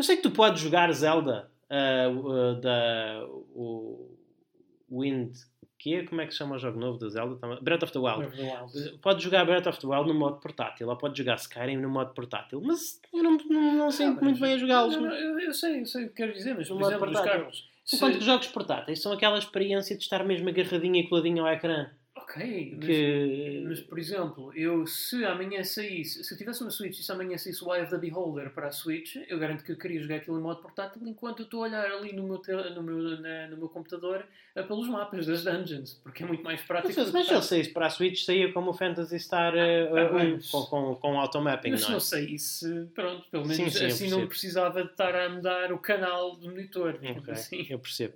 Eu 0.00 0.02
sei 0.02 0.16
que 0.16 0.22
tu 0.22 0.30
podes 0.30 0.62
jogar 0.62 0.90
Zelda 0.92 1.50
uh, 1.70 2.18
uh, 2.18 2.54
da 2.58 3.22
o 3.54 4.16
Wind. 4.90 5.34
Que 5.78 5.96
é, 5.96 6.06
como 6.06 6.22
é 6.22 6.26
que 6.26 6.32
se 6.32 6.38
chama 6.38 6.56
o 6.56 6.58
jogo 6.58 6.80
novo 6.80 6.98
da 6.98 7.10
Zelda? 7.10 7.36
Breath 7.60 7.82
of 7.82 7.92
the 7.92 7.98
Wild. 7.98 8.24
Of 8.24 8.34
the 8.34 8.42
Wild. 8.42 8.98
Pode 9.02 9.22
jogar 9.22 9.44
Breath 9.44 9.66
of 9.66 9.78
the 9.78 9.86
Wild 9.86 10.08
no 10.08 10.14
modo 10.14 10.40
portátil, 10.40 10.88
ou 10.88 10.96
pode 10.96 11.18
jogar 11.18 11.34
Skyrim 11.34 11.76
no 11.76 11.90
modo 11.90 12.14
portátil, 12.14 12.62
mas 12.64 12.98
eu 13.12 13.22
não, 13.22 13.36
não, 13.50 13.74
não 13.74 13.90
sinto 13.90 14.24
muito 14.24 14.40
bem 14.40 14.54
a 14.54 14.58
jogá-los. 14.58 14.94
Eu, 14.94 15.38
eu, 15.38 15.52
sei, 15.52 15.82
eu 15.82 15.86
sei 15.86 16.06
o 16.06 16.08
que 16.08 16.14
quero 16.14 16.32
dizer, 16.32 16.54
mas 16.56 16.68
por 16.68 16.80
exemplo, 16.80 17.10
os 17.10 17.20
carros. 17.20 17.68
Enquanto 17.92 18.18
que 18.18 18.24
jogos 18.24 18.46
portáteis 18.46 19.02
são 19.02 19.12
aquela 19.12 19.36
experiência 19.36 19.94
de 19.98 20.02
estar 20.02 20.24
mesmo 20.24 20.48
agarradinho 20.48 20.96
e 20.96 21.08
coladinho 21.10 21.44
ao 21.44 21.52
ecrã. 21.52 21.90
Ok, 22.30 22.76
mas, 22.76 22.86
que... 22.86 23.64
mas, 23.66 23.80
por 23.80 23.98
exemplo, 23.98 24.52
eu 24.54 24.86
se 24.86 25.24
amanhã 25.24 25.64
saísse, 25.64 26.22
se 26.22 26.32
eu 26.32 26.38
tivesse 26.38 26.62
uma 26.62 26.70
Switch 26.70 27.00
e 27.00 27.02
se 27.02 27.10
amanhã 27.10 27.36
saísse 27.36 27.64
o 27.64 27.74
Eye 27.74 27.82
of 27.82 27.90
the 27.90 27.98
Beholder 27.98 28.50
para 28.50 28.68
a 28.68 28.70
Switch, 28.70 29.16
eu 29.28 29.36
garanto 29.36 29.64
que 29.64 29.72
eu 29.72 29.76
queria 29.76 30.00
jogar 30.00 30.16
aquilo 30.16 30.38
em 30.38 30.42
modo 30.42 30.62
portátil 30.62 31.04
enquanto 31.08 31.40
eu 31.40 31.44
estou 31.44 31.64
a 31.64 31.66
olhar 31.66 31.90
ali 31.90 32.12
no 32.12 32.22
meu, 32.22 32.40
no 32.74 32.82
meu, 32.82 33.20
na, 33.20 33.48
no 33.48 33.56
meu 33.56 33.68
computador 33.68 34.24
uh, 34.56 34.64
pelos 34.64 34.88
mapas 34.88 35.26
das 35.26 35.42
dungeons, 35.42 35.94
porque 36.04 36.22
é 36.22 36.26
muito 36.26 36.44
mais 36.44 36.62
prático. 36.62 36.94
Mas, 36.96 37.10
mas 37.10 37.26
se 37.26 37.34
ele 37.34 37.42
saísse 37.42 37.70
para 37.70 37.86
a 37.86 37.90
Switch, 37.90 38.24
saía 38.24 38.52
como 38.52 38.70
o 38.70 38.74
Fantasy 38.74 39.18
Star 39.18 39.52
uh, 39.54 39.58
uh, 39.92 40.50
com, 40.52 40.62
com, 40.66 40.94
com 40.96 41.20
automapping, 41.20 41.72
mas 41.72 41.80
não 41.80 41.88
é? 41.88 41.92
Mas 41.94 42.04
se 42.04 42.14
não 42.14 42.20
saísse, 42.20 42.86
pronto, 42.94 43.28
pelo 43.28 43.44
menos 43.44 43.72
sim, 43.72 43.78
sim, 43.78 43.86
assim 43.86 44.08
não 44.08 44.28
precisava 44.28 44.84
de 44.84 44.90
estar 44.90 45.16
a 45.16 45.28
mudar 45.28 45.72
o 45.72 45.78
canal 45.78 46.36
do 46.36 46.48
monitor. 46.48 46.94
Okay, 46.94 47.32
assim. 47.32 47.66
Eu 47.68 47.80
percebo. 47.80 48.14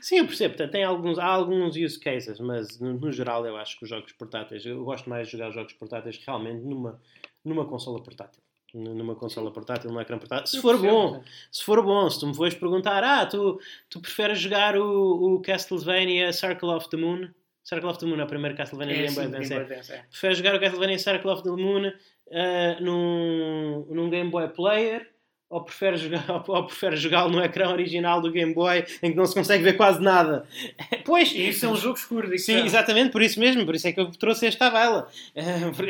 Sim, 0.00 0.18
eu 0.18 0.26
percebo. 0.26 0.56
Tem 0.68 0.84
alguns, 0.84 1.18
há 1.18 1.26
alguns 1.26 1.76
use 1.76 1.98
cases, 1.98 2.40
mas 2.40 2.78
no, 2.80 2.94
no, 2.94 3.12
geral 3.12 3.46
eu 3.46 3.56
acho 3.56 3.78
que 3.78 3.84
os 3.84 3.90
jogos 3.90 4.12
portáteis, 4.12 4.64
eu 4.64 4.84
gosto 4.84 5.08
mais 5.08 5.26
de 5.28 5.32
jogar 5.32 5.50
jogos 5.50 5.72
portáteis 5.72 6.18
realmente 6.26 6.64
numa, 6.64 7.00
numa 7.44 7.64
consola 7.66 8.02
portátil. 8.02 8.42
Numa 8.74 9.14
consola 9.14 9.50
portátil, 9.50 9.90
num 9.90 10.00
ecrã 10.00 10.18
portátil. 10.18 10.46
Se 10.46 10.60
for 10.60 10.76
bom, 10.76 11.22
se 11.50 11.64
for 11.64 11.82
bom, 11.82 12.08
se 12.10 12.20
tu 12.20 12.26
me 12.26 12.34
fores 12.34 12.54
perguntar, 12.54 13.02
ah, 13.02 13.24
tu, 13.24 13.58
tu 13.88 13.98
preferes 13.98 14.38
jogar 14.38 14.76
o, 14.76 15.36
o 15.36 15.40
Castlevania 15.40 16.32
Circle 16.32 16.68
of 16.68 16.90
the 16.90 16.98
Moon? 16.98 17.30
Circle 17.64 17.88
of 17.88 17.98
the 17.98 18.06
Moon 18.06 18.20
é 18.20 18.24
o 18.24 18.26
primeiro 18.26 18.54
Castlevania 18.56 18.94
é, 18.94 19.02
Game 19.04 19.14
Boy 19.14 19.24
Advance. 19.24 19.52
É. 19.92 19.96
é. 19.96 20.02
Preferes 20.10 20.38
jogar 20.38 20.54
o 20.54 20.60
Castlevania 20.60 20.98
Circle 20.98 21.30
of 21.30 21.42
the 21.42 21.50
Moon 21.50 21.88
uh, 21.88 22.82
num, 22.82 23.86
num 23.90 24.10
Game 24.10 24.30
Boy 24.30 24.48
Player 24.48 25.08
ou 25.50 25.62
prefere 25.62 25.96
jogar 25.96 26.24
ou 26.46 26.66
prefere 26.66 26.96
jogá-lo 26.96 27.30
no 27.30 27.42
ecrã 27.42 27.70
original 27.70 28.20
do 28.20 28.30
Game 28.30 28.52
Boy 28.52 28.84
em 29.02 29.10
que 29.10 29.16
não 29.16 29.26
se 29.26 29.34
consegue 29.34 29.64
ver 29.64 29.76
quase 29.76 30.00
nada. 30.00 30.46
Pois 31.04 31.32
isso 31.32 31.64
é 31.64 31.68
um 31.68 31.76
jogo 31.76 31.96
escuro 31.96 32.38
sim 32.38 32.64
exatamente 32.66 33.10
por 33.10 33.22
isso 33.22 33.40
mesmo 33.40 33.64
por 33.64 33.74
isso 33.74 33.88
é 33.88 33.92
que 33.92 34.00
eu 34.00 34.10
trouxe 34.10 34.46
esta 34.46 34.68
vela 34.68 35.08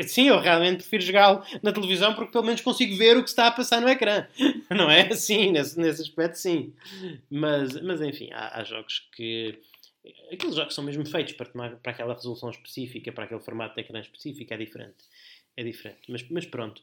sim 0.07 0.29
eu 0.29 0.39
realmente 0.39 0.77
prefiro 0.77 1.03
jogá-lo 1.03 1.43
na 1.61 1.73
televisão 1.73 2.13
porque 2.13 2.31
pelo 2.31 2.45
menos 2.45 2.61
consigo 2.61 2.95
ver 2.95 3.17
o 3.17 3.23
que 3.23 3.29
está 3.29 3.47
a 3.47 3.51
passar 3.51 3.81
no 3.81 3.89
ecrã. 3.89 4.25
Não 4.69 4.89
é? 4.89 5.07
Assim 5.11 5.51
nesse, 5.51 5.77
nesse 5.77 6.01
aspecto 6.01 6.37
sim. 6.37 6.73
Mas 7.29 7.79
mas 7.81 8.01
enfim 8.01 8.29
há, 8.31 8.59
há 8.59 8.63
jogos 8.63 9.07
que 9.15 9.59
aqueles 10.31 10.55
jogos 10.55 10.73
são 10.73 10.83
mesmo 10.83 11.05
feitos 11.05 11.33
para 11.33 11.47
tomar 11.47 11.75
para 11.77 11.91
aquela 11.91 12.13
resolução 12.13 12.49
específica 12.49 13.11
para 13.11 13.25
aquele 13.25 13.41
formato 13.41 13.75
de 13.75 13.81
ecrã 13.81 13.99
específico 13.99 14.53
é 14.53 14.57
diferente. 14.57 15.03
É 15.57 15.63
diferente. 15.63 15.99
Mas, 16.07 16.23
mas 16.29 16.45
pronto 16.45 16.81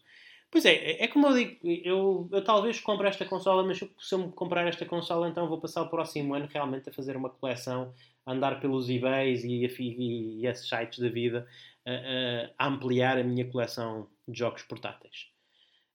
Pois 0.50 0.64
é, 0.64 0.74
é, 0.74 1.04
é 1.04 1.08
como 1.08 1.26
eu 1.26 1.34
digo, 1.34 1.58
eu, 1.64 2.28
eu 2.32 2.44
talvez 2.44 2.80
compre 2.80 3.08
esta 3.08 3.24
consola, 3.26 3.62
mas 3.64 3.78
se 3.78 4.14
eu 4.14 4.30
comprar 4.32 4.66
esta 4.66 4.86
consola, 4.86 5.28
então 5.28 5.48
vou 5.48 5.60
passar 5.60 5.82
o 5.82 5.90
próximo 5.90 6.34
ano 6.34 6.46
realmente 6.46 6.88
a 6.88 6.92
fazer 6.92 7.16
uma 7.16 7.28
coleção, 7.30 7.92
a 8.24 8.32
andar 8.32 8.60
pelos 8.60 8.88
eBays 8.88 9.44
e, 9.44 9.66
e, 9.66 10.40
e 10.40 10.46
esses 10.46 10.68
sites 10.68 10.98
da 10.98 11.08
vida, 11.08 11.46
a, 11.84 12.64
a, 12.64 12.68
ampliar 12.68 13.18
a 13.18 13.24
minha 13.24 13.44
coleção 13.50 14.08
de 14.26 14.38
jogos 14.38 14.62
portáteis. 14.62 15.28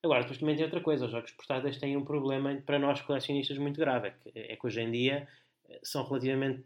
Agora, 0.03 0.21
depois 0.21 0.39
também 0.39 0.55
tem 0.55 0.65
outra 0.65 0.81
coisa, 0.81 1.05
os 1.05 1.11
jogos 1.11 1.31
portáteis 1.31 1.77
têm 1.77 1.97
um 1.97 2.05
problema 2.05 2.55
para 2.65 2.79
nós 2.79 3.01
colecionistas 3.01 3.57
muito 3.57 3.79
grave, 3.79 4.09
é 4.09 4.11
que, 4.11 4.31
é 4.35 4.57
hoje 4.63 4.81
em 4.81 4.91
dia 4.91 5.27
eh, 5.69 5.79
são 5.83 6.03
relativamente 6.05 6.63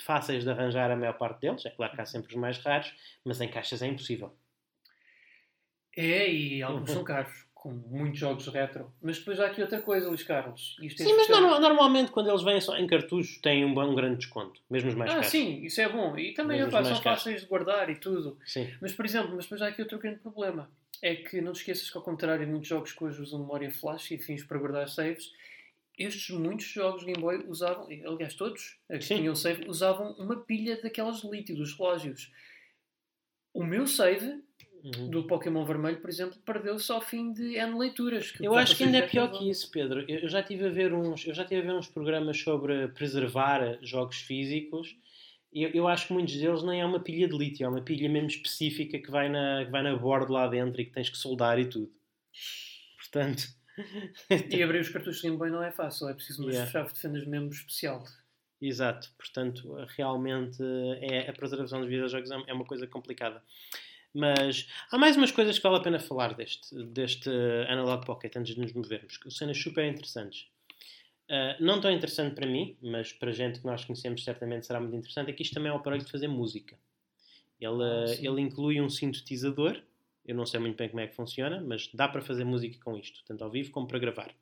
fáceis 0.00 0.44
de 0.44 0.50
arranjar 0.50 0.90
a 0.90 0.96
maior 0.96 1.16
parte 1.18 1.40
deles, 1.40 1.64
é 1.66 1.70
claro 1.70 1.94
que 1.94 2.00
há 2.00 2.06
sempre 2.06 2.30
os 2.30 2.36
mais 2.40 2.58
raros, 2.58 2.92
mas 3.24 3.40
em 3.40 3.48
caixas 3.48 3.82
é 3.82 3.86
impossível. 3.88 4.32
É, 5.96 6.30
e 6.30 6.62
alguns 6.62 6.90
são 6.90 7.04
caros, 7.04 7.32
com 7.64 7.70
muitos 7.72 8.20
jogos 8.20 8.46
retro. 8.48 8.92
Mas 9.00 9.18
depois 9.18 9.40
há 9.40 9.46
aqui 9.46 9.62
outra 9.62 9.80
coisa, 9.80 10.06
Luís 10.08 10.22
Carlos. 10.22 10.76
Isto 10.82 11.02
é 11.02 11.06
sim, 11.06 11.14
mas 11.16 11.28
normal, 11.28 11.58
normalmente 11.60 12.10
quando 12.10 12.28
eles 12.28 12.42
vêm 12.42 12.60
só 12.60 12.76
em 12.76 12.86
cartuchos 12.86 13.38
têm 13.40 13.64
um, 13.64 13.70
um 13.70 13.94
grande 13.94 14.18
desconto, 14.18 14.60
mesmo 14.68 14.90
os 14.90 14.94
mais 14.94 15.10
ah, 15.10 15.14
caros. 15.14 15.28
Ah, 15.28 15.30
sim, 15.30 15.64
isso 15.64 15.80
é 15.80 15.88
bom. 15.88 16.18
E 16.18 16.34
também 16.34 16.62
opa, 16.62 16.84
são 16.84 17.00
fáceis 17.00 17.40
de 17.40 17.46
guardar 17.46 17.88
e 17.88 17.96
tudo. 17.96 18.38
Sim. 18.44 18.70
Mas, 18.82 18.92
por 18.92 19.06
exemplo, 19.06 19.34
mas 19.34 19.46
depois 19.46 19.62
há 19.62 19.68
aqui 19.68 19.80
outro 19.80 19.98
grande 19.98 20.18
problema. 20.18 20.70
É 21.00 21.14
que 21.14 21.40
não 21.40 21.52
te 21.52 21.60
esqueças 21.60 21.88
que, 21.88 21.96
ao 21.96 22.04
contrário 22.04 22.44
de 22.44 22.50
muitos 22.50 22.68
jogos 22.68 22.92
que 22.92 23.02
hoje 23.02 23.22
usam 23.22 23.40
memória 23.40 23.70
flash 23.70 24.10
e 24.10 24.18
fins 24.18 24.44
para 24.44 24.58
guardar 24.58 24.86
saves, 24.88 25.32
estes 25.96 26.36
muitos 26.36 26.66
jogos 26.66 27.02
Game 27.02 27.20
Boy 27.20 27.46
usavam, 27.48 27.86
aliás 27.86 28.34
todos, 28.34 28.78
que 28.90 28.98
tinham 28.98 29.34
save, 29.34 29.66
usavam 29.68 30.12
uma 30.18 30.36
pilha 30.36 30.80
daquelas 30.82 31.22
de 31.22 31.30
lítio, 31.30 31.56
dos 31.56 31.72
relógios. 31.78 32.30
O 33.54 33.64
meu 33.64 33.86
save 33.86 34.43
uhum. 34.84 35.08
do 35.08 35.24
Pokémon 35.24 35.64
Vermelho, 35.64 36.00
por 36.00 36.10
exemplo, 36.10 36.38
perdeu-se 36.44 36.92
ao 36.92 37.00
fim 37.00 37.32
de 37.32 37.56
N 37.56 37.78
leituras. 37.78 38.32
eu 38.40 38.54
acho 38.54 38.76
que 38.76 38.84
ainda 38.84 38.98
é 38.98 39.02
pior 39.06 39.30
que 39.30 39.48
isso, 39.48 39.70
Pedro. 39.70 40.04
Eu, 40.08 40.28
já 40.28 40.42
tive 40.42 40.66
a 40.66 40.70
ver 40.70 40.92
uns, 40.92 41.26
eu 41.26 41.34
já 41.34 41.44
tive 41.44 41.62
a 41.62 41.64
ver 41.64 41.72
uns 41.72 41.88
programas 41.88 42.38
sobre 42.38 42.88
preservar 42.88 43.78
jogos 43.82 44.18
físicos. 44.18 44.96
Eu, 45.52 45.70
eu 45.70 45.88
acho 45.88 46.08
que 46.08 46.12
muitos 46.12 46.36
deles 46.36 46.62
nem 46.62 46.80
é 46.80 46.84
uma 46.84 47.00
pilha 47.00 47.28
de 47.28 47.36
lítio, 47.36 47.64
é 47.64 47.68
uma 47.68 47.80
pilha 47.80 48.08
mesmo 48.08 48.28
específica 48.28 48.98
que 48.98 49.10
vai 49.10 49.28
na, 49.28 49.64
que 49.64 49.70
vai 49.70 49.82
na 49.82 49.96
borda 49.96 50.32
lá 50.32 50.48
dentro 50.48 50.80
e 50.80 50.84
que 50.84 50.92
tens 50.92 51.08
que 51.08 51.16
soldar 51.16 51.58
e 51.58 51.66
tudo. 51.66 51.90
Portanto. 52.98 53.44
e 54.50 54.62
abrir 54.62 54.80
os 54.80 54.88
cartuchos 54.88 55.16
de 55.16 55.22
Game 55.22 55.36
Boy 55.36 55.50
não 55.50 55.62
é 55.62 55.70
fácil, 55.70 56.08
é 56.08 56.14
preciso 56.14 56.42
uma 56.42 56.52
yeah. 56.52 56.70
chave 56.70 56.92
de 56.92 57.00
fendas 57.00 57.26
mesmo 57.26 57.48
especial. 57.50 58.04
Exato, 58.60 59.10
portanto, 59.18 59.76
realmente 59.96 60.62
é, 61.00 61.28
a 61.28 61.32
preservação 61.32 61.80
dos 61.80 61.88
videojogos 61.88 62.30
é, 62.30 62.36
é 62.46 62.52
uma 62.54 62.64
coisa 62.64 62.86
complicada. 62.86 63.42
Mas 64.14 64.68
há 64.92 64.96
mais 64.96 65.16
umas 65.16 65.32
coisas 65.32 65.56
que 65.56 65.62
vale 65.62 65.76
a 65.76 65.80
pena 65.80 65.98
falar 65.98 66.34
deste, 66.34 66.74
deste 66.84 67.28
Analog 67.68 68.06
Pocket 68.06 68.36
antes 68.36 68.54
de 68.54 68.60
nos 68.60 68.72
movermos. 68.72 69.18
Cenas 69.28 69.58
super 69.58 69.84
interessantes. 69.84 70.46
Uh, 71.28 71.56
não 71.58 71.80
tão 71.80 71.90
interessante 71.90 72.34
para 72.34 72.46
mim, 72.46 72.76
mas 72.82 73.12
para 73.12 73.32
gente 73.32 73.58
que 73.58 73.66
nós 73.66 73.84
conhecemos 73.84 74.22
certamente 74.22 74.66
será 74.66 74.78
muito 74.78 74.94
interessante, 74.94 75.30
é 75.30 75.32
que 75.32 75.42
isto 75.42 75.54
também 75.54 75.70
é 75.70 75.72
um 75.72 75.78
aparelho 75.78 76.04
de 76.04 76.10
fazer 76.10 76.28
música. 76.28 76.78
Ele, 77.60 77.82
ah, 77.82 78.14
ele 78.20 78.40
inclui 78.40 78.80
um 78.80 78.90
sintetizador, 78.90 79.80
eu 80.26 80.34
não 80.34 80.44
sei 80.44 80.60
muito 80.60 80.76
bem 80.76 80.88
como 80.88 81.00
é 81.00 81.06
que 81.06 81.14
funciona, 81.14 81.62
mas 81.66 81.88
dá 81.94 82.06
para 82.06 82.20
fazer 82.20 82.44
música 82.44 82.78
com 82.84 82.96
isto, 82.96 83.20
tanto 83.24 83.42
ao 83.42 83.50
vivo 83.50 83.70
como 83.70 83.86
para 83.86 83.98
gravar. 83.98 84.34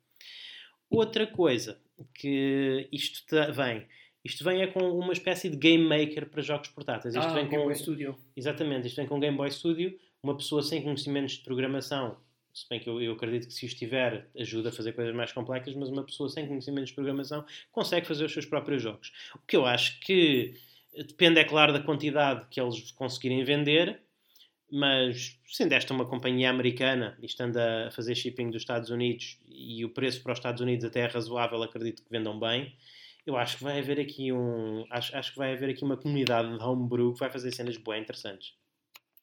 Outra 0.89 1.25
coisa 1.25 1.79
que 2.13 2.87
isto 2.91 3.35
vem 3.53 3.87
isto 4.23 4.43
vem 4.43 4.61
é 4.61 4.67
com 4.67 4.79
uma 4.97 5.11
espécie 5.11 5.49
de 5.49 5.57
game 5.57 5.83
maker 5.83 6.29
para 6.29 6.41
jogos 6.41 6.69
portáteis. 6.69 7.13
Isto 7.13 7.27
ah, 7.27 7.33
vem 7.33 7.43
Game 7.47 7.57
com... 7.57 7.63
Boy 7.65 7.75
Studio. 7.75 8.17
Exatamente, 8.35 8.87
isto 8.87 8.95
vem 8.95 9.05
com 9.05 9.19
Game 9.19 9.35
Boy 9.35 9.51
Studio. 9.51 9.97
Uma 10.23 10.37
pessoa 10.37 10.61
sem 10.63 10.81
conhecimentos 10.81 11.33
de 11.33 11.43
programação, 11.43 12.15
se 12.53 12.67
bem 12.69 12.79
que 12.79 12.87
eu, 12.89 13.01
eu 13.01 13.13
acredito 13.13 13.47
que 13.47 13.53
se 13.53 13.65
os 13.65 13.73
tiver 13.73 14.29
ajuda 14.39 14.69
a 14.69 14.71
fazer 14.71 14.93
coisas 14.93 15.13
mais 15.13 15.33
complexas, 15.33 15.75
mas 15.75 15.89
uma 15.89 16.03
pessoa 16.03 16.29
sem 16.29 16.47
conhecimentos 16.47 16.89
de 16.89 16.95
programação 16.95 17.43
consegue 17.71 18.07
fazer 18.07 18.23
os 18.23 18.31
seus 18.31 18.45
próprios 18.45 18.81
jogos. 18.81 19.11
O 19.35 19.39
que 19.45 19.57
eu 19.57 19.65
acho 19.65 19.99
que 19.99 20.53
depende, 20.95 21.39
é 21.39 21.43
claro, 21.43 21.73
da 21.73 21.81
quantidade 21.81 22.45
que 22.49 22.61
eles 22.61 22.91
conseguirem 22.91 23.43
vender, 23.43 23.99
mas 24.71 25.37
sendo 25.45 25.73
esta 25.73 25.93
uma 25.93 26.05
companhia 26.05 26.49
americana 26.49 27.17
e 27.21 27.25
estando 27.25 27.57
a 27.57 27.91
fazer 27.91 28.15
shipping 28.15 28.49
dos 28.49 28.61
Estados 28.61 28.89
Unidos 28.89 29.37
e 29.45 29.83
o 29.83 29.89
preço 29.89 30.23
para 30.23 30.31
os 30.31 30.39
Estados 30.39 30.61
Unidos 30.61 30.85
até 30.85 31.01
é 31.01 31.07
razoável, 31.07 31.61
acredito 31.61 32.01
que 32.01 32.09
vendam 32.09 32.39
bem 32.39 32.73
eu 33.25 33.37
acho 33.37 33.57
que 33.57 33.63
vai 33.63 33.79
haver 33.79 33.99
aqui 33.99 34.31
um. 34.31 34.85
Acho, 34.89 35.15
acho 35.15 35.31
que 35.31 35.37
vai 35.37 35.53
haver 35.53 35.69
aqui 35.69 35.83
uma 35.83 35.97
comunidade 35.97 36.57
de 36.57 36.63
homebrew 36.63 37.13
que 37.13 37.19
vai 37.19 37.29
fazer 37.29 37.51
cenas 37.51 37.77
bem 37.77 38.01
interessantes. 38.01 38.53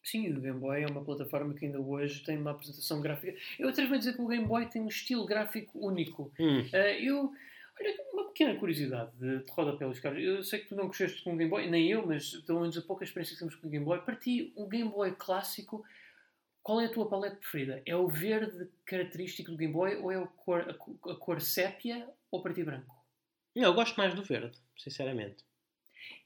Sim, 0.03 0.32
o 0.32 0.40
Game 0.40 0.59
Boy 0.59 0.82
é 0.82 0.86
uma 0.86 1.05
plataforma 1.05 1.53
que 1.53 1.66
ainda 1.66 1.78
hoje 1.78 2.24
tem 2.24 2.38
uma 2.38 2.53
apresentação 2.53 3.03
gráfica. 3.03 3.38
Eu 3.59 3.68
atrevo 3.68 3.94
a 3.94 3.98
dizer 3.98 4.14
que 4.14 4.22
o 4.22 4.26
Game 4.26 4.46
Boy 4.46 4.66
tem 4.66 4.80
um 4.80 4.88
estilo 4.88 5.26
gráfico 5.26 5.78
único. 5.86 6.32
Hum. 6.40 6.61
Uh, 6.61 6.76
eu. 6.76 7.32
Olha, 7.78 7.96
uma 8.12 8.24
pequena 8.28 8.59
curiosidade 8.59 9.11
de, 9.18 9.44
de 9.44 9.53
rodapé, 9.53 9.84
Luís 9.84 10.01
Carlos. 10.01 10.22
Eu 10.22 10.42
sei 10.42 10.61
que 10.61 10.68
tu 10.68 10.76
não 10.76 10.88
cresceste 10.88 11.22
com 11.22 11.34
o 11.34 11.36
Game 11.36 11.51
Boy, 11.51 11.68
nem 11.68 11.90
eu, 11.90 12.07
mas 12.07 12.34
pelo 12.42 12.61
menos 12.61 12.76
a 12.76 12.82
pouca 12.82 13.05
experiência 13.05 13.34
que 13.34 13.40
temos 13.40 13.55
com 13.55 13.66
o 13.66 13.70
Game 13.70 13.84
Boy. 13.84 14.01
Para 14.01 14.16
ti, 14.16 14.53
o 14.57 14.66
Game 14.66 14.90
Boy 14.90 15.12
clássico, 15.12 15.84
qual 16.62 16.80
é 16.80 16.86
a 16.86 16.92
tua 16.92 17.09
paleta 17.09 17.36
preferida? 17.36 17.82
É 17.84 17.94
o 17.94 18.09
verde 18.09 18.68
característico 18.86 19.51
do 19.51 19.57
Game 19.57 19.72
Boy 19.72 19.96
ou 19.96 20.11
é 20.11 20.16
a 20.16 20.26
cor, 20.26 20.61
a, 20.61 21.11
a 21.11 21.16
cor 21.16 21.40
sépia 21.40 22.09
ou 22.30 22.42
para 22.42 22.55
ti 22.55 22.64
branco? 22.64 22.99
Não, 23.55 23.64
eu 23.64 23.74
gosto 23.74 23.96
mais 23.96 24.14
do 24.14 24.22
verde, 24.22 24.57
sinceramente. 24.76 25.44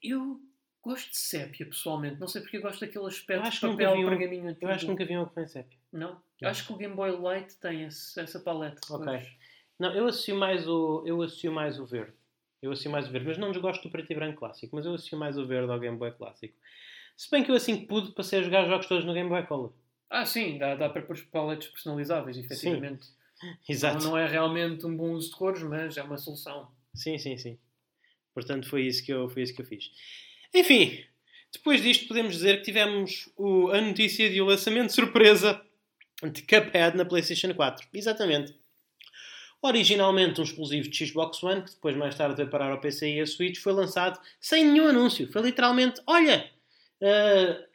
Eu 0.03 0.41
gosto 0.83 1.11
de 1.11 1.17
sépia, 1.17 1.67
pessoalmente. 1.67 2.21
Não 2.21 2.29
sei 2.29 2.43
porque 2.43 2.59
eu 2.59 2.63
gosto 2.63 2.81
daquele 2.81 3.07
aspecto 3.07 3.51
de 3.51 3.61
papel 3.61 3.93
um, 3.95 4.05
pergaminho 4.07 4.57
Eu 4.61 4.69
acho 4.69 4.81
que 4.81 4.91
nunca 4.91 5.05
vi 5.05 5.17
um 5.17 5.25
que 5.25 5.35
tem 5.35 5.47
sépia. 5.47 5.79
Não? 5.93 6.11
não? 6.11 6.23
Eu 6.41 6.49
acho 6.49 6.67
que 6.67 6.73
o 6.73 6.77
Game 6.77 6.95
Boy 6.95 7.13
Light 7.13 7.57
tem 7.57 7.85
esse, 7.85 8.21
essa 8.21 8.39
paleta. 8.39 8.81
Ok. 8.91 9.21
Não, 9.79 9.93
eu 9.95 10.07
associo 10.07 10.37
mais 10.37 10.69
o, 10.69 11.03
eu 11.07 11.21
associo 11.23 11.51
mais 11.51 11.81
o 11.81 11.87
verde. 11.87 12.13
Eu 12.63 12.73
associo 12.73 12.91
mais 12.91 13.09
o 13.09 13.11
verde, 13.11 13.29
mas 13.29 13.39
não 13.39 13.51
desgosto 13.51 13.83
do 13.83 13.91
preto 13.91 14.13
e 14.13 14.15
branco 14.15 14.39
clássico, 14.39 14.77
mas 14.77 14.87
eu 14.87 14.95
associo 14.95 15.19
mais 15.19 15.37
o 15.37 15.47
verde 15.47 15.73
ao 15.73 15.81
Game 15.81 15.97
Boy 15.97 16.13
clássico. 16.13 16.55
Se 17.17 17.31
bem 17.31 17.43
que 17.43 17.51
eu 17.51 17.55
assim 17.55 17.79
que 17.79 17.87
pude 17.87 18.13
passei 18.13 18.41
a 18.41 18.43
jogar 18.43 18.67
jogos 18.67 18.87
todos 18.87 19.05
no 19.05 19.15
Game 19.15 19.29
Boy 19.29 19.47
Color. 19.47 19.73
Ah, 20.11 20.25
sim, 20.25 20.59
dá, 20.59 20.75
dá 20.75 20.89
para 20.89 21.03
pôr 21.03 21.17
paletes 21.31 21.69
personalizáveis, 21.69 22.37
efetivamente. 22.37 23.07
Sim. 23.07 23.15
Exato. 23.69 24.05
Não, 24.05 24.13
não 24.13 24.19
é 24.19 24.27
realmente 24.27 24.87
um 24.87 24.97
bom 24.97 25.13
uso 25.13 25.31
de 25.31 25.37
cores, 25.37 25.63
mas 25.63 25.97
é 25.97 26.03
uma 26.03 26.17
solução. 26.17 26.71
Sim, 26.95 27.19
sim, 27.19 27.37
sim. 27.37 27.59
Portanto, 28.33 28.69
foi 28.69 28.83
isso 28.83 29.05
que 29.05 29.13
eu, 29.13 29.29
foi 29.29 29.43
isso 29.43 29.55
que 29.55 29.63
eu 29.63 29.67
fiz. 29.67 29.91
Enfim, 30.53 31.05
depois 31.53 31.83
disto 31.83 32.09
podemos 32.09 32.35
dizer 32.35 32.59
que 32.59 32.65
tivemos 32.65 33.29
o, 33.37 33.69
a 33.71 33.81
notícia 33.81 34.29
de 34.29 34.41
o 34.41 34.47
lançamento 34.47 34.89
de 34.89 34.95
surpresa 34.95 35.61
de 36.23 36.43
Cuphead 36.43 36.97
na 36.97 37.05
PlayStation 37.05 37.53
4. 37.55 37.89
Exatamente. 37.93 38.55
Originalmente 39.63 40.41
um 40.41 40.45
exclusivo 40.45 40.89
de 40.89 41.07
Xbox 41.07 41.43
One, 41.43 41.63
que 41.63 41.71
depois 41.71 41.97
mais 41.97 42.15
tarde 42.15 42.37
veio 42.37 42.51
parar 42.51 42.71
ao 42.71 42.81
PC 42.81 43.15
e 43.15 43.21
a 43.21 43.27
Switch, 43.27 43.59
foi 43.59 43.73
lançado 43.73 44.21
sem 44.41 44.65
nenhum 44.65 44.89
anúncio. 44.89 45.31
Foi 45.33 45.43
literalmente, 45.43 46.03
olha, 46.07 46.51
uh, 47.01 47.75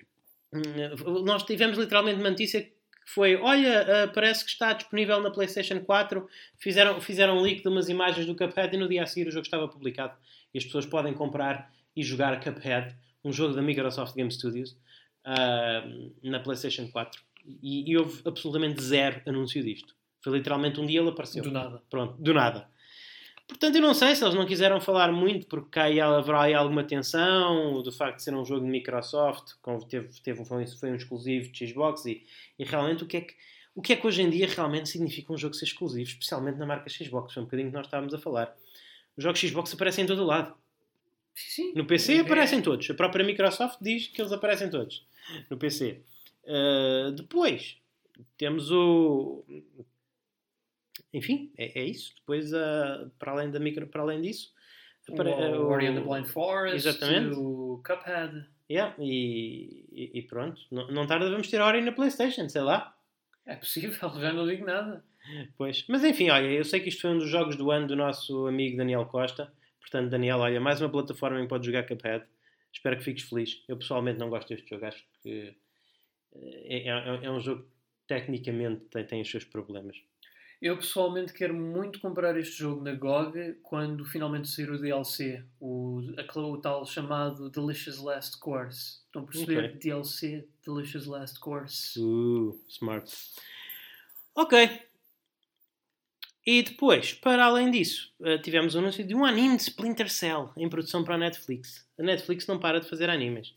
nós 1.24 1.44
tivemos 1.44 1.78
literalmente 1.78 2.20
uma 2.20 2.30
notícia 2.30 2.72
foi, 3.14 3.36
olha, 3.38 4.06
uh, 4.06 4.14
parece 4.14 4.46
que 4.46 4.52
está 4.52 4.72
disponível 4.72 5.20
na 5.20 5.32
PlayStation 5.32 5.80
4, 5.80 6.28
fizeram, 6.60 7.02
fizeram 7.02 7.38
um 7.38 7.42
leak 7.42 7.64
de 7.64 7.68
umas 7.68 7.90
imagens 7.90 8.28
do 8.28 8.36
Cuphead 8.36 8.76
e 8.76 8.80
no 8.80 8.88
dia 8.88 9.02
a 9.02 9.06
seguir 9.08 9.28
o 9.28 9.32
jogo 9.32 9.46
estava 9.46 9.68
publicado 9.68 10.14
e 10.54 10.60
as 10.60 10.64
pessoas 10.64 10.86
podem 10.86 11.12
comprar 11.14 11.74
e 11.96 12.04
jogar 12.04 12.40
Cuphead, 12.40 12.96
um 13.24 13.34
jogo 13.34 13.56
da 13.56 13.64
Microsoft 13.64 14.16
Game 14.16 14.32
Studios, 14.32 14.78
uh, 15.26 16.14
na 16.22 16.40
PlayStation 16.40 16.88
4. 16.88 17.20
E, 17.64 17.92
e, 17.92 17.98
houve 17.98 18.22
absolutamente 18.26 18.80
zero 18.84 19.22
anúncio 19.26 19.64
disto. 19.64 19.96
Foi 20.22 20.38
literalmente 20.38 20.80
um 20.80 20.86
dia 20.86 21.00
ele 21.00 21.10
apareceu. 21.10 21.42
Do 21.42 21.50
nada. 21.50 21.82
Pronto, 21.90 22.22
do 22.22 22.34
nada. 22.34 22.70
Portanto, 23.50 23.76
eu 23.78 23.82
não 23.82 23.96
sei 23.96 24.16
se 24.16 24.24
eles 24.24 24.36
não 24.36 24.46
quiseram 24.46 24.80
falar 24.80 25.12
muito, 25.12 25.48
porque 25.48 25.70
cá 25.72 25.86
haverá 26.18 26.44
aí 26.44 26.54
alguma 26.54 26.84
tensão 26.84 27.82
do 27.82 27.92
facto 27.92 28.18
de 28.18 28.24
ser 28.24 28.36
um 28.36 28.46
jogo 28.46 28.64
de 28.64 28.72
Microsoft, 28.72 29.54
como 29.60 29.84
teve, 29.84 30.08
teve, 30.22 30.46
foi, 30.46 30.68
foi 30.68 30.92
um 30.92 30.96
exclusivo 30.96 31.52
de 31.52 31.68
Xbox, 31.68 32.06
e, 32.06 32.24
e 32.60 32.64
realmente 32.64 33.04
o 33.04 33.08
que, 33.08 33.18
é 33.18 33.22
que, 33.22 33.34
o 33.74 33.82
que 33.82 33.94
é 33.94 33.96
que 33.96 34.06
hoje 34.06 34.22
em 34.22 34.30
dia 34.30 34.48
realmente 34.48 34.88
significa 34.88 35.34
um 35.34 35.38
jogo 35.38 35.56
ser 35.56 35.66
exclusivo, 35.66 36.08
especialmente 36.08 36.60
na 36.60 36.66
marca 36.68 36.88
Xbox, 36.92 37.34
foi 37.34 37.42
um 37.42 37.46
bocadinho 37.48 37.70
que 37.70 37.76
nós 37.76 37.88
estávamos 37.88 38.14
a 38.14 38.20
falar. 38.20 38.56
Os 39.18 39.24
jogos 39.24 39.40
Xbox 39.40 39.74
aparecem 39.74 40.04
em 40.04 40.08
todo 40.08 40.22
o 40.22 40.26
lado. 40.26 40.54
Sim. 41.34 41.74
No 41.74 41.86
PC 41.86 42.18
é. 42.18 42.20
aparecem 42.20 42.62
todos. 42.62 42.88
A 42.88 42.94
própria 42.94 43.26
Microsoft 43.26 43.80
diz 43.82 44.08
que 44.08 44.22
eles 44.22 44.32
aparecem 44.32 44.70
todos 44.70 45.08
no 45.50 45.58
PC. 45.58 46.02
Uh, 46.44 47.12
depois 47.14 47.78
temos 48.38 48.70
o 48.70 49.44
enfim, 51.14 51.52
é, 51.58 51.80
é 51.80 51.84
isso. 51.86 52.14
Depois, 52.16 52.52
uh, 52.54 53.10
para, 53.18 53.32
além 53.32 53.50
da 53.52 53.60
micro, 53.60 53.88
para 53.88 54.02
além 54.02 54.22
disso, 54.22 54.54
apare- 55.12 55.30
o, 55.32 55.68
Ori 55.68 55.88
and 55.88 55.96
the 55.96 56.02
Blind 56.02 56.26
Forest, 56.26 56.88
Exatamente. 56.88 57.36
o 57.36 57.82
Cuphead. 57.86 58.46
Yeah, 58.72 58.96
e, 59.00 59.86
e- 59.92 60.12
e 60.20 60.22
pronto. 60.24 60.62
Não, 60.72 60.88
não 60.92 61.08
tarda 61.08 61.30
vamos 61.30 61.50
ter 61.50 61.60
Ori 61.62 61.82
na 61.82 61.92
Playstation, 61.92 62.48
sei 62.48 62.62
lá. 62.62 62.96
É 63.46 63.56
possível, 63.56 64.10
já 64.20 64.32
não 64.32 64.46
digo 64.48 64.66
nada. 64.66 65.04
Pois. 65.58 65.86
Mas 65.88 66.04
enfim, 66.04 66.30
olha, 66.30 66.48
eu 66.48 66.64
sei 66.64 66.80
que 66.80 66.90
isto 66.90 67.02
foi 67.02 67.12
um 67.12 67.18
dos 67.18 67.30
jogos 67.30 67.56
do 67.56 67.72
ano 67.72 67.88
do 67.88 67.96
nosso 67.96 68.46
amigo 68.48 68.78
Daniel 68.78 69.06
Costa. 69.06 69.52
Portanto, 69.82 70.10
Daniel, 70.12 70.38
olha, 70.40 70.60
mais 70.62 70.80
uma 70.82 70.90
plataforma 70.90 71.40
em 71.40 71.44
que 71.44 71.50
podes 71.50 71.66
jogar 71.66 71.88
Cuphead. 71.88 72.24
Espero 72.72 72.96
que 72.98 73.04
fiques 73.04 73.24
feliz. 73.28 73.64
Eu 73.68 73.76
pessoalmente 73.78 74.20
não 74.20 74.30
gosto 74.30 74.50
deste 74.50 74.70
jogo. 74.70 74.86
Acho 74.86 75.04
que 75.24 75.56
eh, 76.36 76.86
é, 76.86 76.90
é- 76.90 77.26
é 77.26 77.32
um 77.32 77.40
jogo 77.40 77.64
que 77.64 77.70
tecnicamente 78.08 78.82
tem, 78.86 79.04
tem 79.06 79.22
os 79.22 79.30
seus 79.32 79.44
problemas. 79.46 79.98
Eu 80.62 80.76
pessoalmente 80.76 81.32
quero 81.32 81.54
muito 81.54 82.02
comprar 82.02 82.38
este 82.38 82.58
jogo 82.58 82.84
na 82.84 82.94
GOG 82.94 83.60
quando 83.64 84.04
finalmente 84.04 84.50
sair 84.50 84.70
o 84.70 84.78
DLC, 84.78 85.42
o, 85.60 86.02
aquele- 86.18 86.46
o 86.48 86.58
tal 86.58 86.86
chamado 86.86 87.50
Delicious 87.50 87.98
Last 88.00 88.38
Course. 88.40 89.00
Estão 89.06 89.22
a 89.22 89.26
perceber? 89.26 89.66
Ok. 89.70 89.80
DLC 89.80 90.48
Delicious 90.66 91.06
Last 91.06 91.40
Course. 91.40 91.98
Uh, 91.98 92.60
smart. 92.68 93.10
Ok. 94.36 94.82
E 96.52 96.64
depois, 96.64 97.14
para 97.14 97.46
além 97.46 97.70
disso, 97.70 98.12
eh, 98.24 98.40
tivemos 98.40 98.74
o 98.74 98.80
anúncio 98.80 99.06
de 99.06 99.14
um 99.14 99.24
anime 99.24 99.56
de 99.56 99.62
Splinter 99.62 100.10
Cell 100.10 100.50
em 100.58 100.68
produção 100.68 101.04
para 101.04 101.14
a 101.14 101.18
Netflix. 101.20 101.88
A 102.00 102.02
Netflix 102.02 102.48
não 102.48 102.58
para 102.58 102.80
de 102.80 102.90
fazer 102.90 103.08
animes. 103.08 103.54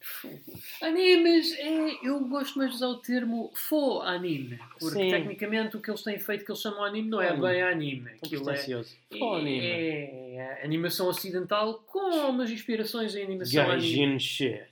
Animes, 0.83 1.55
é, 1.55 2.07
eu 2.07 2.21
gosto 2.29 2.59
mais 2.59 2.69
de 2.69 2.77
usar 2.77 2.89
o 2.89 2.99
termo 2.99 3.51
fo 3.55 4.03
anime, 4.03 4.59
porque 4.79 4.95
Sim. 4.95 5.09
tecnicamente 5.09 5.75
o 5.75 5.81
que 5.81 5.89
eles 5.91 6.03
têm 6.03 6.19
feito 6.19 6.45
que 6.45 6.51
eles 6.51 6.61
chamam 6.61 6.85
anime 6.85 7.09
não 7.09 7.23
é 7.23 7.29
Anime. 7.31 7.49
bem 7.49 7.63
anime. 7.63 8.11
Aquilo 8.23 8.43
é, 8.43 8.53
pretencioso. 8.53 8.95
Fó 9.19 9.37
anime. 9.37 9.59
é, 9.65 10.35
é 10.35 10.63
animação 10.63 11.09
ocidental 11.09 11.79
com 11.87 12.29
umas 12.29 12.51
inspirações 12.51 13.15
em 13.15 13.23
animação 13.25 13.71
anime. 13.71 13.81
Gaijin 13.81 14.19
shit. 14.19 14.67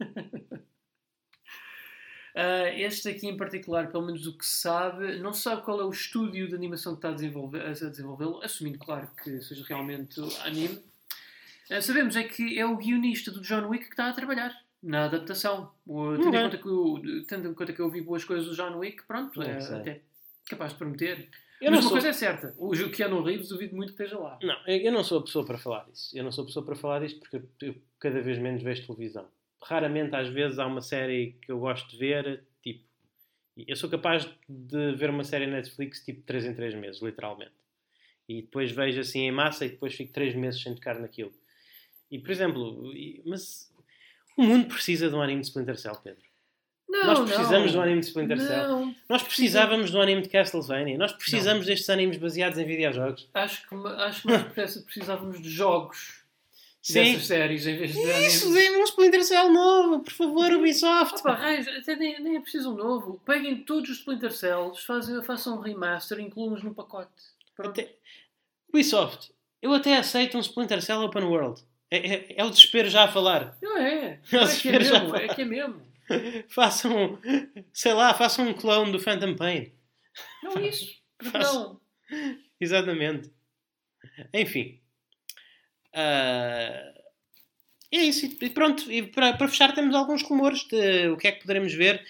Ah, 2.34 2.68
este 2.70 3.08
aqui 3.10 3.26
em 3.28 3.36
particular, 3.36 3.90
pelo 3.90 4.06
menos 4.06 4.26
o 4.26 4.36
que 4.36 4.46
sabe, 4.46 5.18
não 5.18 5.34
sabe 5.34 5.62
qual 5.62 5.80
é 5.80 5.84
o 5.84 5.90
estúdio 5.90 6.48
de 6.48 6.54
animação 6.54 6.92
que 6.94 6.98
está 6.98 7.10
a 7.10 7.12
desenvolver- 7.12 7.60
a 7.62 7.72
desenvolvê-lo, 7.72 8.40
assumindo, 8.42 8.78
claro, 8.78 9.08
que 9.22 9.40
seja 9.42 9.62
realmente 9.68 10.18
anime. 10.44 10.78
Ah, 11.70 11.80
sabemos 11.80 12.16
é 12.16 12.24
que 12.24 12.58
é 12.58 12.64
o 12.66 12.76
guionista 12.76 13.30
do 13.30 13.40
John 13.42 13.68
Wick 13.68 13.84
que 13.84 13.90
está 13.92 14.08
a 14.08 14.12
trabalhar 14.12 14.54
na 14.82 15.04
adaptação. 15.04 15.70
O- 15.86 16.16
tendo, 16.16 16.34
em 16.36 16.42
conta 16.42 16.58
que 16.58 16.66
eu, 16.66 17.02
tendo 17.28 17.48
em 17.50 17.54
conta 17.54 17.72
que 17.72 17.80
eu 17.80 17.84
ouvi 17.86 18.00
boas 18.00 18.24
coisas 18.24 18.46
do 18.46 18.54
John 18.56 18.78
Wick, 18.78 19.02
pronto, 19.04 19.40
é 19.42 19.58
até 19.58 20.00
capaz 20.48 20.72
de 20.72 20.78
prometer. 20.78 21.28
Eu 21.60 21.70
Mas 21.70 21.80
uma 21.80 21.82
sou, 21.82 21.92
coisa 21.92 22.08
é 22.08 22.12
certa, 22.12 22.54
o 22.58 22.72
Keanu 22.90 23.22
Reeves 23.22 23.48
duvido 23.48 23.76
muito 23.76 23.94
que 23.94 24.02
esteja 24.02 24.20
lá. 24.20 24.36
não, 24.42 24.56
eu 24.66 24.90
não 24.90 25.04
sou 25.04 25.20
a 25.20 25.22
pessoa 25.22 25.44
para 25.46 25.56
falar 25.58 25.84
disso. 25.84 26.10
Eu 26.16 26.24
não 26.24 26.32
sou 26.32 26.42
a 26.42 26.46
pessoa 26.48 26.64
para 26.66 26.74
falar 26.74 26.98
disto 27.00 27.20
porque 27.20 27.40
eu 27.60 27.76
cada 28.00 28.20
vez 28.20 28.38
menos 28.38 28.62
vejo 28.62 28.84
televisão. 28.86 29.28
Raramente, 29.64 30.14
às 30.16 30.28
vezes, 30.28 30.58
há 30.58 30.66
uma 30.66 30.80
série 30.80 31.36
que 31.42 31.50
eu 31.52 31.58
gosto 31.60 31.88
de 31.90 31.96
ver, 31.96 32.42
tipo... 32.62 32.84
Eu 33.56 33.76
sou 33.76 33.88
capaz 33.88 34.28
de 34.48 34.92
ver 34.94 35.10
uma 35.10 35.24
série 35.24 35.46
Netflix, 35.46 36.04
tipo, 36.04 36.22
3 36.22 36.46
em 36.46 36.54
3 36.54 36.74
meses, 36.74 37.00
literalmente. 37.02 37.52
E 38.28 38.42
depois 38.42 38.70
vejo 38.72 39.00
assim 39.00 39.20
em 39.20 39.32
massa 39.32 39.64
e 39.66 39.68
depois 39.70 39.94
fico 39.94 40.12
3 40.12 40.34
meses 40.34 40.60
sem 40.62 40.74
tocar 40.74 40.98
naquilo. 40.98 41.32
E, 42.10 42.18
por 42.18 42.30
exemplo, 42.30 42.92
mas... 43.26 43.70
O 44.36 44.42
mundo 44.42 44.66
precisa 44.66 45.08
de 45.10 45.14
um 45.14 45.20
anime 45.20 45.40
de 45.42 45.46
Splinter 45.48 45.76
Cell, 45.78 45.94
Pedro. 46.02 46.22
Não, 46.88 47.06
Nós 47.06 47.20
precisamos 47.20 47.66
não. 47.66 47.72
de 47.72 47.78
um 47.78 47.82
anime 47.82 48.00
de 48.00 48.06
Splinter 48.06 48.40
Cell. 48.40 48.68
Não, 48.68 48.94
Nós 49.08 49.22
precisávamos 49.22 49.90
de 49.90 49.96
um 49.96 50.00
anime 50.00 50.22
de 50.22 50.28
Castlevania. 50.30 50.96
Nós 50.98 51.12
precisamos 51.12 51.66
destes 51.66 51.88
animes 51.90 52.16
baseados 52.18 52.58
em 52.58 52.64
videojogos. 52.66 53.28
acho 53.34 53.68
que, 53.68 53.74
acho 53.74 54.22
que 54.22 54.28
nós 54.28 54.42
precis- 54.52 54.82
precisávamos 54.84 55.40
de 55.40 55.48
jogos 55.50 56.21
Sim. 56.82 57.20
séries 57.20 57.64
em 57.66 57.76
vez 57.76 57.92
de 57.92 58.00
Isso, 58.26 58.52
dê-me 58.52 58.78
um 58.78 58.84
Splinter 58.84 59.22
Cell 59.24 59.52
novo, 59.52 60.00
por 60.00 60.12
favor, 60.12 60.52
Ubisoft. 60.52 61.20
Opa, 61.20 61.34
raios, 61.34 61.68
até 61.68 61.94
nem, 61.94 62.20
nem 62.20 62.36
é 62.36 62.40
preciso 62.40 62.72
um 62.72 62.76
novo. 62.76 63.20
Peguem 63.24 63.58
todos 63.58 63.88
os 63.90 63.98
Splinter 63.98 64.32
Cells, 64.32 64.84
fazem, 64.84 65.22
façam 65.22 65.56
um 65.56 65.60
remaster 65.60 66.18
e 66.18 66.22
incluam-nos 66.22 66.62
no 66.64 66.74
pacote. 66.74 67.10
Até- 67.58 67.94
Ubisoft, 68.68 69.30
eu 69.62 69.72
até 69.72 69.96
aceito 69.96 70.36
um 70.36 70.40
Splinter 70.40 70.82
Cell 70.82 71.00
Open 71.02 71.22
World. 71.24 71.62
É, 71.90 71.98
é- 72.14 72.34
é 72.38 72.44
o 72.44 72.50
desespero 72.50 72.88
já 72.90 73.04
a 73.04 73.08
falar. 73.08 73.56
Não 73.62 73.78
é. 73.78 74.18
É 74.26 74.28
que 74.28 74.36
é 74.36 74.42
espero 74.44 74.84
já 74.84 75.00
mesmo. 75.00 75.16
É 75.16 75.28
que 75.28 75.42
é 75.42 75.44
mesmo. 75.44 75.82
Façam, 76.48 77.18
sei 77.72 77.92
lá, 77.92 78.12
façam 78.12 78.48
um 78.48 78.52
clone 78.54 78.90
do 78.90 78.98
Phantom 78.98 79.34
Pain. 79.36 79.72
Não 80.42 80.56
é 80.56 80.68
isso. 80.68 80.96
Faço. 81.30 81.54
Não. 82.10 82.40
Exatamente. 82.60 83.30
Enfim. 84.34 84.80
呃 85.92 86.92
Ah, 87.92 87.96
é 87.96 88.04
isso. 88.04 88.26
E 88.40 88.50
pronto. 88.50 88.90
E 88.90 89.02
para, 89.02 89.34
para 89.34 89.48
fechar, 89.48 89.74
temos 89.74 89.94
alguns 89.94 90.22
rumores 90.22 90.64
de 90.64 91.08
o 91.08 91.16
que 91.16 91.28
é 91.28 91.32
que 91.32 91.42
poderemos 91.42 91.74
ver. 91.74 92.02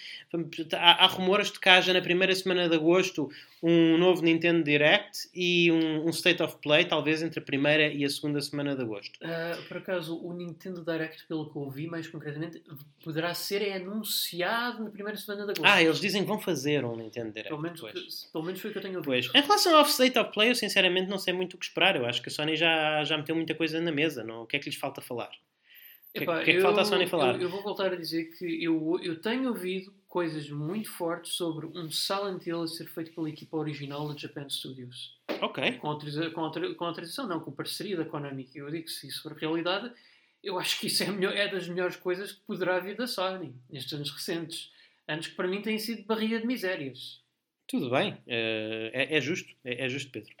Há, 0.73 1.03
há 1.03 1.07
rumores 1.07 1.51
de 1.51 1.59
que 1.59 1.69
haja 1.69 1.93
na 1.93 2.01
primeira 2.01 2.33
semana 2.33 2.67
de 2.67 2.73
agosto 2.73 3.29
um 3.61 3.97
novo 3.99 4.23
Nintendo 4.23 4.63
Direct 4.63 5.29
e 5.33 5.71
um, 5.71 6.07
um 6.07 6.09
State 6.09 6.41
of 6.41 6.57
Play, 6.61 6.85
talvez 6.85 7.21
entre 7.21 7.39
a 7.39 7.43
primeira 7.43 7.87
e 7.93 8.03
a 8.03 8.09
segunda 8.09 8.41
semana 8.41 8.75
de 8.75 8.81
agosto. 8.81 9.19
Ah, 9.23 9.55
por 9.67 9.77
acaso, 9.77 10.17
o 10.17 10.33
Nintendo 10.33 10.83
Direct, 10.83 11.25
pelo 11.27 11.49
que 11.51 11.57
ouvi, 11.57 11.85
mais 11.85 12.07
concretamente, 12.07 12.63
poderá 13.03 13.33
ser 13.35 13.61
é 13.61 13.75
anunciado 13.75 14.83
na 14.83 14.89
primeira 14.89 15.17
semana 15.17 15.45
de 15.45 15.51
agosto. 15.51 15.65
Ah, 15.65 15.81
eles 15.83 15.99
dizem 15.99 16.23
que 16.23 16.27
vão 16.27 16.39
fazer 16.39 16.83
um 16.83 16.95
Nintendo 16.95 17.29
Direct. 17.31 17.49
Pelo 17.49 17.61
menos, 17.61 17.79
que- 17.79 18.31
pelo 18.31 18.43
menos 18.43 18.59
foi 18.59 18.69
o 18.69 18.73
que 18.73 18.79
eu 18.79 18.83
tenho 18.83 18.95
ouvido. 18.97 19.05
Pois. 19.11 19.29
Em 19.35 19.41
relação 19.45 19.75
ao 19.77 19.83
State 19.85 20.17
of 20.17 20.31
Play, 20.33 20.49
eu 20.49 20.55
sinceramente 20.55 21.09
não 21.09 21.19
sei 21.19 21.33
muito 21.33 21.53
o 21.53 21.57
que 21.59 21.65
esperar. 21.65 21.95
Eu 21.95 22.05
acho 22.07 22.21
que 22.23 22.29
a 22.29 22.31
Sony 22.31 22.55
já, 22.55 23.03
já 23.03 23.17
meteu 23.17 23.35
muita 23.35 23.53
coisa 23.53 23.79
na 23.79 23.91
mesa. 23.91 24.23
Não? 24.23 24.41
O 24.43 24.47
que 24.47 24.55
é 24.55 24.59
que 24.59 24.65
lhes 24.69 24.77
falta 24.79 24.99
falar? 24.99 25.29
Que, 26.13 26.19
é- 26.19 26.23
Epá, 26.23 26.43
que 26.43 26.51
é 26.51 26.53
que 26.55 26.61
falta 26.61 26.81
à 26.81 26.85
Sony 26.85 27.07
falar? 27.07 27.35
Eu, 27.35 27.41
eu 27.41 27.49
vou 27.49 27.63
voltar 27.63 27.91
a 27.91 27.95
dizer 27.95 28.25
que 28.37 28.63
eu, 28.63 28.99
eu 29.01 29.19
tenho 29.19 29.47
ouvido 29.49 29.91
coisas 30.07 30.47
muito 30.49 30.91
fortes 30.91 31.33
sobre 31.33 31.65
um 31.65 31.89
Silent 31.89 32.45
Hill 32.45 32.61
a 32.61 32.67
ser 32.67 32.85
feito 32.85 33.11
pela 33.13 33.27
equipa 33.27 33.57
original 33.57 34.07
da 34.07 34.15
Japan 34.15 34.47
Studios. 34.47 35.17
Ok. 35.41 35.71
Com, 35.79 35.87
autoriza, 35.87 36.29
com, 36.29 36.41
autori- 36.41 36.75
com 36.75 36.85
autorização, 36.85 37.27
não, 37.27 37.39
com 37.39 37.51
parceria 37.51 37.97
da 37.97 38.05
Konami. 38.05 38.47
Eu 38.53 38.69
digo 38.69 38.85
que 38.85 38.91
se 38.91 39.07
isso 39.07 39.23
for 39.23 39.33
realidade, 39.33 39.91
eu 40.43 40.59
acho 40.59 40.79
que 40.79 40.85
isso 40.85 41.01
é, 41.01 41.07
a 41.07 41.11
melhor- 41.11 41.33
é 41.35 41.47
das 41.47 41.67
melhores 41.67 41.95
coisas 41.95 42.31
que 42.31 42.41
poderá 42.41 42.79
vir 42.79 42.95
da 42.95 43.07
Sony 43.07 43.55
nestes 43.67 43.91
anos 43.93 44.11
recentes. 44.11 44.71
Anos 45.07 45.25
que 45.27 45.35
para 45.35 45.47
mim 45.47 45.63
têm 45.63 45.79
sido 45.79 46.03
barriga 46.05 46.39
de 46.39 46.45
misérias. 46.45 47.21
Tudo 47.67 47.89
bem. 47.89 48.17
Eh, 48.27 48.91
é, 48.93 49.17
é 49.17 49.21
justo. 49.21 49.51
É, 49.65 49.85
é 49.85 49.89
justo, 49.89 50.11
Pedro. 50.11 50.31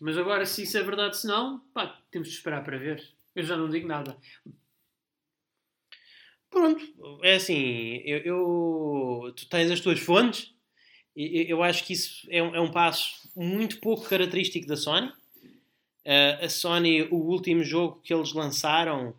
Mas 0.00 0.18
agora, 0.18 0.44
se 0.44 0.62
isso 0.64 0.76
é 0.76 0.82
verdade, 0.82 1.16
se 1.16 1.28
não, 1.28 1.60
pá, 1.72 1.96
temos 2.10 2.28
de 2.28 2.34
esperar 2.34 2.64
para 2.64 2.76
ver. 2.76 3.06
Eu 3.36 3.44
já 3.44 3.56
não 3.56 3.68
digo 3.68 3.86
nada. 3.86 4.16
Pronto. 6.54 7.18
É 7.22 7.34
assim, 7.34 8.00
eu, 8.04 8.18
eu- 8.18 9.32
tu 9.36 9.48
tens 9.48 9.70
as 9.70 9.80
tuas 9.80 9.98
fontes. 9.98 10.52
Eu- 11.16 11.42
eu 11.58 11.62
acho 11.62 11.84
que 11.84 11.92
isso 11.92 12.26
é 12.30 12.42
um, 12.42 12.54
é 12.54 12.60
um 12.60 12.70
passo 12.70 13.28
muito 13.36 13.80
pouco 13.80 14.08
característico 14.08 14.66
da 14.66 14.76
Sony. 14.76 15.10
Eh, 16.04 16.38
a 16.44 16.48
Sony, 16.48 17.02
o 17.10 17.16
último 17.16 17.62
jogo 17.64 18.00
que 18.02 18.12
eles 18.14 18.32
lançaram 18.32 19.14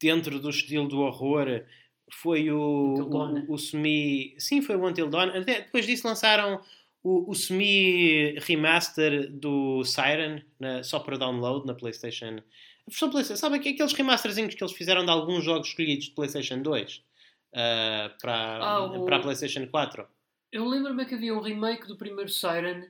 dentro 0.00 0.38
do 0.38 0.50
estilo 0.50 0.88
do 0.88 1.00
horror 1.00 1.62
foi 2.10 2.50
o, 2.50 3.06
Dawn, 3.10 3.32
né? 3.32 3.44
o, 3.48 3.54
o 3.54 3.58
semi. 3.58 4.34
Sim, 4.38 4.60
foi 4.62 4.76
o 4.76 4.86
Until 4.86 5.08
Dawn. 5.08 5.28
Até 5.30 5.62
depois 5.62 5.86
disso 5.86 6.06
lançaram 6.06 6.60
o, 7.02 7.30
o 7.30 7.34
semi 7.34 8.38
remaster 8.40 9.30
do 9.30 9.84
Siren 9.84 10.42
na- 10.58 10.82
só 10.82 10.98
para 10.98 11.16
download 11.16 11.66
na 11.66 11.74
PlayStation. 11.74 12.40
A 12.86 12.90
versão 12.90 13.10
PlayStation, 13.10 13.40
sabe 13.40 13.56
aqu- 13.56 13.68
aqueles 13.68 13.92
remasterzinhos 13.92 14.54
que 14.54 14.62
eles 14.62 14.74
fizeram 14.74 15.04
de 15.04 15.10
alguns 15.10 15.42
jogos 15.44 15.68
escolhidos 15.68 16.06
de 16.06 16.10
PlayStation 16.12 16.60
2 16.60 17.02
ah, 17.54 18.14
para, 18.20 18.58
Ah, 18.62 18.84
o- 18.84 19.04
para 19.04 19.16
a 19.16 19.20
PlayStation 19.20 19.66
4? 19.66 20.06
Eu 20.52 20.66
lembro-me 20.68 21.04
que 21.06 21.14
havia 21.14 21.34
um 21.34 21.40
remake 21.40 21.86
do 21.86 21.96
primeiro 21.96 22.30
Siren 22.30 22.86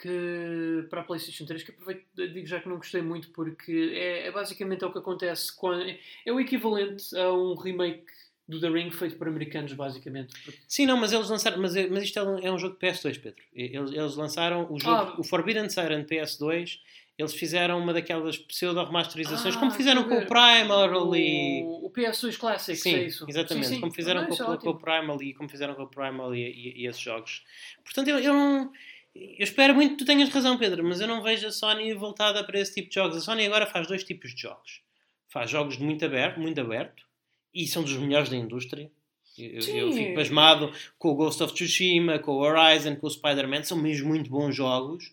que 0.00 0.86
para 0.88 1.00
a 1.02 1.04
PlayStation 1.04 1.44
3 1.44 1.62
que 1.62 1.70
aproveito, 1.72 2.06
digo 2.14 2.46
já 2.46 2.60
que 2.60 2.68
não 2.68 2.76
gostei 2.76 3.02
muito 3.02 3.30
porque 3.30 3.92
é, 3.94 4.26
é 4.28 4.32
basicamente 4.32 4.82
é 4.82 4.86
o 4.86 4.92
que 4.92 4.98
acontece 4.98 5.54
quando 5.54 5.82
é 5.82 6.32
o 6.32 6.40
equivalente 6.40 7.14
a 7.16 7.30
um 7.32 7.54
remake 7.54 8.06
do 8.48 8.58
The 8.60 8.68
Ring 8.68 8.90
feito 8.90 9.16
por 9.16 9.28
americanos 9.28 9.72
basicamente 9.74 10.34
Sim, 10.66 10.86
não, 10.86 10.96
mas 10.96 11.12
eles 11.12 11.28
lançaram. 11.28 11.58
Mas, 11.60 11.74
mas 11.90 12.02
isto 12.04 12.18
é 12.18 12.22
um, 12.22 12.38
é 12.38 12.50
um 12.52 12.58
jogo 12.58 12.74
de 12.78 12.80
PS2, 12.86 13.18
Pedro. 13.20 13.42
Eles, 13.52 13.92
eles 13.92 14.16
lançaram 14.16 14.66
o 14.72 14.80
jogo, 14.80 15.12
Ah. 15.12 15.20
o 15.20 15.22
Forbidden 15.24 15.68
Siren 15.70 16.04
PS2. 16.04 16.80
Eles 17.20 17.34
fizeram 17.34 17.78
uma 17.78 17.92
daquelas 17.92 18.38
pseudo-remasterizações, 18.38 19.54
Ah, 19.54 19.58
como 19.58 19.70
fizeram 19.70 20.04
com 20.08 20.16
o. 20.18 20.26
Primal 20.26 21.14
e. 21.16 21.62
o, 21.62 21.86
o 21.86 21.90
PS2 21.90 22.36
Classic 22.38 22.76
Sim, 22.78 22.94
é 22.94 23.04
isso 23.04 23.26
exatamente. 23.28 23.66
Sim, 23.66 23.74
sim. 23.74 23.80
Como 23.80 23.92
fizeram 23.92 24.22
Ah, 24.22 24.26
com, 24.26 24.34
é 24.34 24.56
com, 24.56 24.70
o 24.70 24.78
Primal 24.78 25.22
e 25.22 25.34
como 25.34 25.48
fizeram 25.48 25.74
com 25.74 25.82
o 25.82 25.86
Primal 25.86 26.34
e, 26.34 26.40
e- 26.40 26.82
e 26.82 26.86
esses 26.86 27.00
jogos. 27.00 27.44
Portanto, 27.84 28.08
eu, 28.08 28.18
eu 28.18 28.32
não. 28.32 28.72
Eu 29.14 29.42
espero 29.44 29.74
muito 29.74 29.92
que 29.92 29.96
tu 29.98 30.04
tenhas 30.04 30.28
razão, 30.28 30.56
Pedro, 30.56 30.84
mas 30.84 31.00
eu 31.00 31.08
não 31.08 31.20
vejo 31.22 31.46
a 31.46 31.50
Sony 31.50 31.92
voltada 31.94 32.42
para 32.44 32.60
esse 32.60 32.74
tipo 32.74 32.88
de 32.88 32.94
jogos. 32.94 33.16
A 33.16 33.20
Sony 33.20 33.44
agora 33.44 33.66
faz 33.66 33.86
dois 33.88 34.04
tipos 34.04 34.34
de 34.34 34.42
jogos. 34.42 34.80
Faz 35.28 35.50
jogos 35.50 35.76
de 35.76 35.82
muito 35.84 36.04
aberto, 36.04 36.38
muito 36.40 36.60
aberto 36.60 37.04
e 37.52 37.66
são 37.66 37.82
dos 37.82 37.96
melhores 37.96 38.28
da 38.30 38.36
indústria. 38.36 38.90
Eu, 39.38 39.60
eu 39.62 39.92
fico 39.92 40.14
pasmado 40.14 40.72
com 40.98 41.08
o 41.10 41.14
Ghost 41.14 41.42
of 41.42 41.52
Tsushima, 41.54 42.18
com 42.18 42.32
o 42.32 42.38
Horizon, 42.40 42.94
com 42.96 43.06
o 43.06 43.10
Spider-Man, 43.10 43.62
são 43.64 43.76
mesmo 43.76 44.08
muito 44.08 44.30
bons 44.30 44.54
jogos. 44.54 45.12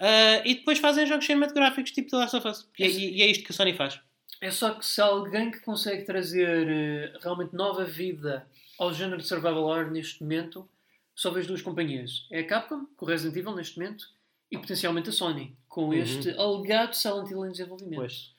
Ah, 0.00 0.42
e 0.44 0.54
depois 0.56 0.78
fazem 0.78 1.06
jogos 1.06 1.26
cinematográficos 1.26 1.90
tipo 1.90 2.10
The 2.10 2.16
Last 2.16 2.36
of 2.36 2.48
Us. 2.48 2.68
E, 2.78 2.86
e- 2.86 3.16
e 3.18 3.22
é 3.22 3.26
isto 3.26 3.44
que 3.44 3.52
a 3.52 3.54
Sony 3.54 3.74
faz. 3.74 4.00
É 4.40 4.50
só 4.50 4.74
que 4.74 4.86
se 4.86 5.00
alguém 5.00 5.50
que 5.50 5.60
consegue 5.60 6.04
trazer 6.04 6.68
eh, 6.68 7.12
realmente 7.20 7.54
nova 7.54 7.84
vida 7.84 8.46
ao 8.78 8.92
género 8.92 9.18
de 9.20 9.26
survival 9.26 9.64
horror 9.64 9.90
neste 9.90 10.22
momento, 10.22 10.68
só 11.14 11.30
vejo 11.32 11.48
duas 11.48 11.60
companhias. 11.62 12.26
É 12.30 12.40
a 12.40 12.46
Capcom, 12.46 12.86
com 12.96 13.04
o 13.04 13.08
Resident 13.08 13.36
Evil 13.36 13.56
neste 13.56 13.76
momento, 13.78 14.06
e 14.50 14.56
potencialmente 14.56 15.08
a 15.08 15.12
Sony, 15.12 15.56
com 15.68 15.86
Uhum. 15.86 15.92
este 15.94 16.30
alegado 16.38 16.94
Silent 16.94 17.28
Hill 17.30 17.44
em 17.46 17.50
desenvolvimento. 17.50 17.96
Pois. 17.96 18.32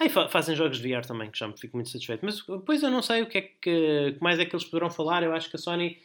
E 0.00 0.08
fa- 0.08 0.28
fazem 0.28 0.54
jogos 0.56 0.78
de 0.80 0.88
VR 0.92 1.06
também, 1.06 1.30
que 1.30 1.38
já 1.38 1.46
me 1.48 1.56
fico 1.56 1.76
muito 1.76 1.88
satisfeito. 1.90 2.24
Mas 2.24 2.40
depois 2.44 2.82
eu 2.82 2.90
não 2.90 3.02
sei 3.02 3.22
o 3.22 3.26
que 3.26 3.38
é 3.38 3.42
que, 3.42 4.12
que 4.12 4.18
mais 4.20 4.38
é 4.40 4.44
que 4.44 4.54
eles 4.54 4.64
poderão 4.64 4.90
falar. 4.90 5.22
Eu 5.22 5.32
acho 5.32 5.48
que 5.48 5.56
a 5.56 5.58
Sony 5.58 5.98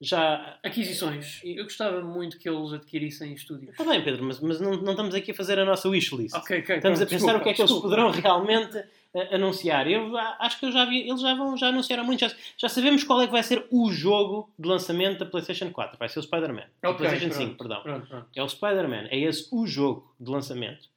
já. 0.00 0.58
Aquisições. 0.62 1.40
Eu 1.44 1.64
gostava 1.64 2.00
muito 2.00 2.38
que 2.38 2.48
eles 2.48 2.72
adquirissem 2.72 3.32
estúdios. 3.34 3.70
Está 3.70 3.84
bem, 3.84 4.02
Pedro, 4.02 4.24
mas, 4.24 4.40
mas 4.40 4.60
não, 4.60 4.72
não 4.76 4.92
estamos 4.92 5.14
aqui 5.14 5.30
a 5.30 5.34
fazer 5.34 5.58
a 5.58 5.64
nossa 5.64 5.88
wishlist. 5.88 6.34
Ok, 6.34 6.60
ok. 6.60 6.76
Estamos 6.76 7.00
a 7.00 7.06
pronto, 7.06 7.10
pensar 7.10 7.32
desculpa, 7.32 7.38
o 7.38 7.42
que 7.42 7.48
é 7.48 7.54
que 7.54 7.60
eles 7.62 7.70
desculpa. 7.70 7.88
poderão 7.96 8.10
realmente 8.10 8.84
eh, 9.14 9.34
anunciar. 9.34 9.88
Eu 9.90 10.16
a- 10.16 10.36
acho 10.40 10.58
que 10.60 10.66
eu 10.66 10.72
já 10.72 10.84
vi, 10.84 11.08
eles 11.08 11.20
já, 11.20 11.34
vão, 11.34 11.56
já 11.56 11.68
anunciaram 11.68 12.04
muito. 12.04 12.20
Já, 12.20 12.30
já 12.56 12.68
sabemos 12.68 13.02
qual 13.04 13.20
é 13.22 13.26
que 13.26 13.32
vai 13.32 13.42
ser 13.42 13.66
o 13.70 13.90
jogo 13.90 14.50
de 14.58 14.68
lançamento 14.68 15.18
da 15.18 15.26
PlayStation 15.26 15.70
4. 15.70 15.98
Vai 15.98 16.08
ser 16.08 16.18
o 16.20 16.22
Spider-Man. 16.22 16.64
Da 16.82 16.90
Ok, 16.90 17.06
PlayStation 17.06 17.34
pronto, 17.34 17.48
5, 17.50 17.58
perdão. 17.58 17.82
Pronto, 17.82 18.06
pronto. 18.06 18.26
É 18.36 18.42
o 18.42 18.48
Spider-Man. 18.48 19.06
É 19.10 19.18
esse 19.18 19.48
o 19.52 19.66
jogo 19.66 20.14
de 20.20 20.30
lançamento. 20.30 20.88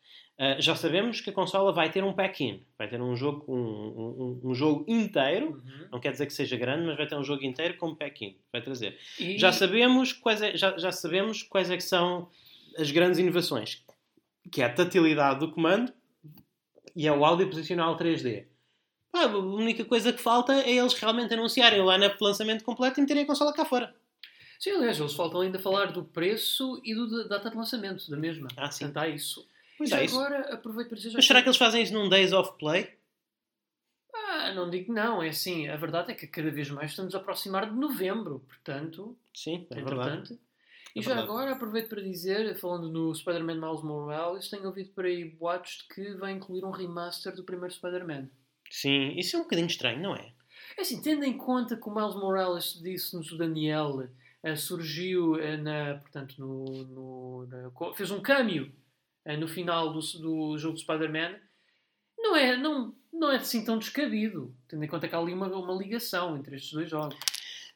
Ah, 0.44 0.60
já 0.60 0.76
sabemos 0.76 1.22
que 1.22 1.30
a 1.30 1.34
consola 1.34 1.72
vai 1.72 1.92
ter 1.92 2.04
um 2.04 2.14
pack-in. 2.14 2.64
Vai 2.76 2.88
ter 2.90 3.00
um 3.00 3.16
jogo, 3.16 3.46
um, 3.48 3.60
um- 3.60 4.42
um 4.50 4.56
jogo 4.56 4.84
inteiro. 4.88 5.52
Uhum. 5.64 5.88
Não 5.92 6.00
quer 6.00 6.12
dizer 6.14 6.26
que 6.26 6.34
seja 6.34 6.58
grande, 6.58 6.88
mas 6.88 6.98
vai 6.98 7.06
ter 7.06 7.16
um 7.16 7.24
jogo 7.24 7.44
inteiro 7.44 7.78
com 7.78 7.94
pack-in. 7.94 8.36
Vai 8.52 8.60
trazer. 8.62 8.98
E- 9.20 9.38
Já 9.38 9.52
sabemos 9.52 10.14
quais 10.14 10.42
é, 10.42 10.58
já, 10.58 10.76
já 10.80 10.92
sabemos 10.92 11.44
quais 11.44 11.70
é 11.70 11.78
que 11.78 11.84
são 11.84 12.28
as 12.76 12.90
grandes 12.90 13.20
inovações. 13.20 13.84
Que 14.52 14.64
é 14.64 14.66
a 14.66 14.74
tatilidade 14.74 15.42
do 15.42 15.52
comando 15.52 15.94
e 16.96 17.08
é 17.08 17.12
o 17.12 17.24
áudio 17.24 17.48
posicional 17.48 17.96
3D. 17.96 18.46
Pá, 19.12 19.26
a 19.26 19.38
única 19.38 19.86
coisa 19.86 20.12
que 20.12 20.20
falta 20.22 20.54
é 20.54 20.72
eles 20.72 20.94
realmente 20.96 21.34
anunciarem 21.36 21.84
lá 21.84 21.98
no 22.00 22.10
lançamento 22.20 22.64
completo 22.64 23.00
e 23.00 23.02
meterem 23.02 23.24
a 23.24 23.28
consola 23.28 23.54
cá 23.54 23.64
fora. 23.64 23.94
Sim, 24.60 24.72
aliás, 24.72 25.00
eles 25.00 25.14
faltam 25.14 25.42
ainda 25.42 25.60
falar 25.60 25.92
do 25.92 26.04
preço 26.04 26.82
e 26.84 26.96
do 26.96 27.08
da 27.10 27.36
data 27.38 27.50
de 27.52 27.58
lançamento 27.58 28.10
da 28.10 28.18
mesma. 28.18 28.48
Ah, 28.58 28.72
sim. 28.72 28.86
Portanto, 28.86 29.04
há 29.04 29.08
isso. 29.08 29.46
Pois 29.82 29.90
Já 29.90 30.00
é 30.00 30.06
isso. 30.06 30.16
agora, 30.20 30.54
aproveito 30.54 30.90
para 30.90 30.98
dizer... 30.98 31.12
Mas 31.16 31.26
será 31.26 31.42
que 31.42 31.48
eles 31.48 31.58
fazem 31.58 31.82
isso 31.82 31.92
num 31.92 32.08
Days 32.08 32.32
of 32.34 32.52
Play? 32.60 32.88
Ah, 34.14 34.54
não 34.54 34.70
digo 34.70 34.94
não, 34.94 35.24
é 35.24 35.30
assim, 35.30 35.68
a 35.68 35.76
verdade 35.76 36.12
é 36.12 36.16
que 36.16 36.28
cada 36.28 36.52
vez 36.52 36.70
mais 36.70 36.92
estamos 36.92 37.16
a 37.16 37.18
aproximar 37.18 37.68
de 37.68 37.76
novembro, 37.76 38.40
portanto, 38.48 39.18
Sim, 39.34 39.66
é 39.72 39.78
é 39.78 39.82
importante. 39.82 40.40
E 40.96 41.00
É 41.00 41.02
já 41.02 41.16
verdade. 41.16 41.30
agora 41.32 41.52
aproveito 41.54 41.90
para 41.90 42.02
dizer, 42.02 42.56
falando 42.60 42.90
no 42.92 43.12
Spider-Man 43.16 43.56
Miles 43.56 43.82
Morales, 43.82 44.50
tenho 44.50 44.66
ouvido 44.68 44.90
por 44.92 45.06
aí 45.06 45.26
boatos 45.26 45.80
de 45.88 45.96
que 45.96 46.14
vai 46.16 46.32
incluir 46.32 46.64
um 46.64 46.70
remaster 46.72 47.34
do 47.36 47.44
primeiro 47.44 47.74
Spider-Man. 47.74 48.30
Sim, 48.70 49.18
isso 49.18 49.36
é 49.36 49.40
um 49.40 49.44
bocadinho 49.44 49.68
estranho, 49.68 50.00
não 50.02 50.16
é? 50.16 50.32
É 50.78 50.82
assim, 50.82 51.02
tendo 51.02 51.24
em 51.26 51.36
conta 51.38 51.76
que 51.76 51.90
o 51.90 51.94
Miles 51.96 52.16
Morales 52.16 52.80
disse-nos 52.82 53.32
o 53.32 53.38
Daniel, 53.38 54.08
eh, 54.44 54.56
surgiu 54.56 55.38
eh, 55.40 55.58
na, 55.58 55.96
portanto, 55.96 56.36
no, 56.38 56.66
no- 56.86 57.48
na- 57.48 57.94
fez 57.96 58.12
um 58.12 58.22
eh, 58.22 58.72
no 59.26 59.48
final 59.48 59.94
do, 59.94 60.00
do 60.20 60.58
jogo 60.58 60.76
de 60.76 60.82
Spider-Man, 60.82 61.36
não 62.18 62.36
é, 62.36 62.56
não, 62.58 62.96
não 63.12 63.32
é 63.32 63.38
assim 63.38 63.64
tão 63.64 63.78
descabido, 63.78 64.56
tendo 64.68 64.84
em 64.84 64.88
conta 64.88 65.08
que 65.08 65.16
há 65.16 65.20
ali 65.20 65.34
uma, 65.34 65.48
uma 65.48 65.74
ligação 65.74 66.38
entre 66.38 66.56
estes 66.56 66.72
dois 66.74 66.90
jogos. 66.90 67.16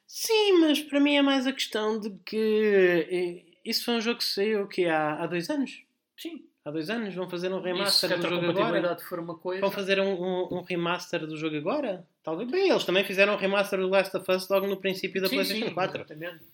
Sim, 0.06 0.60
mas 0.60 0.80
para 0.80 1.00
mim 1.00 1.16
é 1.16 1.22
mais 1.22 1.46
a 1.46 1.52
questão 1.52 1.98
de 1.98 2.10
que 2.24 3.06
eh, 3.10 3.58
isso 3.64 3.84
foi 3.84 3.94
um 3.94 4.00
jogo 4.00 4.18
que 4.18 4.24
saiu 4.24 4.66
que 4.68 4.86
há, 4.86 5.22
há 5.22 5.26
dois 5.26 5.50
anos. 5.50 5.82
Sim, 6.16 6.44
Há 6.64 6.70
dois 6.72 6.90
anos 6.90 7.14
vão 7.14 7.30
fazer 7.30 7.52
um 7.52 7.60
remaster 7.60 8.16
do 8.18 8.28
jogo 8.28 8.50
agora. 8.50 8.98
for 8.98 9.20
uma 9.20 9.36
coisa... 9.38 9.60
Vão 9.60 9.70
fazer 9.70 10.00
um, 10.00 10.20
um- 10.20 10.48
um 10.58 10.62
remaster 10.62 11.24
do 11.24 11.36
jogo 11.36 11.56
agora? 11.56 12.04
Talvez. 12.24 12.50
Bem, 12.50 12.70
eles 12.70 12.82
também 12.82 13.04
fizeram 13.04 13.34
um 13.34 13.36
remaster 13.36 13.78
do 13.78 13.86
Last 13.88 14.16
of 14.16 14.28
Us 14.32 14.48
logo 14.48 14.66
no 14.66 14.76
princípio 14.76 15.22
da 15.22 15.28
Sim, 15.28 15.36
PlayStation 15.36 15.68
sim, 15.68 15.74
4. 15.74 15.98
exatamente. 15.98 16.44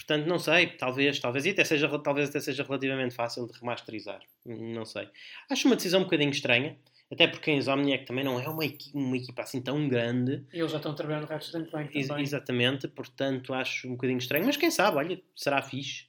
Portanto, 0.00 0.26
não 0.26 0.38
sei. 0.38 0.66
Talvez, 0.66 1.18
talvez, 1.20 1.44
e 1.44 1.50
até 1.50 1.62
seja, 1.62 1.86
talvez 1.98 2.30
até 2.30 2.40
seja 2.40 2.62
relativamente 2.62 3.14
fácil 3.14 3.46
de 3.46 3.52
remasterizar. 3.58 4.20
Não 4.46 4.86
sei. 4.86 5.06
Acho 5.50 5.66
uma 5.68 5.76
decisão 5.76 6.00
um 6.00 6.04
bocadinho 6.04 6.30
estranha. 6.30 6.76
Até 7.12 7.26
porque 7.26 7.50
a 7.50 7.54
Insomniac 7.54 8.06
também 8.06 8.24
não 8.24 8.38
é 8.40 8.48
uma, 8.48 8.64
equi- 8.64 8.90
uma 8.94 9.16
equipa 9.16 9.42
assim 9.42 9.60
tão 9.60 9.88
grande. 9.88 10.44
E 10.52 10.58
eles 10.60 10.70
já 10.70 10.76
estão 10.78 10.92
a 10.92 10.94
trabalhar 10.94 11.20
no 11.20 11.26
Ratchet 11.26 11.68
Clank 11.68 11.96
Ex- 11.96 12.06
também. 12.08 12.22
exatamente. 12.22 12.88
Portanto, 12.88 13.52
acho 13.52 13.88
um 13.88 13.92
bocadinho 13.92 14.18
estranho. 14.18 14.46
Mas 14.46 14.56
quem 14.56 14.70
sabe, 14.70 14.96
olha, 14.96 15.20
será 15.36 15.60
fixe. 15.60 16.04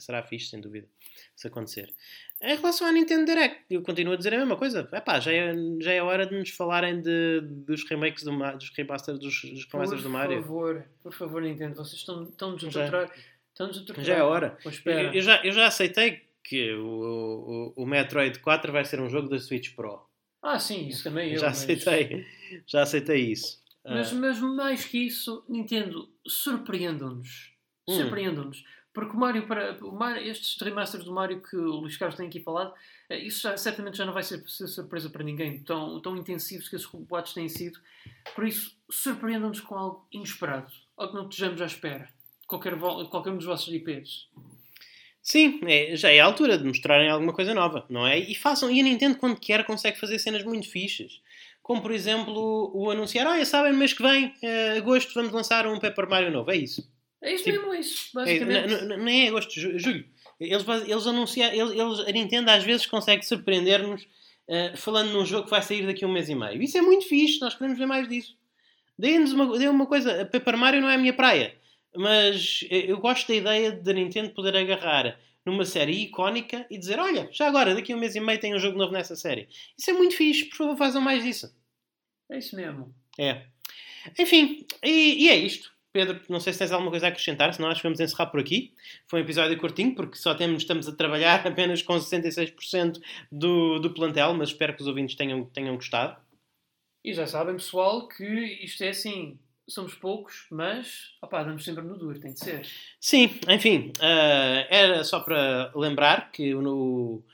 Será 0.00 0.22
fixe, 0.22 0.46
sem 0.48 0.60
dúvida, 0.60 0.88
se 1.36 1.46
acontecer. 1.46 1.92
Em 2.42 2.56
relação 2.56 2.86
à 2.86 2.92
Nintendo 2.92 3.26
Direct, 3.26 3.64
eu 3.68 3.82
continuo 3.82 4.14
a 4.14 4.16
dizer 4.16 4.32
a 4.34 4.38
mesma 4.38 4.56
coisa. 4.56 4.88
Epá, 4.92 5.20
já, 5.20 5.30
é, 5.32 5.52
já 5.80 5.92
é 5.92 6.02
hora 6.02 6.26
de 6.26 6.38
nos 6.38 6.50
falarem 6.50 7.00
de, 7.02 7.40
dos 7.42 7.84
remakes 7.88 8.24
do, 8.24 8.30
dos 8.56 8.70
remasters 8.70 9.18
dos, 9.18 9.42
dos 9.42 9.64
remasters 9.70 10.02
do 10.02 10.08
Por 10.08 10.12
Mario. 10.12 10.40
favor, 10.42 10.84
por 11.02 11.12
favor, 11.12 11.42
Nintendo, 11.42 11.74
vocês 11.74 12.00
estão, 12.00 12.22
estão-nos 12.24 12.64
a 12.64 12.70
Já. 12.70 12.80
torturar. 12.90 13.18
Estão-nos 13.52 13.76
a 13.76 13.80
torturar. 13.80 14.04
Já 14.04 14.14
é 14.14 14.22
hora. 14.22 14.58
Eu, 14.86 14.92
eu 15.14 15.20
já, 15.20 15.44
eu 15.44 15.52
já 15.52 15.66
aceitei 15.66 16.22
que 16.42 16.72
o, 16.72 17.74
o, 17.76 17.82
o 17.82 17.86
Metroid 17.86 18.38
4 18.38 18.72
vai 18.72 18.84
ser 18.86 19.00
um 19.00 19.10
jogo 19.10 19.28
da 19.28 19.38
Switch 19.38 19.74
Pro. 19.74 20.00
Ah, 20.40 20.58
sim, 20.58 20.88
isso 20.88 21.02
também 21.04 21.32
eu. 21.32 21.40
já 21.40 21.48
mas- 21.48 21.58
aceitei. 21.62 22.24
Já 22.66 22.82
aceitei 22.82 23.20
isso. 23.32 23.62
Mas, 23.84 24.12
Ah, 24.12 24.14
mas 24.14 24.40
mais 24.40 24.84
que 24.84 24.98
isso, 24.98 25.44
Nintendo, 25.48 26.08
surpreendam-nos. 26.26 27.52
Hum. 27.88 27.94
Porque 28.98 29.16
o 29.16 29.20
Mario, 29.20 29.46
para, 29.46 29.78
o 29.80 30.04
estes 30.16 30.60
remasters 30.60 31.04
do 31.04 31.12
Mario 31.12 31.40
que 31.40 31.54
o 31.54 31.76
Luís 31.76 31.96
Carlos 31.96 32.16
tem 32.16 32.26
aqui 32.26 32.40
falado, 32.40 32.74
eh, 33.08 33.20
isso 33.20 33.42
já, 33.42 33.56
certamente 33.56 33.96
já 33.96 34.04
não 34.04 34.12
vai 34.12 34.24
ser, 34.24 34.42
ser 34.48 34.66
surpresa 34.66 35.08
para 35.08 35.22
ninguém, 35.22 35.60
tão, 35.60 36.00
tão 36.00 36.16
intensivos 36.16 36.68
que 36.68 36.74
esses 36.74 36.88
boatos 36.92 37.32
têm 37.32 37.48
sido. 37.48 37.78
Por 38.34 38.44
isso, 38.44 38.76
surpreendam-nos 38.90 39.60
com 39.60 39.76
algo 39.76 40.04
inesperado, 40.10 40.72
algo 40.96 41.12
que 41.12 41.18
não 41.20 41.28
estejamos 41.28 41.62
à 41.62 41.66
espera. 41.66 42.08
Qualquer, 42.48 42.76
qualquer 42.76 43.30
um 43.30 43.36
dos 43.36 43.46
vossos 43.46 43.72
IPs. 43.72 44.26
Sim, 45.22 45.60
é- 45.62 45.94
já 45.94 46.10
é 46.10 46.18
a 46.18 46.24
altura 46.24 46.58
de 46.58 46.64
mostrarem 46.64 47.08
alguma 47.08 47.32
coisa 47.32 47.54
nova, 47.54 47.86
não 47.88 48.04
é? 48.04 48.18
E 48.18 48.34
façam, 48.34 48.68
e 48.68 48.80
a 48.80 48.82
Nintendo 48.82 49.16
quando 49.18 49.38
quer 49.38 49.64
consegue 49.64 49.96
fazer 49.96 50.18
cenas 50.18 50.42
muito 50.42 50.68
fixas. 50.68 51.20
Como 51.62 51.80
por 51.80 51.92
exemplo 51.92 52.72
o 52.74 52.90
anunciar, 52.90 53.28
olha, 53.28 53.46
sabem, 53.46 53.72
mês 53.74 53.92
que 53.92 54.02
vem, 54.02 54.34
eh, 54.42 54.76
agosto, 54.76 55.14
vamos 55.14 55.30
lançar 55.30 55.68
um 55.68 55.78
Paper 55.78 56.08
Mario 56.10 56.32
novo. 56.32 56.50
É 56.50 56.56
isso. 56.56 56.97
É 57.22 57.34
isso 57.34 57.44
Tipo, 57.44 57.58
mesmo, 57.58 57.74
é 57.74 57.80
isso. 57.80 58.10
É, 58.10 58.20
Basicamente. 58.24 58.74
n- 58.84 58.96
nem 58.98 59.24
é 59.26 59.28
agosto, 59.28 59.52
ju- 59.60 59.78
julho. 59.78 60.04
Eles, 60.40 60.64
eles 60.86 61.06
anunciam, 61.06 61.48
eles, 61.52 61.72
eles- 61.72 62.00
a 62.00 62.12
Nintendo 62.12 62.50
às 62.50 62.62
vezes 62.64 62.86
consegue 62.86 63.24
surpreender-nos 63.26 64.06
eh, 64.50 64.74
falando 64.76 65.12
num 65.12 65.26
jogo 65.26 65.44
que 65.44 65.50
vai 65.50 65.60
sair 65.62 65.84
daqui 65.84 66.04
a 66.04 66.08
um 66.08 66.12
mês 66.12 66.28
e 66.28 66.34
meio. 66.34 66.62
Isso 66.62 66.78
é 66.78 66.80
muito 66.80 67.06
fixe, 67.06 67.40
nós 67.40 67.54
queremos 67.54 67.78
ver 67.78 67.86
mais 67.86 68.08
disso. 68.08 68.34
Deem-nos 68.98 69.32
uma, 69.32 69.58
deem 69.58 69.68
uma 69.68 69.86
coisa, 69.86 70.22
a 70.22 70.24
Paper 70.24 70.56
Mario 70.56 70.80
não 70.80 70.88
é 70.88 70.94
a 70.94 70.98
minha 70.98 71.12
praia, 71.12 71.54
mas 71.94 72.60
eh, 72.70 72.84
eu 72.90 72.98
gosto 72.98 73.26
da 73.28 73.34
ideia 73.34 73.72
da 73.72 73.92
Nintendo 73.92 74.30
poder 74.30 74.56
agarrar 74.56 75.18
numa 75.44 75.64
série 75.64 76.02
icónica 76.04 76.64
e 76.70 76.78
dizer, 76.78 76.98
olha, 76.98 77.28
já 77.32 77.46
agora, 77.48 77.74
daqui 77.74 77.92
a 77.92 77.96
um 77.96 77.98
mês 77.98 78.14
e 78.14 78.20
meio 78.20 78.38
tem 78.40 78.54
um 78.54 78.58
jogo 78.58 78.78
novo 78.78 78.92
nessa 78.92 79.16
série. 79.16 79.48
Isso 79.76 79.90
é 79.90 79.92
muito 79.92 80.14
fixe, 80.16 80.44
por 80.46 80.56
favor 80.56 80.76
façam 80.78 81.00
mais 81.00 81.22
disso. 81.24 81.54
É 82.30 82.38
isso 82.38 82.54
mesmo. 82.56 82.94
É. 83.18 83.42
Enfim, 84.18 84.66
e, 84.82 85.24
e 85.24 85.28
é 85.28 85.36
isto. 85.36 85.72
Pedro, 85.98 86.20
não 86.28 86.38
sei 86.38 86.52
se 86.52 86.60
tens 86.60 86.70
alguma 86.70 86.92
coisa 86.92 87.06
a 87.06 87.08
acrescentar, 87.08 87.52
senão 87.52 87.68
acho 87.68 87.80
que 87.80 87.88
vamos 87.88 87.98
encerrar 87.98 88.26
por 88.26 88.38
aqui. 88.38 88.72
Foi 89.08 89.18
um 89.18 89.24
episódio 89.24 89.58
curtinho, 89.58 89.96
porque 89.96 90.16
só 90.16 90.32
temos, 90.32 90.62
estamos 90.62 90.86
a 90.86 90.94
trabalhar 90.94 91.42
apenas 91.44 91.82
com 91.82 91.94
66% 91.94 93.00
do, 93.32 93.80
do 93.80 93.92
plantel, 93.92 94.32
mas 94.32 94.50
espero 94.50 94.76
que 94.76 94.82
os 94.82 94.86
ouvintes 94.86 95.16
tenham, 95.16 95.44
tenham 95.46 95.74
gostado. 95.74 96.16
E 97.04 97.12
já 97.12 97.26
sabem, 97.26 97.56
pessoal, 97.56 98.06
que 98.06 98.24
isto 98.24 98.84
é 98.84 98.90
assim. 98.90 99.40
Somos 99.68 99.92
poucos, 99.96 100.46
mas 100.52 101.16
opá, 101.20 101.42
damos 101.42 101.64
sempre 101.64 101.82
no 101.82 101.98
duro, 101.98 102.20
tem 102.20 102.32
de 102.32 102.38
ser. 102.38 102.64
Sim, 103.00 103.28
enfim, 103.48 103.92
eh, 104.00 104.66
era 104.70 105.02
só 105.02 105.18
para 105.18 105.72
lembrar 105.74 106.30
que 106.30 106.54
o, 106.54 107.24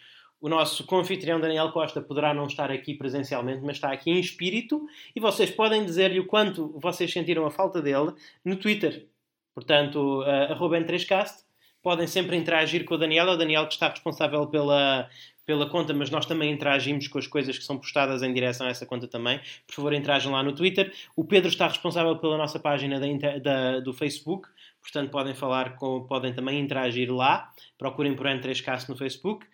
o 0.45 0.49
nosso 0.51 0.85
confitrião 0.85 1.41
Daniel 1.41 1.73
Costa 1.73 2.03
poderá 2.03 2.35
não 2.35 2.47
estar 2.47 2.71
aqui 2.71 2.93
presencialmente, 2.93 3.63
mas 3.65 3.77
está 3.77 3.91
aqui 3.91 4.11
em 4.11 4.21
espírito 4.21 4.87
e 5.17 5.19
vocês 5.19 5.51
podem 5.51 5.83
dizer-lhe 5.87 6.21
o 6.21 6.27
quanto 6.27 6.69
vocês 6.79 7.11
sentiram 7.11 7.47
a 7.47 7.51
falta 7.51 7.81
dele 7.81 8.13
no 8.45 8.55
Twitter. 8.57 9.07
Portanto, 9.55 10.21
uh, 10.21 10.53
arroba 10.53 10.77
N3Cast. 10.79 11.45
Podem 11.83 12.07
sempre 12.07 12.37
interagir 12.37 12.85
com 12.85 12.95
o 12.95 12.99
Daniel, 12.99 13.27
é 13.29 13.33
o 13.33 13.37
Daniel 13.39 13.67
que 13.67 13.73
está 13.73 13.89
responsável 13.89 14.47
pela, 14.47 15.09
pela 15.47 15.67
conta, 15.71 15.95
mas 15.95 16.11
nós 16.11 16.27
também 16.27 16.53
interagimos 16.53 17.09
com 17.09 17.19
as 17.19 17.27
coisas 17.27 17.57
que 17.57 17.65
são 17.65 17.79
postadas 17.79 18.23
em 18.23 18.33
direção 18.35 18.67
a 18.67 18.71
essa 18.71 18.85
conta 18.85 19.09
também. 19.09 19.41
Por 19.67 19.75
favor, 19.77 19.95
interajam 19.95 20.33
lá 20.33 20.43
no 20.43 20.55
Twitter. 20.55 20.93
O 21.17 21.25
Pedro 21.25 21.49
está 21.49 21.69
responsável 21.69 22.17
pela 22.19 22.37
nossa 22.37 22.59
página 22.59 23.01
da, 23.01 23.39
da- 23.39 23.81
do 23.81 23.95
Facebook, 23.95 24.47
portanto 24.83 25.11
podem 25.11 25.35
falar 25.35 25.77
com, 25.77 26.05
podem 26.07 26.35
também 26.35 26.61
interagir 26.61 27.11
lá. 27.11 27.51
Procurem 27.79 28.15
por 28.15 28.27
N3Cast 28.27 28.91
no 28.91 28.97
Facebook. 28.97 29.47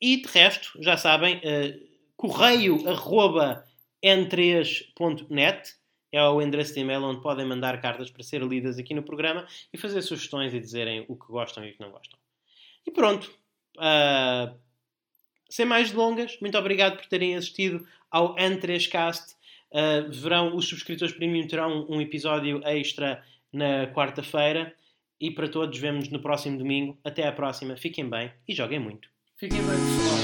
E 0.00 0.22
de 0.22 0.28
resto, 0.28 0.80
já 0.80 0.96
sabem, 0.96 1.40
eh, 1.42 1.78
correio 2.16 2.88
arroba 2.88 3.64
n3.net 4.02 5.76
é 6.10 6.22
o 6.22 6.40
endereço 6.40 6.74
de 6.74 6.80
e-mail 6.80 7.02
onde 7.02 7.20
podem 7.20 7.44
mandar 7.44 7.80
cartas 7.80 8.10
para 8.10 8.22
ser 8.22 8.42
lidas 8.42 8.78
aqui 8.78 8.94
no 8.94 9.02
programa 9.02 9.46
e 9.72 9.76
fazer 9.76 10.00
sugestões 10.02 10.54
e 10.54 10.60
dizerem 10.60 11.04
o 11.08 11.16
que 11.16 11.26
gostam 11.26 11.64
e 11.64 11.70
o 11.70 11.74
que 11.74 11.80
não 11.80 11.90
gostam. 11.90 12.18
E 12.86 12.90
pronto. 12.90 13.30
Uh, 13.76 14.56
sem 15.48 15.66
mais 15.66 15.90
delongas, 15.90 16.38
muito 16.40 16.56
obrigado 16.56 16.96
por 16.96 17.06
terem 17.06 17.36
assistido 17.36 17.86
ao 18.10 18.34
N3Cast. 18.36 19.36
Uh, 19.70 20.10
verão, 20.10 20.56
os 20.56 20.66
subscritores 20.66 21.14
premium 21.14 21.46
terão 21.46 21.86
um 21.90 22.00
episódio 22.00 22.62
extra 22.64 23.22
na 23.52 23.86
quarta-feira. 23.88 24.74
E 25.20 25.30
para 25.30 25.48
todos, 25.48 25.78
vemos 25.78 26.08
no 26.08 26.20
próximo 26.20 26.56
domingo. 26.56 26.98
Até 27.04 27.26
à 27.26 27.32
próxima. 27.32 27.76
Fiquem 27.76 28.08
bem 28.08 28.32
e 28.46 28.54
joguem 28.54 28.78
muito. 28.78 29.10
Fiquem 29.38 29.60
bem, 29.60 29.68
pessoal. 29.68 30.18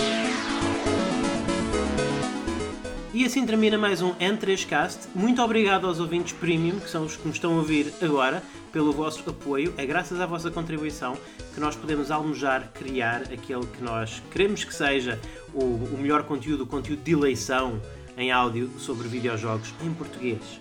E 3.12 3.24
assim 3.24 3.46
termina 3.46 3.78
mais 3.78 4.02
um 4.02 4.12
N3Cast. 4.14 5.06
Muito 5.14 5.40
obrigado 5.40 5.86
aos 5.86 6.00
ouvintes 6.00 6.32
premium, 6.32 6.80
que 6.80 6.90
são 6.90 7.04
os 7.04 7.16
que 7.16 7.24
nos 7.24 7.36
estão 7.36 7.52
a 7.52 7.58
ouvir 7.58 7.94
agora, 8.02 8.42
pelo 8.72 8.92
vosso 8.92 9.30
apoio. 9.30 9.72
É 9.78 9.86
graças 9.86 10.20
à 10.20 10.26
vossa 10.26 10.50
contribuição 10.50 11.16
que 11.54 11.60
nós 11.60 11.76
podemos 11.76 12.10
almojar 12.10 12.72
criar 12.72 13.22
aquele 13.32 13.64
que 13.66 13.84
nós 13.84 14.20
queremos 14.32 14.64
que 14.64 14.74
seja 14.74 15.20
o, 15.52 15.62
o 15.62 15.96
melhor 15.96 16.24
conteúdo, 16.24 16.64
o 16.64 16.66
conteúdo 16.66 17.04
de 17.04 17.12
eleição 17.12 17.80
em 18.18 18.32
áudio 18.32 18.68
sobre 18.80 19.06
videojogos 19.06 19.72
em 19.80 19.94
português. 19.94 20.60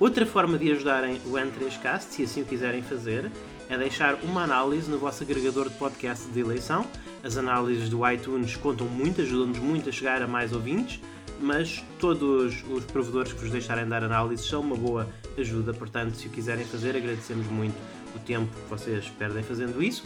Outra 0.00 0.26
forma 0.26 0.58
de 0.58 0.72
ajudarem 0.72 1.20
o 1.26 1.34
N3Cast, 1.34 2.08
se 2.10 2.24
assim 2.24 2.42
o 2.42 2.44
quiserem 2.44 2.82
fazer, 2.82 3.30
é 3.68 3.78
deixar 3.78 4.16
uma 4.24 4.42
análise 4.42 4.90
no 4.90 4.98
vosso 4.98 5.22
agregador 5.22 5.68
de 5.68 5.76
podcast 5.76 6.26
de 6.26 6.40
eleição. 6.40 6.84
As 7.22 7.36
análises 7.36 7.88
do 7.88 8.08
iTunes 8.08 8.56
contam 8.56 8.86
muito, 8.86 9.20
ajudam-nos 9.20 9.58
muito 9.58 9.88
a 9.88 9.92
chegar 9.92 10.22
a 10.22 10.26
mais 10.26 10.52
ouvintes 10.52 11.00
mas 11.42 11.84
todos 11.98 12.62
os 12.70 12.84
provedores 12.84 13.32
que 13.32 13.40
vos 13.40 13.50
deixarem 13.50 13.86
dar 13.86 14.04
análises 14.04 14.46
são 14.46 14.60
uma 14.60 14.76
boa 14.76 15.08
ajuda, 15.36 15.74
portanto, 15.74 16.14
se 16.14 16.28
o 16.28 16.30
quiserem 16.30 16.64
fazer, 16.64 16.96
agradecemos 16.96 17.46
muito 17.48 17.74
o 18.14 18.18
tempo 18.20 18.48
que 18.54 18.70
vocês 18.70 19.08
perdem 19.18 19.42
fazendo 19.42 19.82
isso. 19.82 20.04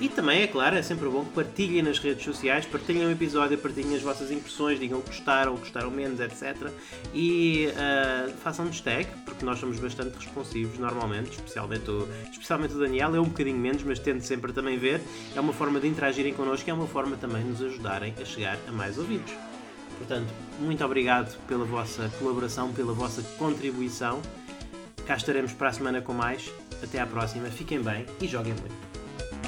E 0.00 0.08
também, 0.08 0.42
é 0.42 0.46
claro, 0.46 0.74
é 0.74 0.82
sempre 0.82 1.08
bom 1.08 1.24
que 1.24 1.30
partilhem 1.30 1.80
nas 1.82 1.98
redes 1.98 2.24
sociais, 2.24 2.66
partilhem 2.66 3.06
o 3.06 3.10
episódio, 3.10 3.56
partilhem 3.56 3.94
as 3.94 4.02
vossas 4.02 4.30
impressões, 4.30 4.78
digam 4.80 5.00
que 5.00 5.08
gostaram, 5.08 5.54
gostaram 5.56 5.90
menos, 5.90 6.18
etc. 6.18 6.68
E 7.14 7.68
uh, 7.68 8.32
façam-nos 8.38 8.80
tag, 8.80 9.06
porque 9.24 9.44
nós 9.44 9.58
somos 9.60 9.78
bastante 9.78 10.16
responsivos 10.16 10.78
normalmente, 10.78 11.30
especialmente 11.30 11.88
o, 11.88 12.08
especialmente 12.30 12.74
o 12.74 12.78
Daniel, 12.78 13.14
é 13.14 13.20
um 13.20 13.28
bocadinho 13.28 13.56
menos, 13.56 13.84
mas 13.84 14.00
tento 14.00 14.22
sempre 14.22 14.52
também 14.52 14.76
ver. 14.76 15.00
É 15.34 15.40
uma 15.40 15.52
forma 15.52 15.78
de 15.78 15.86
interagirem 15.86 16.34
connosco 16.34 16.68
e 16.68 16.70
é 16.70 16.74
uma 16.74 16.88
forma 16.88 17.16
também 17.16 17.42
de 17.42 17.50
nos 17.50 17.62
ajudarem 17.62 18.14
a 18.20 18.24
chegar 18.24 18.58
a 18.66 18.72
mais 18.72 18.98
ouvidos. 18.98 19.32
Portanto, 19.98 20.26
muito 20.58 20.84
obrigado 20.84 21.38
pela 21.46 21.64
vossa 21.64 22.10
colaboração, 22.18 22.72
pela 22.72 22.92
vossa 22.92 23.22
contribuição. 23.38 24.20
Cá 25.06 25.14
estaremos 25.16 25.52
para 25.52 25.68
a 25.68 25.72
semana 25.72 26.00
com 26.00 26.12
mais. 26.12 26.50
Até 26.82 26.98
à 26.98 27.06
próxima, 27.06 27.46
fiquem 27.46 27.80
bem 27.80 28.04
e 28.20 28.26
joguem 28.26 28.54
muito. 28.54 28.93